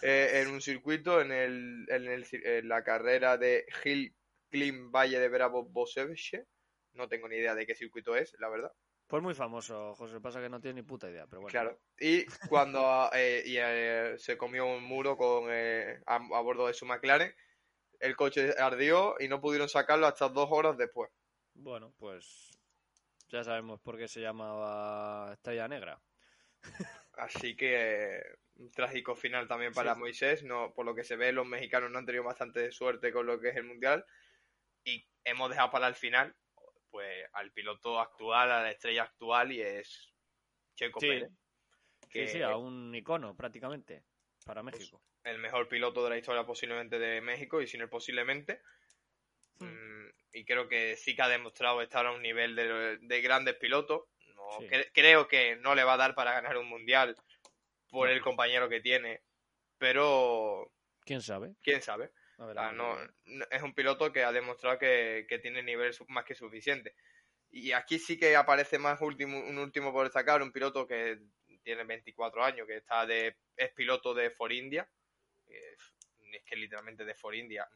eh, 0.00 0.30
en 0.34 0.46
un 0.46 0.60
circuito 0.60 1.20
en, 1.20 1.32
el, 1.32 1.86
en, 1.88 2.06
el 2.06 2.24
en 2.30 2.68
la 2.68 2.84
carrera 2.84 3.36
de 3.36 3.66
Hill 3.82 4.14
Clean 4.48 4.92
Valle 4.92 5.18
de 5.18 5.28
Bravo 5.28 5.64
Bosevice. 5.64 6.46
No 6.92 7.08
tengo 7.08 7.26
ni 7.26 7.34
idea 7.34 7.56
de 7.56 7.66
qué 7.66 7.74
circuito 7.74 8.14
es, 8.14 8.36
la 8.38 8.48
verdad. 8.48 8.70
Pues 9.08 9.24
muy 9.24 9.34
famoso, 9.34 9.96
José. 9.96 10.20
Pasa 10.20 10.40
que 10.40 10.48
no 10.48 10.60
tiene 10.60 10.80
ni 10.80 10.86
puta 10.86 11.10
idea, 11.10 11.26
pero 11.26 11.42
bueno. 11.42 11.50
Claro. 11.50 11.80
Y 11.98 12.26
cuando 12.48 13.10
eh, 13.12 13.42
y, 13.44 13.56
eh, 13.58 14.14
se 14.18 14.38
comió 14.38 14.66
un 14.66 14.84
muro 14.84 15.16
con 15.16 15.46
eh, 15.50 16.00
a, 16.06 16.14
a 16.14 16.40
bordo 16.42 16.68
de 16.68 16.74
su 16.74 16.86
McLaren, 16.86 17.34
el 17.98 18.14
coche 18.14 18.54
ardió 18.56 19.16
y 19.18 19.26
no 19.26 19.40
pudieron 19.40 19.68
sacarlo 19.68 20.06
hasta 20.06 20.28
dos 20.28 20.46
horas 20.52 20.78
después. 20.78 21.10
Bueno, 21.54 21.92
pues 21.98 22.47
ya 23.28 23.44
sabemos 23.44 23.80
por 23.80 23.98
qué 23.98 24.08
se 24.08 24.20
llamaba 24.20 25.32
Estrella 25.34 25.68
Negra. 25.68 26.02
Así 27.12 27.56
que 27.56 28.20
un 28.56 28.70
trágico 28.70 29.14
final 29.16 29.48
también 29.48 29.72
para 29.72 29.94
Sí. 29.94 30.00
Moisés. 30.00 30.42
No, 30.44 30.72
por 30.74 30.86
lo 30.86 30.94
que 30.94 31.04
se 31.04 31.16
ve, 31.16 31.32
los 31.32 31.46
mexicanos 31.46 31.90
no 31.90 31.98
han 31.98 32.06
tenido 32.06 32.24
bastante 32.24 32.70
suerte 32.72 33.12
con 33.12 33.26
lo 33.26 33.40
que 33.40 33.48
es 33.50 33.56
el 33.56 33.64
mundial. 33.64 34.04
Y 34.84 35.08
hemos 35.24 35.50
dejado 35.50 35.70
para 35.70 35.88
el 35.88 35.94
final, 35.94 36.36
pues, 36.90 37.26
al 37.32 37.52
piloto 37.52 38.00
actual, 38.00 38.50
a 38.50 38.62
la 38.62 38.70
estrella 38.70 39.04
actual, 39.04 39.52
y 39.52 39.62
es 39.62 40.14
Checo 40.74 41.00
Sí. 41.00 41.08
Pérez. 41.08 41.30
Sí, 42.08 42.08
Que 42.10 42.26
sí, 42.28 42.42
a 42.42 42.56
un 42.56 42.94
icono 42.94 43.36
prácticamente 43.36 44.04
para 44.44 44.62
México. 44.62 45.02
el 45.24 45.38
mejor 45.38 45.68
piloto 45.68 46.02
de 46.04 46.10
la 46.10 46.18
historia 46.18 46.46
posiblemente 46.46 46.98
de 46.98 47.20
México, 47.20 47.60
y 47.60 47.66
sin 47.66 47.82
el 47.82 47.88
posiblemente. 47.90 48.62
Mm, 50.32 50.36
y 50.36 50.44
creo 50.44 50.68
que 50.68 50.96
sí 50.96 51.14
que 51.14 51.22
ha 51.22 51.28
demostrado 51.28 51.82
estar 51.82 52.06
a 52.06 52.12
un 52.12 52.22
nivel 52.22 52.54
de, 52.56 52.98
de 53.00 53.20
grandes 53.20 53.56
pilotos. 53.56 54.02
No, 54.34 54.48
Sí. 54.58 54.64
cre- 54.66 54.90
creo 54.92 55.28
que 55.28 55.56
no 55.56 55.74
le 55.74 55.84
va 55.84 55.94
a 55.94 55.98
dar 55.98 56.14
para 56.14 56.32
ganar 56.32 56.56
un 56.56 56.68
mundial 56.68 57.16
por 57.90 58.08
el 58.08 58.20
compañero 58.20 58.68
que 58.68 58.80
tiene, 58.80 59.22
pero 59.78 60.70
¿Quién 61.04 61.22
sabe? 61.22 61.54
quién 61.62 61.82
sabe. 61.82 62.10
No, 62.72 62.96
es 63.50 63.62
un 63.62 63.74
piloto 63.74 64.12
que 64.12 64.24
ha 64.24 64.32
demostrado 64.32 64.78
que, 64.78 65.26
que 65.28 65.38
tiene 65.38 65.62
nivel 65.62 65.94
más 66.08 66.24
que 66.24 66.34
suficiente. 66.34 66.94
Y 67.50 67.72
aquí 67.72 67.98
sí 67.98 68.18
que 68.18 68.36
aparece 68.36 68.78
más 68.78 69.00
último, 69.00 69.38
un 69.40 69.58
último 69.58 69.92
por 69.92 70.04
destacar, 70.04 70.42
un 70.42 70.52
piloto 70.52 70.86
que 70.86 71.18
tiene 71.62 71.84
24 71.84 72.44
años, 72.44 72.66
que 72.66 72.76
está 72.78 73.06
de 73.06 73.36
es 73.56 73.70
piloto 73.72 74.14
de 74.14 74.30
For 74.30 74.52
India. 74.52 74.88
Es, 75.46 75.94
es 76.32 76.44
que 76.44 76.56
literalmente 76.56 77.04
de 77.04 77.14
For 77.14 77.34
India. 77.34 77.68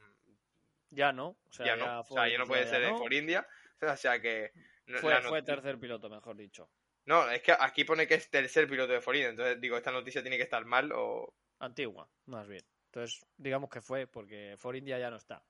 Ya 0.92 1.12
no. 1.12 1.28
O 1.28 1.52
sea, 1.52 1.66
ya 1.66 1.76
no. 1.76 2.00
O 2.00 2.04
sea, 2.04 2.28
ya 2.28 2.38
no 2.38 2.46
puede 2.46 2.64
ya 2.64 2.70
ser 2.70 2.82
de 2.82 2.90
no. 2.90 2.98
For 2.98 3.12
India. 3.12 3.46
O 3.82 3.96
sea 3.96 4.20
que. 4.20 4.52
Fue, 5.00 5.42
tercer 5.42 5.76
piloto, 5.78 6.08
mejor 6.08 6.36
dicho. 6.36 6.70
No, 7.04 7.28
es 7.28 7.42
que 7.42 7.52
aquí 7.58 7.82
pone 7.82 8.06
que 8.06 8.14
es 8.14 8.30
tercer 8.30 8.68
piloto 8.68 8.92
de 8.92 9.00
For 9.00 9.16
India. 9.16 9.30
Entonces 9.30 9.60
digo, 9.60 9.76
esta 9.76 9.90
noticia 9.90 10.22
tiene 10.22 10.36
que 10.36 10.44
estar 10.44 10.64
mal 10.64 10.92
o. 10.94 11.34
Antigua, 11.58 12.08
más 12.26 12.46
bien. 12.46 12.64
Entonces, 12.86 13.26
digamos 13.36 13.70
que 13.70 13.80
fue, 13.80 14.06
porque 14.06 14.54
For 14.56 14.76
India 14.76 14.98
ya 15.00 15.10
no 15.10 15.16
está. 15.16 15.44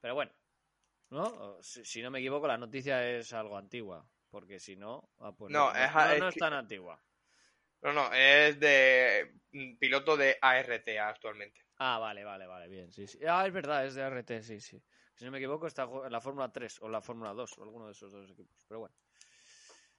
Pero 0.00 0.14
bueno, 0.14 0.32
¿no? 1.10 1.62
Si, 1.62 1.84
si 1.84 2.02
no 2.02 2.10
me 2.10 2.18
equivoco, 2.18 2.46
la 2.46 2.58
noticia 2.58 3.08
es 3.08 3.32
algo 3.32 3.56
antigua. 3.56 4.06
Porque 4.30 4.58
si 4.58 4.76
no, 4.76 5.08
ah, 5.20 5.32
pues 5.32 5.50
No, 5.52 5.70
es- 5.70 5.94
no, 5.94 6.12
es 6.12 6.18
no 6.20 6.28
es 6.28 6.36
tan 6.36 6.52
antigua. 6.52 7.00
No, 7.82 7.92
no, 7.92 8.12
es 8.12 8.58
de 8.58 9.32
mm, 9.52 9.76
piloto 9.76 10.16
de 10.16 10.36
ARTA 10.40 11.08
actualmente. 11.08 11.65
Ah, 11.78 11.98
vale, 11.98 12.24
vale, 12.24 12.46
vale, 12.46 12.68
bien, 12.68 12.90
sí, 12.90 13.06
sí. 13.06 13.18
Ah, 13.26 13.46
es 13.46 13.52
verdad, 13.52 13.84
es 13.84 13.94
de 13.94 14.02
RT, 14.02 14.42
sí, 14.42 14.60
sí. 14.60 14.82
Si 15.14 15.24
no 15.24 15.30
me 15.30 15.38
equivoco, 15.38 15.66
está 15.66 15.84
en 15.84 16.12
la 16.12 16.20
Fórmula 16.20 16.50
3 16.50 16.80
o 16.82 16.88
la 16.88 17.00
Fórmula 17.00 17.32
2 17.32 17.58
o 17.58 17.62
alguno 17.62 17.86
de 17.86 17.92
esos 17.92 18.12
dos 18.12 18.30
equipos. 18.30 18.64
Pero 18.68 18.80
bueno. 18.80 18.94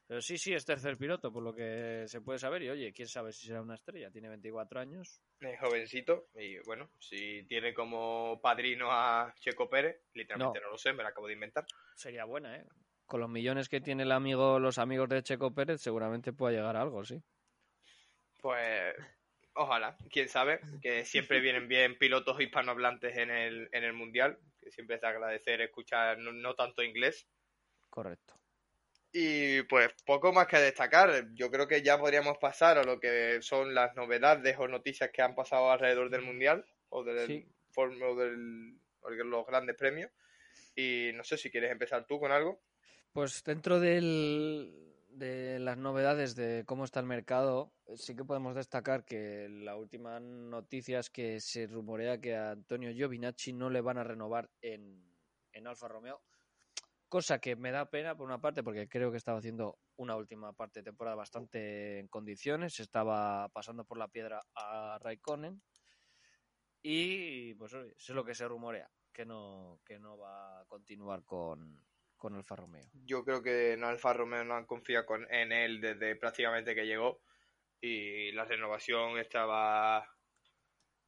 Pero 0.07 0.21
sí, 0.21 0.37
sí, 0.37 0.53
es 0.53 0.63
tercer 0.63 0.97
piloto, 0.97 1.33
por 1.33 1.43
lo 1.43 1.53
que 1.53 2.05
se 2.07 2.21
puede 2.21 2.39
saber. 2.39 2.63
Y 2.63 2.69
oye, 2.69 2.93
quién 2.93 3.07
sabe 3.07 3.33
si 3.33 3.47
será 3.47 3.61
una 3.61 3.75
estrella. 3.75 4.09
Tiene 4.09 4.29
24 4.29 4.79
años. 4.79 5.21
Es 5.39 5.59
jovencito 5.59 6.29
y 6.35 6.57
bueno, 6.59 6.89
si 6.97 7.43
tiene 7.43 7.73
como 7.73 8.39
padrino 8.41 8.89
a 8.89 9.33
Checo 9.39 9.69
Pérez, 9.69 10.01
literalmente 10.13 10.61
no, 10.61 10.71
lo 10.71 10.77
sé, 10.77 10.93
me 10.93 11.03
lo 11.03 11.09
acabo 11.09 11.27
de 11.27 11.33
inventar. 11.33 11.65
Sería 11.95 12.25
buena, 12.25 12.55
¿eh? 12.55 12.65
Con 13.05 13.19
los 13.19 13.29
millones 13.29 13.69
que 13.69 13.81
tiene 13.81 14.03
el 14.03 14.11
amigo, 14.11 14.59
los 14.59 14.77
amigos 14.77 15.09
de 15.09 15.23
Checo 15.23 15.53
Pérez, 15.53 15.81
seguramente 15.81 16.33
pueda 16.33 16.55
llegar 16.55 16.75
a 16.75 16.81
algo, 16.81 17.03
sí. 17.03 17.21
Pues 18.37 18.95
ojalá, 19.57 19.97
quién 20.11 20.29
sabe, 20.29 20.59
que 20.81 21.03
siempre 21.05 21.39
vienen 21.41 21.67
bien 21.67 21.97
pilotos 21.97 22.39
hispanohablantes 22.39 23.17
en 23.17 23.29
el, 23.31 23.69
en 23.71 23.83
el 23.83 23.93
Mundial, 23.93 24.37
que 24.59 24.71
siempre 24.71 24.95
es 24.95 25.01
de 25.01 25.07
agradecer 25.07 25.61
escuchar 25.61 26.17
no, 26.19 26.31
no 26.31 26.55
tanto 26.55 26.83
inglés. 26.83 27.27
Correcto. 27.89 28.35
Y 29.11 29.63
pues 29.63 29.89
poco 30.05 30.31
más 30.33 30.47
que 30.47 30.57
destacar, 30.57 31.27
yo 31.33 31.49
creo 31.49 31.67
que 31.67 31.81
ya 31.81 31.97
podríamos 31.97 32.37
pasar 32.37 32.77
a 32.77 32.83
lo 32.83 32.99
que 32.99 33.41
son 33.41 33.73
las 33.73 33.95
novedades 33.95 34.55
o 34.59 34.67
noticias 34.67 35.09
que 35.11 35.21
han 35.21 35.33
pasado 35.33 35.71
alrededor 35.71 36.09
del 36.09 36.21
Mundial 36.21 36.65
o 36.89 37.03
del, 37.03 37.25
Sí. 37.27 37.45
form- 37.73 38.01
o 38.03 38.15
del 38.15 38.77
o 39.01 39.09
de 39.09 39.23
los 39.23 39.45
grandes 39.47 39.75
premios. 39.75 40.11
Y 40.75 41.11
no 41.13 41.23
sé 41.23 41.37
si 41.37 41.49
quieres 41.49 41.71
empezar 41.71 42.05
tú 42.05 42.19
con 42.19 42.31
algo. 42.31 42.61
Pues 43.13 43.43
dentro 43.43 43.79
del, 43.79 44.86
de 45.17 45.59
las 45.59 45.77
novedades 45.77 46.35
de 46.35 46.63
cómo 46.65 46.85
está 46.85 46.99
el 46.99 47.05
mercado, 47.05 47.73
sí 47.95 48.15
que 48.15 48.23
podemos 48.23 48.55
destacar 48.55 49.03
que 49.03 49.47
la 49.49 49.75
última 49.75 50.19
noticia 50.19 50.99
es 50.99 51.09
que 51.09 51.39
se 51.39 51.67
rumorea 51.67 52.19
que 52.19 52.35
a 52.35 52.51
Antonio 52.51 52.91
Giovinacci 52.93 53.53
no 53.53 53.69
le 53.69 53.81
van 53.81 53.97
a 53.97 54.03
renovar 54.03 54.49
en, 54.61 55.03
en 55.53 55.67
Alfa 55.67 55.87
Romeo, 55.87 56.21
cosa 57.09 57.39
que 57.39 57.55
me 57.55 57.71
da 57.71 57.89
pena 57.89 58.15
por 58.15 58.27
una 58.27 58.39
parte 58.39 58.63
porque 58.63 58.87
creo 58.87 59.11
que 59.11 59.17
estaba 59.17 59.39
haciendo 59.39 59.79
una 59.95 60.15
última 60.15 60.53
parte 60.53 60.81
de 60.81 60.85
temporada 60.85 61.15
bastante 61.15 61.99
en 61.99 62.07
condiciones, 62.07 62.79
estaba 62.79 63.49
pasando 63.49 63.85
por 63.85 63.97
la 63.97 64.07
piedra 64.09 64.41
a 64.55 64.99
Raikkonen 65.01 65.61
y 66.81 67.55
pues 67.55 67.73
eso 67.73 67.87
es 67.95 68.09
lo 68.09 68.23
que 68.23 68.35
se 68.35 68.47
rumorea, 68.47 68.89
que 69.11 69.25
no, 69.25 69.79
que 69.83 69.97
no 69.99 70.17
va 70.17 70.61
a 70.61 70.65
continuar 70.65 71.23
con, 71.23 71.86
con 72.17 72.35
Alfa 72.35 72.55
Romeo. 72.55 72.89
Yo 73.05 73.23
creo 73.23 73.41
que 73.41 73.73
en 73.73 73.83
Alfa 73.83 74.13
Romeo 74.13 74.43
no 74.43 74.55
han 74.55 74.65
confiado 74.65 75.05
con, 75.05 75.31
en 75.31 75.51
él 75.51 75.79
desde 75.81 76.15
prácticamente 76.15 76.75
que 76.75 76.85
llegó 76.85 77.21
y 77.79 78.31
la 78.31 78.45
renovación 78.45 79.19
estaba 79.19 80.05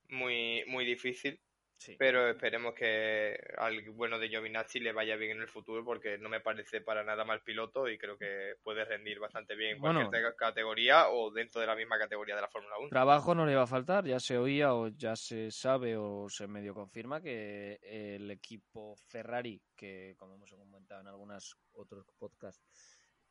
muy, 0.10 0.64
muy 0.68 0.86
difícil. 0.86 1.42
Sí. 1.80 1.96
Pero 1.98 2.28
esperemos 2.30 2.74
que 2.76 3.38
al 3.58 3.90
bueno 3.92 4.20
de 4.20 4.28
Giovinazzi 4.28 4.80
le 4.82 4.92
vaya 4.92 5.16
bien 5.16 5.32
en 5.38 5.42
el 5.42 5.48
futuro 5.48 5.84
porque 5.86 6.18
no 6.18 6.28
me 6.28 6.42
parece 6.42 6.82
para 6.82 7.04
nada 7.06 7.24
mal 7.24 7.42
piloto 7.42 7.88
y 7.88 7.98
creo 7.98 8.18
que 8.18 8.56
puede 8.62 8.84
rendir 8.84 9.18
bastante 9.20 9.56
bien 9.56 9.76
en 9.76 9.80
Bueno. 9.80 10.10
cualquier 10.10 10.32
te- 10.32 10.36
categoría 10.36 11.10
o 11.10 11.32
dentro 11.32 11.62
de 11.62 11.68
la 11.68 11.76
misma 11.76 11.98
categoría 11.98 12.36
de 12.36 12.42
la 12.42 12.50
Fórmula 12.50 12.78
1. 12.80 12.90
Trabajo 12.90 13.34
no 13.34 13.46
le 13.46 13.56
va 13.56 13.64
a 13.64 13.68
faltar, 13.68 14.06
ya 14.06 14.20
se 14.20 14.38
oía 14.38 14.74
o 14.74 14.90
ya 14.90 15.16
se 15.16 15.52
sabe 15.52 15.96
o 15.96 16.28
se 16.28 16.48
medio 16.48 16.74
confirma 16.74 17.22
que 17.22 17.80
el 17.82 18.30
equipo 18.30 18.96
Ferrari, 19.08 19.62
que 19.76 20.16
como 20.18 20.36
hemos 20.36 20.52
comentado 20.52 21.00
en 21.02 21.08
algunos 21.08 21.56
otros 21.72 22.06
podcasts, 22.18 22.62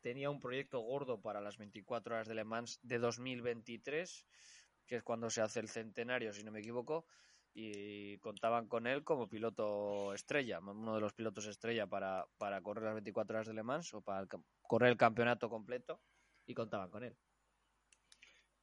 tenía 0.01 0.29
un 0.29 0.39
proyecto 0.39 0.79
gordo 0.79 1.21
para 1.21 1.41
las 1.41 1.57
24 1.57 2.15
horas 2.15 2.27
de 2.27 2.35
Le 2.35 2.45
Mans 2.45 2.79
de 2.81 2.97
2023, 2.99 4.25
que 4.87 4.95
es 4.95 5.03
cuando 5.03 5.29
se 5.29 5.41
hace 5.41 5.59
el 5.59 5.67
centenario, 5.67 6.33
si 6.33 6.43
no 6.43 6.51
me 6.51 6.59
equivoco, 6.61 7.05
y 7.53 8.17
contaban 8.19 8.67
con 8.67 8.87
él 8.87 9.03
como 9.03 9.27
piloto 9.27 10.13
estrella, 10.13 10.59
uno 10.59 10.95
de 10.95 11.01
los 11.01 11.13
pilotos 11.13 11.45
estrella 11.47 11.87
para, 11.87 12.25
para 12.37 12.61
correr 12.61 12.83
las 12.85 12.93
24 12.93 13.35
horas 13.37 13.47
de 13.47 13.53
Le 13.53 13.63
Mans 13.63 13.93
o 13.93 14.01
para 14.01 14.21
el 14.21 14.27
correr 14.61 14.91
el 14.91 14.97
campeonato 14.97 15.49
completo, 15.49 15.99
y 16.45 16.53
contaban 16.53 16.89
con 16.89 17.03
él. 17.03 17.15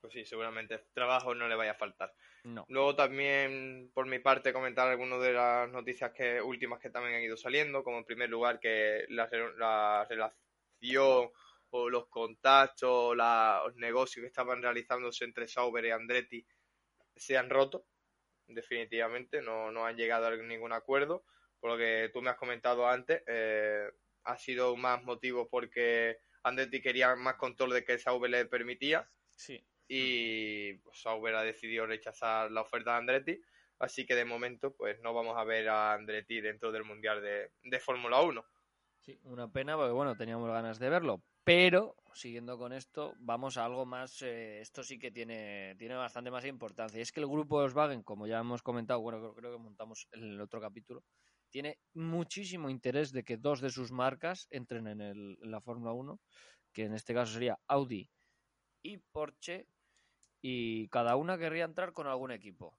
Pues 0.01 0.13
sí, 0.13 0.25
seguramente 0.25 0.87
trabajo 0.93 1.35
no 1.35 1.49
le 1.49 1.55
vaya 1.55 1.73
a 1.73 1.77
faltar. 1.77 2.15
No. 2.45 2.65
Luego 2.69 2.95
también, 2.95 3.91
por 3.95 4.07
mi 4.07 4.19
parte, 4.19 4.53
comentar 4.53 4.89
algunas 4.89 5.21
de 5.21 5.33
las 5.33 5.71
noticias 5.71 6.13
que 6.13 6.41
últimas 6.41 6.81
que 6.81 6.91
también 6.91 7.17
han 7.17 7.23
ido 7.23 7.37
saliendo, 7.37 7.83
como 7.83 7.99
en 7.99 8.05
primer 8.05 8.29
lugar 8.29 8.61
que 8.61 9.05
la, 9.09 9.29
la 9.57 10.07
relación 10.09 11.31
o 11.71 11.89
los 11.91 12.07
contactos, 12.09 13.17
la- 13.17 13.63
los 13.67 13.77
negocios 13.77 14.23
que 14.23 14.29
estaban 14.29 14.63
realizándose 14.63 15.25
entre 15.25 15.49
Sauber 15.49 15.85
y 15.85 15.91
Andretti 15.91 16.47
se 17.17 17.37
han 17.37 17.51
roto, 17.51 17.87
definitivamente, 18.47 19.43
no, 19.43 19.71
no 19.71 19.87
han 19.87 19.97
llegado 19.97 20.27
a 20.27 20.37
ningún 20.37 20.73
acuerdo, 20.73 21.25
por 21.61 21.71
lo 21.71 21.77
que 21.79 22.11
tú 22.13 22.23
me 22.23 22.31
has 22.31 22.37
comentado 22.37 22.89
antes, 22.89 23.23
eh, 23.27 23.91
ha 24.25 24.37
sido 24.37 24.77
más 24.77 25.03
motivo 25.05 25.49
porque 25.49 26.19
Andretti 26.43 26.81
quería 26.81 27.15
más 27.17 27.37
control 27.37 27.71
de 27.71 27.85
que 27.85 27.99
Sauber 27.99 28.31
le 28.31 28.47
permitía 28.47 29.09
Sí. 29.31 29.65
y 29.89 30.75
pues, 30.75 31.01
Sauber 31.01 31.35
ha 31.35 31.43
decidido 31.43 31.87
rechazar 31.87 32.51
la 32.51 32.63
oferta 32.63 32.93
de 32.93 32.99
Andretti, 32.99 33.41
así 33.79 34.07
que 34.07 34.15
de 34.15 34.25
momento 34.25 34.75
pues 34.75 35.01
no 35.01 35.13
vamos 35.15 35.37
a 35.37 35.45
ver 35.45 35.69
a 35.69 35.93
Andretti 35.93 36.41
dentro 36.41 36.73
del 36.73 36.85
Mundial 36.85 37.23
de, 37.23 37.53
de 37.63 37.81
Fórmula 37.81 38.21
1. 38.21 38.45
Sí, 39.01 39.19
una 39.25 39.53
pena 39.53 39.77
porque 39.77 39.93
bueno, 39.93 40.17
teníamos 40.17 40.51
ganas 40.51 40.79
de 40.79 40.89
verlo, 40.91 41.23
Pero, 41.47 41.95
siguiendo 42.13 42.59
con 42.59 42.73
esto, 42.73 43.15
vamos 43.21 43.57
a 43.57 43.65
algo 43.65 43.87
más. 43.87 44.21
eh, 44.23 44.61
esto 44.61 44.83
sí 44.83 44.99
que 44.99 45.13
tiene, 45.13 45.77
tiene 45.79 45.95
bastante 45.95 46.29
más 46.29 46.45
importancia. 46.45 46.99
Y 46.99 47.03
es 47.03 47.13
que 47.13 47.21
el 47.21 47.29
grupo 47.29 47.61
Volkswagen, 47.61 48.03
como 48.03 48.27
ya 48.27 48.41
hemos 48.41 48.63
comentado, 48.63 49.01
bueno, 49.01 49.33
creo, 49.33 49.53
que 49.53 49.63
montamos 49.63 50.09
en 50.11 50.25
el 50.25 50.41
otro 50.41 50.61
capítulo, 50.61 51.05
tiene 51.49 51.79
muchísimo 51.95 52.69
interés 52.69 53.13
de 53.13 53.23
que 53.23 53.37
dos 53.37 53.61
de 53.61 53.71
sus 53.71 53.93
marcas 53.93 54.49
entren 54.51 54.89
en 54.89 55.37
la 55.41 55.61
Fórmula 55.61 55.93
1, 55.93 56.19
que 56.73 56.87
en 56.87 56.95
este 56.95 57.15
caso 57.15 57.35
sería 57.35 57.57
Audi 57.69 58.11
y 58.83 58.99
Porsche, 58.99 59.69
y 60.43 60.89
cada 60.89 61.15
una 61.15 61.39
querría 61.39 61.65
entrar 61.65 61.93
con 61.93 62.09
algún 62.09 62.33
equipo. 62.33 62.77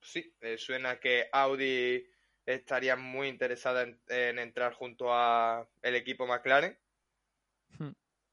Sí, 0.00 0.34
eh, 0.40 0.56
suena 0.56 0.98
que 0.98 1.28
Audi 1.32 2.06
estaría 2.46 2.96
muy 2.96 3.28
interesada 3.28 3.82
en, 3.82 4.00
en 4.08 4.38
entrar 4.38 4.72
junto 4.72 5.12
a 5.12 5.68
el 5.82 5.96
equipo 5.96 6.26
McLaren, 6.26 6.78
Hmm. 7.78 7.92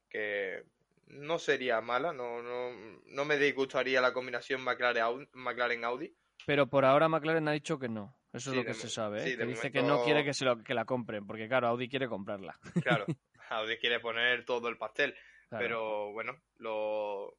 que 0.09 0.63
no 1.07 1.39
sería 1.39 1.79
mala, 1.81 2.11
no, 2.13 2.41
no, 2.41 2.71
no 3.05 3.25
me 3.25 3.38
disgustaría 3.38 4.01
la 4.01 4.11
combinación 4.13 4.61
McLaren-Audi. 4.61 5.27
McLaren 5.33 5.85
Audi. 5.85 6.13
Pero 6.45 6.67
por 6.67 6.83
ahora 6.85 7.07
McLaren 7.09 7.47
ha 7.47 7.53
dicho 7.53 7.79
que 7.79 7.88
no. 7.89 8.17
Eso 8.33 8.51
Sí, 8.51 8.57
es 8.59 8.65
lo 8.65 8.65
que 8.65 8.73
se 8.73 8.89
sabe, 8.89 9.19
¿eh? 9.23 9.31
sí, 9.31 9.38
que 9.38 9.45
dice 9.45 9.71
que 9.71 9.81
no 9.81 10.03
quiere 10.03 10.23
que, 10.25 10.33
se 10.33 10.43
lo, 10.45 10.61
que 10.63 10.73
la 10.73 10.83
compren, 10.85 11.25
porque 11.25 11.47
claro, 11.47 11.67
Audi 11.69 11.88
quiere 11.89 12.07
comprarla. 12.09 12.59
Claro, 12.83 13.05
Audi 13.49 13.77
quiere 13.77 13.99
poner 14.01 14.43
todo 14.45 14.67
el 14.67 14.77
pastel, 14.77 15.15
Claro. 15.49 15.63
pero 15.63 16.11
bueno, 16.11 16.38
lo 16.57 17.38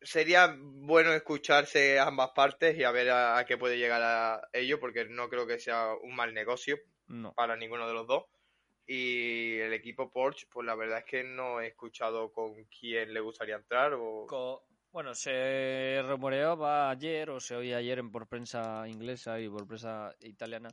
sería 0.00 0.56
bueno 0.58 1.12
escucharse 1.12 1.98
ambas 2.00 2.30
partes 2.30 2.76
y 2.78 2.84
a 2.84 2.90
ver 2.90 3.10
a, 3.10 3.36
a 3.38 3.44
qué 3.44 3.58
puede 3.58 3.76
llegar 3.78 4.00
a 4.02 4.40
ello, 4.54 4.80
porque 4.80 5.04
no 5.04 5.28
creo 5.28 5.46
que 5.46 5.58
sea 5.58 5.92
un 6.02 6.14
mal 6.16 6.32
negocio 6.32 6.78
No. 7.06 7.34
para 7.34 7.56
ninguno 7.56 7.86
de 7.86 7.94
los 7.94 8.06
dos. 8.06 8.24
Y 8.92 9.56
el 9.60 9.72
equipo 9.72 10.10
Porsche, 10.10 10.48
pues 10.50 10.66
la 10.66 10.74
verdad 10.74 10.98
es 10.98 11.04
que 11.04 11.22
no 11.22 11.60
he 11.60 11.68
escuchado 11.68 12.32
con 12.32 12.64
quién 12.64 13.14
le 13.14 13.20
gustaría 13.20 13.54
entrar 13.54 13.94
o 13.94 14.26
Bueno, 14.90 15.14
se 15.14 16.02
rumoreaba 16.08 16.90
ayer, 16.90 17.30
o 17.30 17.38
se 17.38 17.54
oía 17.54 17.76
ayer 17.76 18.00
en 18.00 18.10
por 18.10 18.26
prensa 18.26 18.88
inglesa 18.88 19.38
y 19.38 19.48
por 19.48 19.68
prensa 19.68 20.12
italiana, 20.18 20.70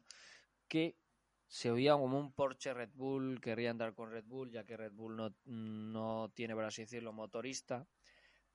que 0.68 0.98
se 1.46 1.70
oía 1.70 1.94
como 1.94 2.18
un 2.18 2.34
Porsche 2.34 2.74
Red 2.74 2.90
Bull, 2.96 3.40
querría 3.40 3.70
andar 3.70 3.94
con 3.94 4.10
Red 4.10 4.26
Bull, 4.26 4.50
ya 4.50 4.64
que 4.64 4.76
Red 4.76 4.94
Bull 4.94 5.16
no, 5.16 5.36
no 5.46 6.32
tiene, 6.34 6.56
por 6.56 6.64
así 6.64 6.82
decirlo, 6.82 7.14
motorista. 7.14 7.88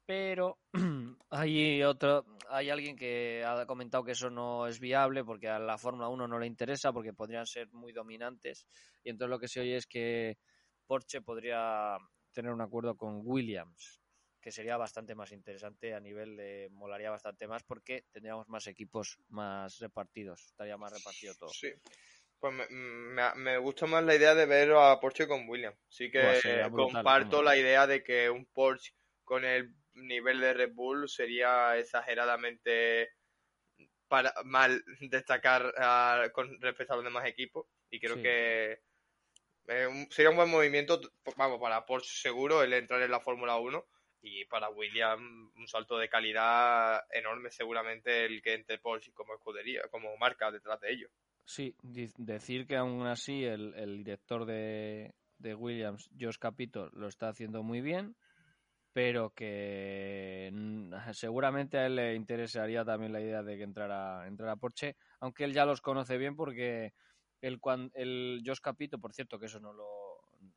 Pero 0.07 0.59
hay 1.31 1.83
otro, 1.83 2.27
hay 2.49 2.71
alguien 2.71 2.97
que 2.97 3.45
ha 3.47 3.67
comentado 3.67 4.05
que 4.05 4.13
eso 4.13 4.31
no 4.31 4.67
es 4.67 4.81
viable 4.81 5.25
porque 5.25 5.49
a 5.49 5.59
la 5.59 5.79
Fórmula 5.79 6.09
1 6.09 6.27
no 6.27 6.39
le 6.39 6.47
interesa 6.47 6.93
porque 6.93 7.13
podrían 7.13 7.47
ser 7.47 7.69
muy 7.73 7.93
dominantes. 7.93 8.67
Y 9.05 9.11
entonces 9.11 9.31
lo 9.31 9.39
que 9.39 9.49
se 9.49 9.61
oye 9.61 9.77
es 9.77 9.87
que 9.87 10.39
Porsche 10.87 11.23
podría 11.23 11.97
tener 12.33 12.51
un 12.53 12.61
acuerdo 12.61 12.97
con 12.97 13.21
Williams, 13.25 14.01
que 14.41 14.51
sería 14.51 14.77
bastante 14.77 15.15
más 15.15 15.31
interesante 15.33 15.95
a 15.95 16.01
nivel 16.01 16.37
de 16.37 16.69
molaría 16.73 17.11
bastante 17.11 17.47
más 17.47 17.63
porque 17.63 18.05
tendríamos 18.11 18.49
más 18.49 18.67
equipos 18.67 19.19
más 19.29 19.79
repartidos, 19.79 20.47
estaría 20.47 20.77
más 20.77 20.93
repartido 20.93 21.35
todo. 21.35 21.51
Sí. 21.51 21.69
Pues 22.41 22.53
me, 22.53 22.67
me- 22.71 23.35
me 23.37 23.59
gusta 23.59 23.87
más 23.87 24.03
la 24.03 24.17
idea 24.17 24.35
de 24.35 24.47
ver 24.47 24.73
a 24.73 24.99
Porsche 24.99 25.29
con 25.29 25.49
Williams. 25.49 25.77
Sí 25.89 26.11
que 26.11 26.19
brutal, 26.73 27.05
comparto 27.05 27.41
la 27.41 27.57
idea 27.57 27.87
de 27.87 28.03
que 28.03 28.29
un 28.31 28.47
Porsche 28.47 28.93
con 29.25 29.45
el 29.45 29.73
nivel 29.95 30.41
de 30.41 30.55
Red 30.55 30.73
Bull 30.75 31.09
sería 31.09 31.77
exageradamente 31.79 33.11
para 34.09 34.33
mal 34.45 34.83
destacar 35.01 35.73
ah, 35.79 36.29
con 36.33 36.61
respecto 36.61 36.93
a 36.93 36.97
los 36.97 37.05
demás 37.05 37.27
equipos. 37.27 37.67
Y 37.91 38.01
creo 38.01 38.17
Sí. 38.17 38.23
que 38.23 38.81
eh, 39.69 39.87
un- 39.87 40.11
sería 40.11 40.31
un 40.31 40.37
buen 40.37 40.51
movimiento, 40.51 41.01
vamos, 41.37 41.61
para 41.61 41.85
Porsche 41.87 42.21
seguro 42.23 42.63
el 42.63 42.73
entrar 42.73 43.03
en 43.03 43.11
la 43.11 43.21
Fórmula 43.21 43.57
1 43.57 43.87
y 44.21 44.45
para 44.47 44.69
Williams 44.71 45.53
un 45.57 45.69
salto 45.69 45.99
de 45.99 46.09
calidad 46.09 47.03
enorme 47.11 47.51
seguramente 47.51 48.25
el 48.25 48.43
que 48.43 48.55
entre 48.55 48.79
Porsche 48.79 49.13
como 49.13 49.35
escudería, 49.35 49.83
como 49.91 50.17
marca 50.17 50.51
detrás 50.51 50.81
de 50.81 50.93
ellos. 50.93 51.11
Sí, 51.45 51.75
decir 51.83 52.67
que 52.67 52.77
aún 52.77 53.07
así 53.07 53.45
el, 53.45 53.75
el 53.75 53.99
director 54.05 54.47
de, 54.47 55.15
de 55.39 55.55
Williams, 55.55 56.09
Josh 56.19 56.39
Capito, 56.39 56.89
lo 56.93 57.09
está 57.09 57.29
haciendo 57.29 57.63
muy 57.63 57.81
bien, 57.81 58.17
pero 58.93 59.31
que 59.31 60.51
mm, 60.53 60.95
seguramente 61.13 61.79
a 61.79 61.87
él 61.87 61.97
le 61.97 62.15
interesaría 62.15 62.85
también 62.85 63.13
la 63.13 63.21
idea 63.21 63.43
de 63.43 63.57
que 63.57 63.63
entrara, 63.63 64.27
entrara 64.27 64.57
Porsche, 64.57 64.97
aunque 65.21 65.45
él 65.45 65.53
ya 65.53 65.65
los 65.65 65.81
conoce 65.81 66.19
bien 66.19 66.37
porque 66.37 66.93
el, 67.41 67.61
el 67.95 68.43
Josh 68.45 68.61
Capito, 68.61 68.99
por 68.99 69.15
cierto, 69.15 69.39
que 69.39 69.47
eso 69.47 69.61
no 69.61 69.73
lo, 69.73 69.87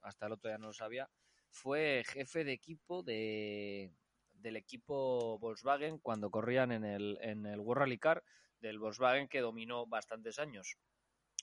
hasta 0.01 0.25
el 0.27 0.33
otro 0.33 0.49
día 0.49 0.57
no 0.57 0.67
lo 0.67 0.73
sabía, 0.73 1.09
fue 1.49 2.03
jefe 2.05 2.43
de 2.43 2.51
equipo 2.51 3.03
de, 3.03 3.91
del 4.33 4.57
equipo 4.57 5.39
Volkswagen 5.39 5.99
cuando 5.99 6.29
corrían 6.29 6.71
en 6.71 6.83
el, 6.83 7.17
en 7.21 7.45
el 7.45 7.59
World 7.59 7.81
Rally 7.81 7.97
Car 7.97 8.23
del 8.59 8.79
Volkswagen 8.79 9.27
que 9.27 9.39
dominó 9.39 9.85
bastantes 9.87 10.39
años. 10.39 10.77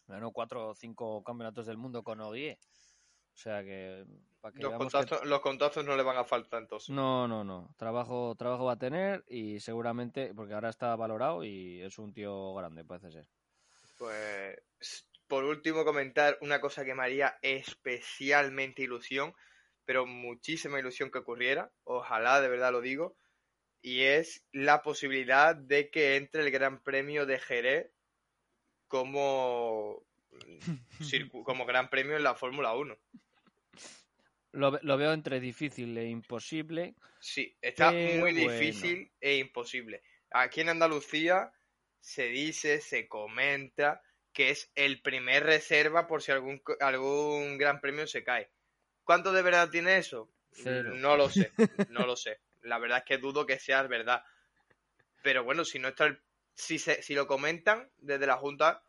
Ganó 0.07 0.33
cuatro 0.33 0.69
o 0.69 0.75
cinco 0.75 1.23
campeonatos 1.23 1.67
del 1.67 1.79
mundo 1.79 2.03
con 2.03 2.21
OIE. 2.21 2.59
O 3.35 3.37
sea 3.37 3.63
que, 3.63 4.05
para 4.41 4.53
que 4.55 4.63
Los 4.63 4.73
que- 4.73 4.79
contactos, 4.79 5.25
los 5.25 5.41
contactos 5.41 5.85
no 5.85 5.97
le 5.97 6.03
van 6.03 6.17
a 6.19 6.25
faltar 6.25 6.63
entonces. 6.63 6.91
No, 6.91 7.27
no, 7.27 7.43
no. 7.45 7.75
Trabajo, 7.77 8.35
trabajo 8.37 8.65
va 8.67 8.73
a 8.73 8.79
tener 8.79 9.25
y 9.29 9.59
seguramente, 9.61 10.35
porque 10.35 10.55
ahora 10.55 10.69
está 10.69 10.95
valorado 10.97 11.43
y 11.45 11.81
es 11.83 11.99
un 11.99 12.13
tío 12.13 12.55
grande, 12.55 12.85
parece 12.85 13.11
ser. 13.11 13.27
Pues, 13.99 14.57
por 15.27 15.45
último, 15.45 15.85
comentar 15.85 16.37
una 16.43 16.61
cosa 16.61 16.85
que 16.85 16.95
me 16.95 17.05
haría 17.05 17.39
especialmente 17.41 18.83
ilusión, 18.83 19.35
pero 19.85 20.07
muchísima 20.07 20.79
ilusión 20.79 21.11
que 21.11 21.19
ocurriera, 21.19 21.73
ojalá 21.85 22.41
de 22.41 22.49
verdad 22.49 22.73
lo 22.73 22.81
digo, 22.81 23.17
y 23.81 24.03
es 24.03 24.45
la 24.53 24.83
posibilidad 24.83 25.57
de 25.57 25.91
que 25.91 26.17
entre 26.17 26.43
el 26.43 26.51
Gran 26.51 26.83
Premio 26.83 27.27
de 27.27 27.39
Jerez 27.41 27.91
como, 28.89 30.05
como 31.45 31.67
Gran 31.67 31.91
Premio 31.91 32.17
en 32.17 32.23
la 32.23 32.35
Fórmula 32.35 32.75
1. 32.75 32.97
Lo, 34.53 34.71
ve- 34.71 34.81
lo 34.83 34.97
veo 34.97 35.13
entre 35.13 35.41
difícil 35.41 35.97
e 35.97 36.09
imposible. 36.09 36.95
Sí, 37.21 37.57
está 37.63 37.91
muy 37.91 38.33
bueno. 38.33 38.51
difícil 38.53 39.11
e 39.21 39.37
imposible. 39.39 40.03
Aquí 40.31 40.61
en 40.61 40.69
Andalucía 40.71 41.53
se 42.01 42.25
dice, 42.27 42.81
se 42.81 43.09
comenta 43.09 44.03
que 44.33 44.51
es 44.51 44.71
el 44.75 45.01
primer 45.03 45.45
reserva 45.45 46.07
por 46.07 46.23
si 46.23 46.33
algún, 46.33 46.63
algún 46.81 47.59
gran 47.59 47.81
premio 47.81 48.07
se 48.07 48.25
cae. 48.25 48.51
¿Cuánto 49.05 49.33
de 49.33 49.43
verdad 49.43 49.71
tiene 49.71 49.99
eso? 49.99 50.31
Cero. 50.53 50.95
No 50.97 51.17
lo 51.17 51.29
sé, 51.31 51.51
no 51.89 52.07
lo 52.07 52.17
sé. 52.17 52.41
La 52.63 52.79
verdad 52.79 52.99
es 52.99 53.05
que 53.05 53.19
dudo 53.19 53.47
que 53.47 53.59
sea 53.59 53.83
verdad. 53.85 54.23
Pero 55.23 55.45
bueno, 55.45 55.65
si 55.65 55.79
no 55.79 55.89
está 55.89 56.07
el- 56.07 56.23
si, 56.55 56.79
se, 56.79 57.03
si 57.03 57.15
lo 57.15 57.27
comentan 57.27 57.91
desde 57.99 58.27
la 58.27 58.37
Junta 58.37 58.83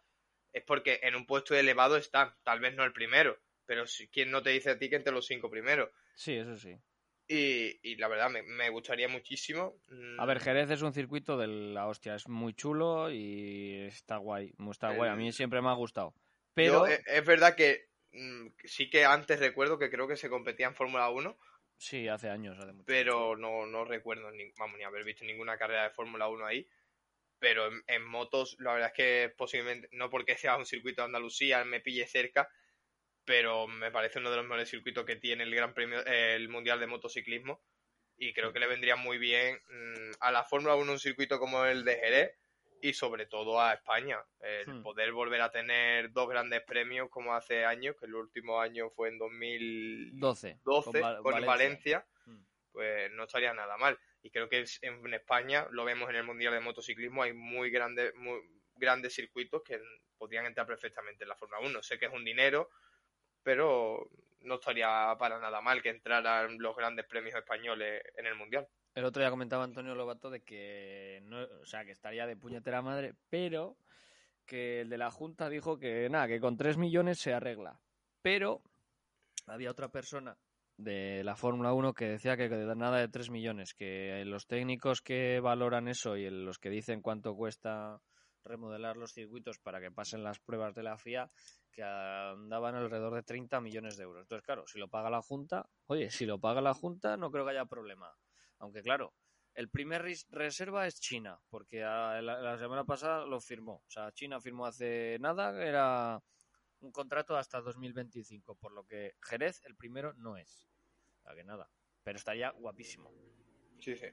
es 0.53 0.63
porque 0.63 0.99
en 1.03 1.15
un 1.15 1.25
puesto 1.25 1.55
elevado 1.55 1.97
están. 1.97 2.33
Tal 2.43 2.59
vez 2.59 2.75
no 2.75 2.83
el 2.83 2.93
primero, 2.93 3.37
pero 3.65 3.85
si, 3.87 4.07
¿quién 4.07 4.31
no 4.31 4.41
te 4.41 4.51
dice 4.51 4.69
a 4.71 4.77
ti 4.77 4.89
que 4.89 4.95
entre 4.95 5.13
los 5.13 5.25
cinco 5.25 5.49
primeros? 5.49 5.89
Sí, 6.15 6.33
eso 6.35 6.55
sí. 6.55 6.77
Y, 7.27 7.79
y 7.81 7.95
la 7.95 8.07
verdad, 8.07 8.29
me, 8.29 8.43
me 8.43 8.69
gustaría 8.69 9.07
muchísimo. 9.07 9.75
Mm, 9.87 10.19
A 10.19 10.25
ver, 10.25 10.39
Jerez 10.39 10.69
es 10.69 10.81
un 10.81 10.93
circuito 10.93 11.37
de 11.37 11.47
la 11.47 11.87
hostia, 11.87 12.15
es 12.15 12.27
muy 12.27 12.53
chulo 12.53 13.09
y 13.11 13.81
está 13.87 14.17
guay, 14.17 14.53
muy- 14.57 14.71
está 14.71 14.91
guay. 14.91 15.09
A 15.09 15.15
mí 15.15 15.31
siempre 15.31 15.61
me 15.61 15.69
ha 15.69 15.73
gustado. 15.73 16.13
Pero 16.53 16.85
eh, 16.87 16.99
es 17.07 17.25
verdad 17.25 17.55
que 17.55 17.87
mm, 18.11 18.47
sí 18.65 18.89
que 18.89 19.05
antes 19.05 19.39
recuerdo 19.39 19.79
que 19.79 19.89
creo 19.89 20.07
que 20.07 20.17
se 20.17 20.29
competía 20.29 20.67
en 20.67 20.75
Fórmula 20.75 21.09
1, 21.09 21.37
sí, 21.77 22.07
hace 22.07 22.29
años, 22.29 22.57
hace 22.59 22.73
mucho. 22.73 22.85
pero 22.85 23.35
no, 23.37 23.65
no 23.65 23.85
recuerdo 23.85 24.29
ni, 24.31 24.51
vamos, 24.57 24.77
ni 24.77 24.83
haber 24.83 25.03
visto 25.03 25.25
ninguna 25.25 25.57
carrera 25.57 25.83
de 25.83 25.89
Fórmula 25.91 26.27
1 26.27 26.45
ahí. 26.45 26.67
Pero 27.43 27.67
en, 27.67 27.83
en 27.87 28.05
motos, 28.05 28.55
la 28.59 28.71
verdad 28.71 28.87
es 28.87 28.93
que 28.95 29.33
posiblemente, 29.37 29.89
no 29.91 30.09
porque 30.09 30.37
sea 30.37 30.55
un 30.55 30.65
circuito 30.65 31.01
de 31.01 31.07
Andalucía, 31.07 31.65
me 31.65 31.81
pille 31.81 32.07
cerca, 32.07 32.47
pero 33.25 33.67
me 33.67 33.91
parece 33.91 34.19
uno 34.19 34.29
de 34.31 34.37
los 34.37 34.45
mejores 34.45 34.69
circuitos 34.69 35.05
que 35.05 35.17
tiene 35.17 35.43
el 35.43 35.53
Gran 35.53 35.73
Premio, 35.73 36.05
el 36.05 36.47
Mundial 36.47 36.79
de 36.79 36.87
Motociclismo. 36.87 37.61
Y 38.15 38.31
creo 38.33 38.53
que 38.53 38.59
le 38.59 38.67
vendría 38.67 38.95
muy 38.95 39.17
bien 39.17 39.59
mm, 39.69 40.11
a 40.21 40.31
la 40.31 40.45
Fórmula 40.45 40.75
1 40.75 40.89
un 40.93 40.99
circuito 40.99 41.37
como 41.37 41.65
el 41.65 41.83
de 41.83 41.95
Jerez 41.97 42.31
y 42.81 42.93
sobre 42.93 43.25
todo 43.25 43.59
a 43.59 43.73
España. 43.73 44.19
El 44.39 44.67
Hmm. 44.67 44.83
poder 44.83 45.11
volver 45.11 45.41
a 45.41 45.51
tener 45.51 46.11
dos 46.13 46.29
grandes 46.29 46.61
premios 46.63 47.09
como 47.09 47.33
hace 47.33 47.65
años, 47.65 47.95
que 47.99 48.05
el 48.05 48.15
último 48.15 48.61
año 48.61 48.89
fue 48.91 49.09
en 49.09 49.17
2012 49.17 50.59
12. 50.63 50.91
con, 50.91 51.01
Val- 51.01 51.45
Valencia, 51.45 52.05
Mm. 52.25 52.43
pues 52.71 53.11
no 53.11 53.23
estaría 53.25 53.53
nada 53.53 53.75
mal. 53.77 53.99
Y 54.23 54.31
creo 54.31 54.47
que 54.47 54.65
en 54.81 55.13
España, 55.13 55.67
lo 55.71 55.83
vemos 55.83 56.09
en 56.09 56.15
el 56.15 56.23
Mundial 56.23 56.53
de 56.53 56.61
Motociclismo, 56.61 57.23
hay 57.23 57.33
muy 57.33 57.69
grandes, 57.69 58.15
muy 58.15 58.39
grandes 58.75 59.13
circuitos 59.13 59.61
que 59.63 59.79
podrían 60.17 60.45
entrar 60.45 60.65
perfectamente 60.65 61.25
en 61.25 61.29
la 61.29 61.35
Fórmula 61.35 61.59
1. 61.61 61.83
Sé 61.83 61.99
que 61.99 62.05
es 62.05 62.13
un 62.13 62.23
dinero, 62.23 62.69
pero 63.43 64.09
no 64.39 64.55
estaría 64.55 65.13
para 65.19 65.39
nada 65.39 65.59
mal 65.59 65.81
que 65.81 65.89
entraran 65.89 66.57
los 66.57 66.75
grandes 66.75 67.05
premios 67.05 67.35
españoles 67.35 68.01
en 68.15 68.25
el 68.25 68.35
Mundial. 68.35 68.65
El 68.95 69.03
otro 69.03 69.21
día 69.21 69.29
comentaba 69.29 69.65
Antonio 69.65 69.93
Lobato 69.93 70.29
de 70.29 70.41
que 70.41 71.19
no, 71.23 71.43
o 71.43 71.65
sea, 71.65 71.83
que 71.83 71.91
estaría 71.91 72.25
de 72.25 72.37
puñetera 72.37 72.81
madre, 72.81 73.15
pero 73.29 73.75
que 74.45 74.81
el 74.81 74.89
de 74.89 74.97
la 74.97 75.11
Junta 75.11 75.49
dijo 75.49 75.77
que 75.77 76.07
nada, 76.09 76.27
que 76.27 76.39
con 76.39 76.55
3 76.55 76.77
millones 76.77 77.19
se 77.19 77.33
arregla. 77.33 77.77
Pero 78.21 78.61
había 79.47 79.71
otra 79.71 79.89
persona 79.89 80.37
de 80.77 81.23
la 81.23 81.35
Fórmula 81.35 81.73
1 81.73 81.93
que 81.93 82.05
decía 82.05 82.35
que 82.35 82.49
de 82.49 82.75
nada 82.75 82.99
de 82.99 83.07
3 83.07 83.29
millones, 83.29 83.73
que 83.73 84.23
los 84.25 84.47
técnicos 84.47 85.01
que 85.01 85.39
valoran 85.39 85.87
eso 85.87 86.17
y 86.17 86.29
los 86.29 86.57
que 86.57 86.69
dicen 86.69 87.01
cuánto 87.01 87.35
cuesta 87.35 88.01
remodelar 88.43 88.97
los 88.97 89.13
circuitos 89.13 89.59
para 89.59 89.79
que 89.79 89.91
pasen 89.91 90.23
las 90.23 90.39
pruebas 90.39 90.75
de 90.75 90.83
la 90.83 90.97
FIA, 90.97 91.31
que 91.71 91.81
andaban 91.81 92.75
alrededor 92.75 93.15
de 93.15 93.23
30 93.23 93.61
millones 93.61 93.95
de 93.95 94.03
euros. 94.03 94.23
Entonces, 94.23 94.45
claro, 94.45 94.65
si 94.67 94.79
lo 94.79 94.89
paga 94.89 95.09
la 95.09 95.21
Junta, 95.21 95.69
oye, 95.87 96.09
si 96.09 96.25
lo 96.25 96.39
paga 96.39 96.61
la 96.61 96.73
Junta 96.73 97.15
no 97.15 97.31
creo 97.31 97.45
que 97.45 97.51
haya 97.51 97.65
problema. 97.65 98.13
Aunque, 98.59 98.81
claro, 98.81 99.13
el 99.53 99.69
primer 99.69 100.03
reserva 100.31 100.87
es 100.87 100.99
China, 100.99 101.39
porque 101.49 101.79
la 101.79 102.57
semana 102.57 102.83
pasada 102.83 103.25
lo 103.25 103.39
firmó. 103.39 103.75
O 103.75 103.89
sea, 103.89 104.11
China 104.11 104.41
firmó 104.41 104.65
hace 104.65 105.17
nada, 105.19 105.63
era 105.63 106.19
un 106.83 106.91
contrato 106.91 107.35
hasta 107.37 107.61
2025, 107.61 108.55
por 108.55 108.71
lo 108.73 108.85
que 108.85 109.15
Jerez 109.21 109.61
el 109.65 109.75
primero 109.75 110.13
no 110.13 110.37
es. 110.37 110.67
O 111.19 111.21
sea, 111.23 111.35
que 111.35 111.43
nada. 111.43 111.69
Pero 112.03 112.17
estaría 112.17 112.49
guapísimo. 112.51 113.11
Sí, 113.79 113.95
sí. 113.95 114.07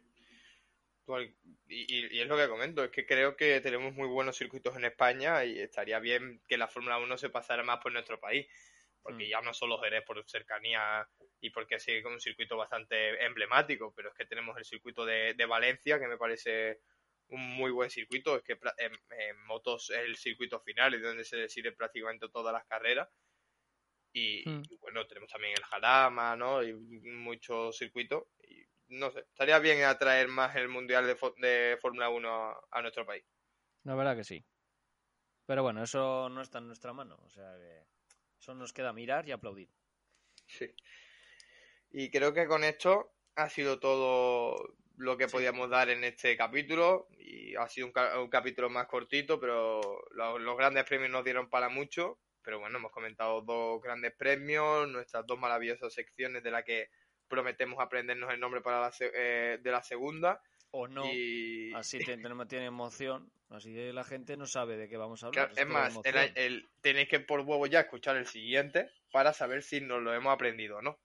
Y, 1.67 1.97
y- 1.97 2.17
y 2.17 2.21
es 2.21 2.29
lo 2.29 2.37
que 2.37 2.49
comento, 2.49 2.85
es 2.85 2.91
que 2.91 3.05
creo 3.05 3.35
que 3.37 3.61
tenemos 3.61 3.93
muy 3.95 4.07
buenos 4.07 4.37
circuitos 4.37 4.77
en 4.77 4.85
España 4.85 5.45
y 5.45 5.59
estaría 5.59 5.99
bien 5.99 6.41
que 6.47 6.57
la 6.57 6.69
Fórmula 6.69 6.99
1 6.99 7.19
se 7.19 7.31
pasara 7.31 7.65
más 7.65 7.81
por 7.81 7.93
nuestro 7.93 8.21
país, 8.21 8.47
porque 9.03 9.25
Mm. 9.25 9.29
ya 9.29 9.41
no 9.41 9.53
solo 9.53 9.79
Jerez 9.81 10.05
por 10.05 10.23
cercanía 10.29 11.09
y 11.41 11.51
porque 11.51 11.81
sigue 11.81 12.03
con 12.05 12.13
un 12.13 12.21
circuito 12.21 12.57
bastante 12.57 13.25
emblemático, 13.25 13.93
pero 13.97 14.11
es 14.11 14.15
que 14.15 14.27
tenemos 14.27 14.57
el 14.57 14.65
circuito 14.65 15.05
de, 15.05 15.35
de 15.35 15.47
Valencia, 15.47 15.99
que 15.99 16.07
me 16.07 16.17
parece 16.17 16.81
un 17.31 17.41
muy 17.57 17.71
buen 17.71 17.91
circuito, 17.91 18.37
es 18.37 18.43
que 18.43 18.53
en, 18.79 18.93
en 19.11 19.45
motos 19.47 19.91
es 19.91 19.99
el 19.99 20.17
circuito 20.17 20.61
final, 20.61 20.95
es 20.95 21.03
donde 21.03 21.25
se 21.25 21.37
deciden 21.37 21.75
prácticamente 21.77 22.29
todas 22.29 22.53
las 22.53 22.65
carreras. 22.67 23.09
Y, 24.13 24.49
Mm. 24.49 24.63
y 24.69 24.77
bueno, 24.77 25.07
tenemos 25.07 25.31
también 25.31 25.55
el 25.57 25.65
Jarama, 25.65 26.37
¿no? 26.37 26.63
Y 26.63 26.73
muchos 26.75 27.77
circuitos. 27.79 28.25
Y 28.49 28.65
no 28.89 29.11
sé, 29.13 29.21
estaría 29.21 29.59
bien 29.61 29.85
atraer 29.85 30.29
más 30.29 30.57
el 30.57 30.69
Mundial 30.69 31.07
de, 31.07 31.17
de 31.49 31.79
Fórmula 31.81 32.09
1 32.09 32.29
a, 32.29 32.61
a 32.73 32.83
nuestro 32.83 33.07
país. 33.07 33.25
La 33.85 33.95
verdad 33.95 34.17
que 34.17 34.25
sí. 34.25 34.45
Pero 35.47 35.63
bueno, 35.63 35.83
eso 35.83 36.29
no 36.29 36.43
está 36.43 36.59
en 36.59 36.67
nuestra 36.67 36.93
mano. 36.93 37.17
O 37.25 37.29
sea 37.29 37.53
que 37.57 37.85
eso 38.39 38.55
nos 38.55 38.73
queda 38.73 38.93
mirar 38.93 39.29
y 39.29 39.33
aplaudir. 39.33 39.71
Sí. 40.47 40.75
Y 41.93 42.11
creo 42.11 42.33
que 42.33 42.47
con 42.47 42.65
esto 42.65 43.13
ha 43.37 43.49
sido 43.49 43.79
todo 43.81 44.77
lo 45.01 45.17
que 45.17 45.29
Sí. 45.29 45.33
podíamos 45.33 45.71
dar 45.71 45.89
en 45.91 46.05
este 46.05 46.37
capítulo. 46.37 47.09
Y 47.19 47.55
ha 47.57 47.67
sido 47.69 47.87
un, 47.89 47.93
un 48.21 48.29
capítulo 48.29 48.69
más 48.71 48.87
cortito, 48.87 49.41
pero 49.41 49.81
lo- 50.13 50.39
los 50.39 50.57
grandes 50.57 50.85
premios 50.85 51.11
nos 51.11 51.25
dieron 51.25 51.49
para 51.49 51.69
mucho. 51.69 52.19
Pero 52.43 52.59
bueno, 52.59 52.79
hemos 52.79 52.91
comentado 52.93 53.43
dos 53.43 53.83
grandes 53.83 54.13
premios, 54.15 54.89
nuestras 54.89 55.27
dos 55.27 55.39
maravillosas 55.39 55.93
secciones 55.93 56.43
de 56.43 56.51
las 56.51 56.65
que 56.65 56.89
prometemos 57.29 57.79
aprendernos 57.81 58.33
el 58.33 58.41
nombre 58.41 58.61
para 58.61 58.81
la 58.81 58.93
eh, 59.01 59.59
de 59.61 59.71
la 59.71 59.83
segunda. 59.83 60.41
O 60.73 60.87
no. 60.89 61.05
y 61.13 61.73
Así 61.75 61.99
te- 61.99 62.17
tenemos- 62.17 62.47
tiene 62.49 62.67
emoción. 62.67 63.31
Así 63.51 63.75
que 63.75 63.93
la 63.93 64.05
gente 64.05 64.37
no 64.37 64.47
sabe 64.47 64.77
de 64.77 64.89
qué 64.89 64.97
vamos 64.97 65.23
a 65.23 65.27
hablar. 65.27 65.49
Claro, 65.51 65.61
es 65.61 65.73
más, 65.73 65.97
el, 66.05 66.15
emoción. 66.17 66.33
el- 66.37 66.69
tenéis 66.81 67.09
que 67.09 67.21
por 67.21 67.41
huevo 67.41 67.67
ya 67.67 67.81
escuchar 67.81 68.17
el 68.17 68.27
siguiente 68.27 68.89
para 69.13 69.33
saber 69.33 69.63
si 69.63 69.81
nos 69.81 70.01
lo 70.03 70.15
hemos 70.15 70.33
aprendido 70.33 70.77
o 70.79 70.83
no. 70.83 70.99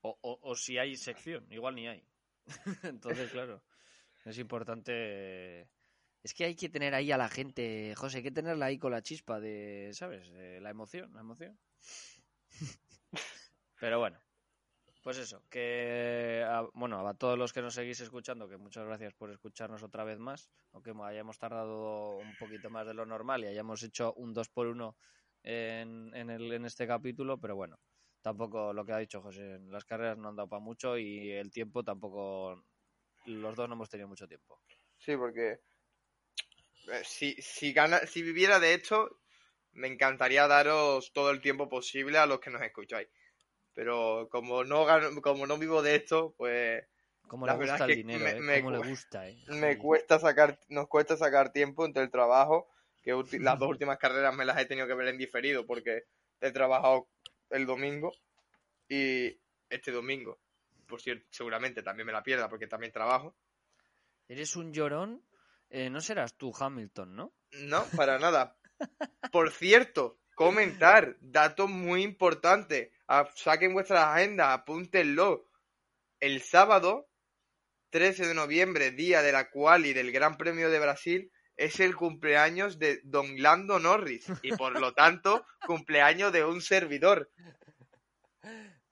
O, 0.00 0.18
o- 0.22 0.38
o 0.42 0.54
si 0.56 0.78
hay 0.78 0.96
sección, 0.96 1.46
igual 1.52 1.74
ni 1.74 1.86
hay. 1.88 2.02
Entonces, 2.82 3.30
claro, 3.30 3.62
es 4.24 4.38
importante. 4.38 5.70
Es 6.22 6.34
que 6.34 6.44
hay 6.44 6.56
que 6.56 6.68
tener 6.68 6.94
ahí 6.94 7.12
a 7.12 7.18
la 7.18 7.28
gente, 7.28 7.94
José, 7.96 8.18
hay 8.18 8.22
que 8.24 8.32
tenerla 8.32 8.66
ahí 8.66 8.78
con 8.78 8.92
la 8.92 9.02
chispa 9.02 9.40
de, 9.40 9.90
¿sabes? 9.94 10.28
La 10.30 10.70
emoción, 10.70 11.12
la 11.14 11.20
emoción. 11.20 11.60
Pero 13.80 13.98
bueno, 13.98 14.20
pues 15.02 15.18
eso, 15.18 15.44
que, 15.50 16.44
a- 16.46 16.68
bueno, 16.74 17.06
a 17.08 17.14
todos 17.14 17.38
los 17.38 17.52
que 17.52 17.62
nos 17.62 17.74
seguís 17.74 18.00
escuchando, 18.00 18.48
que 18.48 18.56
muchas 18.58 18.86
gracias 18.86 19.14
por 19.14 19.30
escucharnos 19.30 19.82
otra 19.82 20.04
vez 20.04 20.18
más, 20.18 20.50
aunque 20.72 20.92
hayamos 21.04 21.38
tardado 21.38 22.18
un 22.18 22.36
poquito 22.36 22.70
más 22.70 22.86
de 22.86 22.94
lo 22.94 23.06
normal 23.06 23.44
y 23.44 23.48
hayamos 23.48 23.82
hecho 23.82 24.14
un 24.14 24.34
2 24.34 24.48
por 24.48 24.68
1 24.68 24.96
en, 25.42 26.14
en, 26.14 26.30
el, 26.30 26.52
en 26.52 26.64
este 26.66 26.86
capítulo, 26.86 27.40
pero 27.40 27.56
bueno, 27.56 27.80
tampoco 28.22 28.72
lo 28.72 28.84
que 28.84 28.92
ha 28.92 28.98
dicho 28.98 29.22
José, 29.22 29.58
las 29.68 29.84
carreras 29.84 30.18
no 30.18 30.28
han 30.28 30.36
dado 30.36 30.48
para 30.48 30.60
mucho 30.60 30.96
y 30.98 31.30
el 31.32 31.50
tiempo 31.50 31.84
tampoco, 31.84 32.64
los 33.26 33.56
dos 33.56 33.68
no 33.68 33.74
hemos 33.74 33.90
tenido 33.90 34.08
mucho 34.08 34.28
tiempo. 34.28 34.60
Sí, 34.98 35.16
porque 35.16 35.60
eh, 36.88 37.02
si, 37.04 37.34
si, 37.40 37.72
gana, 37.72 38.00
si 38.06 38.22
viviera 38.22 38.58
de 38.60 38.74
esto, 38.74 39.20
me 39.72 39.88
encantaría 39.88 40.46
daros 40.48 41.12
todo 41.12 41.30
el 41.30 41.40
tiempo 41.40 41.68
posible 41.68 42.18
a 42.18 42.26
los 42.26 42.40
que 42.40 42.50
nos 42.50 42.62
escucháis. 42.62 43.08
Pero 43.74 44.28
como 44.30 44.64
no 44.64 44.86
gano- 44.86 45.22
como 45.22 45.46
no 45.46 45.58
vivo 45.58 45.82
de 45.82 45.96
esto, 45.96 46.34
pues 46.38 46.84
Cómo 47.26 47.46
La 47.46 47.54
le 47.54 47.58
verdad 47.58 47.76
gusta 47.76 47.84
es 47.84 47.88
el 47.88 47.94
que 47.94 47.96
dinero, 47.96 48.26
me- 48.26 48.36
¿eh? 48.38 48.62
cu- 48.62 48.70
le 48.70 48.78
gusta, 48.78 49.28
¿eh? 49.28 49.36
me 49.48 49.78
cuesta 49.78 50.18
sacar, 50.20 50.60
nos 50.70 50.88
cuesta 50.88 51.16
sacar 51.18 51.52
tiempo 51.52 51.86
entre 51.86 52.02
el 52.04 52.10
trabajo, 52.12 52.68
que 53.02 53.12
las 53.40 53.58
dos 53.58 53.70
últimas 53.70 53.98
carreras 53.98 54.34
me 54.36 54.44
las 54.46 54.58
he 54.60 54.66
tenido 54.66 54.88
que 54.88 54.94
ver 54.94 55.08
en 55.08 55.18
diferido 55.18 55.66
porque 55.66 56.04
he 56.40 56.52
trabajado 56.52 57.08
el 57.52 57.66
domingo 57.66 58.12
y 58.88 59.38
este 59.68 59.92
domingo, 59.92 60.40
por 60.86 61.00
cierto, 61.00 61.26
seguramente 61.30 61.82
también 61.82 62.06
me 62.06 62.12
la 62.12 62.22
pierda 62.22 62.48
porque 62.48 62.66
también 62.66 62.92
trabajo. 62.92 63.36
Eres 64.28 64.56
un 64.56 64.72
llorón, 64.72 65.24
eh, 65.70 65.88
no 65.88 66.00
serás 66.00 66.36
tú 66.36 66.52
Hamilton, 66.58 67.16
¿no? 67.16 67.32
No, 67.52 67.84
para 67.96 68.18
nada. 68.18 68.56
Por 69.30 69.50
cierto, 69.52 70.18
comentar, 70.34 71.16
dato 71.20 71.68
muy 71.68 72.02
importante. 72.02 72.92
Saquen 73.34 73.72
vuestras 73.72 74.04
agendas, 74.04 74.48
apúntenlo. 74.48 75.48
El 76.20 76.40
sábado, 76.42 77.08
13 77.90 78.26
de 78.26 78.34
noviembre, 78.34 78.90
día 78.90 79.22
de 79.22 79.32
la 79.32 79.50
quali 79.50 79.92
del 79.92 80.12
Gran 80.12 80.36
Premio 80.36 80.70
de 80.70 80.78
Brasil, 80.78 81.32
es 81.64 81.80
el 81.80 81.94
cumpleaños 81.96 82.78
de 82.78 83.00
Don 83.04 83.40
Lando 83.42 83.78
Norris 83.78 84.26
y 84.42 84.52
por 84.52 84.78
lo 84.80 84.92
tanto, 84.94 85.44
cumpleaños 85.66 86.32
de 86.32 86.44
un 86.44 86.60
servidor. 86.60 87.30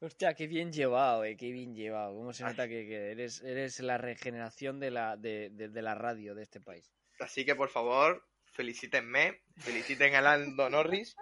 Hostia, 0.00 0.34
qué 0.34 0.46
bien 0.46 0.72
llevado, 0.72 1.24
eh, 1.24 1.36
qué 1.36 1.50
bien 1.52 1.74
llevado. 1.74 2.14
¿Cómo 2.14 2.32
se 2.32 2.44
nota 2.44 2.66
que, 2.68 2.86
que 2.86 3.10
eres, 3.10 3.42
eres 3.42 3.80
la 3.80 3.98
regeneración 3.98 4.80
de 4.80 4.90
la, 4.90 5.16
de, 5.16 5.50
de- 5.52 5.68
de 5.68 5.82
la 5.82 5.94
radio 5.94 6.34
de 6.34 6.42
este 6.42 6.60
país? 6.60 6.90
Así 7.18 7.44
que 7.44 7.54
por 7.54 7.68
favor, 7.68 8.26
felicítenme, 8.52 9.42
feliciten 9.58 10.14
a 10.14 10.22
Lando 10.22 10.70
Norris 10.70 11.16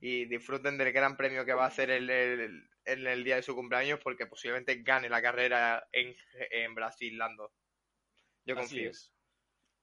y 0.00 0.26
disfruten 0.26 0.76
del 0.76 0.92
gran 0.92 1.16
premio 1.16 1.44
que 1.46 1.54
va 1.54 1.64
a 1.64 1.68
hacer 1.68 1.90
el, 1.90 2.10
el- 2.10 2.68
en 2.84 3.06
el 3.06 3.24
día 3.24 3.36
de 3.36 3.42
su 3.42 3.54
cumpleaños 3.54 4.00
porque 4.02 4.26
posiblemente 4.26 4.82
gane 4.82 5.08
la 5.08 5.22
carrera 5.22 5.86
en, 5.92 6.14
en 6.50 6.74
Brasil, 6.74 7.16
Lando. 7.16 7.52
Yo 8.44 8.54
Así 8.58 8.68
confío. 8.68 8.90
es. 8.90 9.12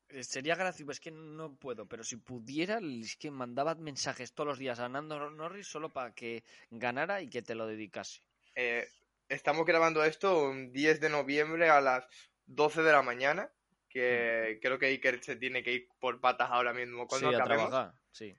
Eh, 0.09 0.23
Sería 0.23 0.55
gracioso, 0.55 0.91
es 0.91 0.99
que 0.99 1.11
no 1.11 1.55
puedo, 1.55 1.87
pero 1.87 2.03
si 2.03 2.17
pudiera, 2.17 2.79
es 2.79 3.17
que 3.17 3.31
mandaba 3.31 3.75
mensajes 3.75 4.33
todos 4.33 4.47
los 4.47 4.57
días 4.59 4.79
a 4.79 4.87
Nando 4.89 5.29
Norris 5.29 5.67
solo 5.67 5.91
para 5.91 6.13
que 6.13 6.43
ganara 6.69 7.21
y 7.21 7.29
que 7.29 7.41
te 7.41 7.55
lo 7.55 7.67
dedicase. 7.67 8.21
Eh, 8.55 8.87
estamos 9.29 9.65
grabando 9.65 10.03
esto 10.03 10.49
un 10.49 10.71
10 10.71 10.99
de 10.99 11.09
noviembre 11.09 11.69
a 11.69 11.81
las 11.81 12.05
12 12.45 12.81
de 12.83 12.91
la 12.91 13.01
mañana, 13.01 13.51
que 13.89 14.59
creo 14.61 14.79
que 14.79 14.87
Iker 14.87 15.23
se 15.23 15.35
tiene 15.35 15.63
que 15.63 15.73
ir 15.73 15.87
por 15.99 16.19
patas 16.21 16.49
ahora 16.51 16.73
mismo 16.73 17.03
Sí, 17.03 17.07
cuando 17.09 17.27
a 17.29 17.31
acabemos. 17.31 17.69
trabajar, 17.69 17.93
sí. 18.11 18.35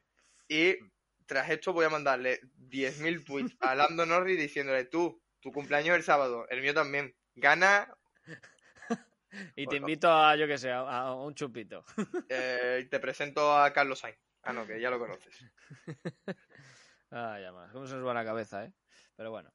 Y 0.48 0.76
tras 1.26 1.50
esto 1.50 1.72
voy 1.72 1.84
a 1.84 1.90
mandarle 1.90 2.40
10.000 2.56 3.24
tweets 3.24 3.56
a 3.60 3.74
Lando 3.74 4.06
Norris 4.06 4.38
diciéndole, 4.38 4.84
tú, 4.84 5.20
tu 5.40 5.52
cumpleaños 5.52 5.90
es 5.90 5.96
el 5.98 6.02
sábado, 6.04 6.46
el 6.48 6.62
mío 6.62 6.72
también. 6.72 7.14
Gana 7.34 7.94
Y 9.56 9.66
te 9.66 9.76
invito 9.76 10.10
a, 10.10 10.36
yo 10.36 10.46
que 10.46 10.58
sé, 10.58 10.70
a, 10.70 10.80
a 10.80 11.14
un 11.14 11.34
chupito. 11.34 11.84
Eh, 12.28 12.86
te 12.90 13.00
presento 13.00 13.56
a 13.56 13.72
Carlos 13.72 13.98
Sainz. 14.00 14.18
Ah, 14.42 14.52
no, 14.52 14.66
que 14.66 14.80
ya 14.80 14.90
lo 14.90 14.98
conoces. 14.98 15.44
Ah, 17.10 17.38
ya 17.40 17.52
más. 17.52 17.72
¿Cómo 17.72 17.86
se 17.86 17.94
nos 17.94 18.06
va 18.06 18.12
la 18.12 18.24
cabeza, 18.24 18.66
eh? 18.66 18.72
Pero 19.16 19.30
bueno. 19.30 19.50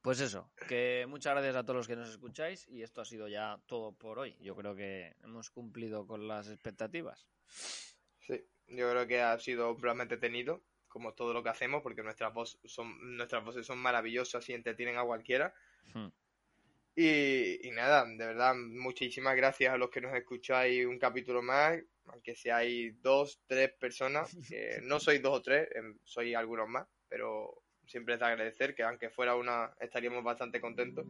Pues 0.00 0.20
eso, 0.20 0.50
que 0.68 1.04
muchas 1.08 1.34
gracias 1.34 1.56
a 1.56 1.62
todos 1.62 1.76
los 1.78 1.88
que 1.88 1.96
nos 1.96 2.08
escucháis 2.08 2.66
y 2.68 2.82
esto 2.82 3.00
ha 3.00 3.04
sido 3.04 3.28
ya 3.28 3.60
todo 3.66 3.92
por 3.92 4.18
hoy. 4.20 4.36
Yo 4.40 4.54
creo 4.54 4.76
que 4.76 5.16
hemos 5.24 5.50
cumplido 5.50 6.06
con 6.06 6.28
las 6.28 6.48
expectativas. 6.48 7.26
Sí, 8.20 8.46
yo 8.68 8.88
creo 8.90 9.06
que 9.06 9.20
ha 9.20 9.38
sido 9.40 9.70
un 9.70 9.76
programa 9.76 10.04
entretenido, 10.04 10.62
como 10.86 11.12
todo 11.12 11.34
lo 11.34 11.42
que 11.42 11.48
hacemos, 11.48 11.82
porque 11.82 12.04
nuestras, 12.04 12.32
voz 12.32 12.58
son, 12.64 13.16
nuestras 13.16 13.44
voces 13.44 13.66
son 13.66 13.78
maravillosas 13.78 14.48
y 14.48 14.54
entretienen 14.54 14.96
a 14.96 15.04
cualquiera. 15.04 15.52
Hmm. 15.92 16.08
Y, 16.98 17.68
y 17.68 17.70
nada, 17.72 18.06
de 18.06 18.26
verdad, 18.26 18.54
muchísimas 18.56 19.36
gracias 19.36 19.72
a 19.72 19.76
los 19.76 19.90
que 19.90 20.00
nos 20.00 20.14
escucháis 20.14 20.86
un 20.86 20.98
capítulo 20.98 21.42
más, 21.42 21.78
aunque 22.06 22.34
seáis 22.34 22.94
dos, 23.02 23.38
tres 23.46 23.70
personas, 23.78 24.34
que 24.48 24.80
no 24.82 24.98
sois 24.98 25.20
dos 25.20 25.38
o 25.38 25.42
tres, 25.42 25.68
em, 25.74 25.98
sois 26.04 26.34
algunos 26.34 26.68
más, 26.68 26.86
pero 27.06 27.62
siempre 27.84 28.14
es 28.14 28.20
de 28.20 28.26
agradecer, 28.26 28.74
que 28.74 28.82
aunque 28.82 29.10
fuera 29.10 29.36
una, 29.36 29.74
estaríamos 29.78 30.24
bastante 30.24 30.58
contentos. 30.58 31.06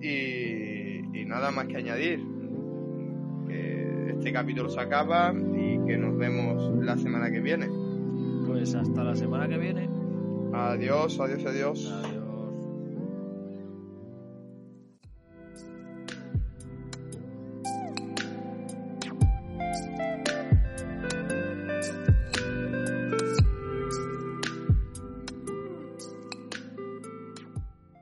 Y, 0.00 1.20
y 1.20 1.24
nada 1.26 1.50
más 1.50 1.66
que 1.66 1.76
añadir, 1.76 2.20
que 3.46 4.10
este 4.10 4.32
capítulo 4.32 4.70
se 4.70 4.80
acaba 4.80 5.34
y 5.34 5.84
que 5.86 5.98
nos 5.98 6.16
vemos 6.16 6.82
la 6.82 6.96
semana 6.96 7.30
que 7.30 7.40
viene. 7.40 7.68
Pues 8.46 8.74
hasta 8.74 9.04
la 9.04 9.14
semana 9.14 9.46
que 9.48 9.58
viene. 9.58 9.88
Adiós, 10.54 11.20
adiós, 11.20 11.44
adiós. 11.44 11.92
Adiós. 11.92 12.23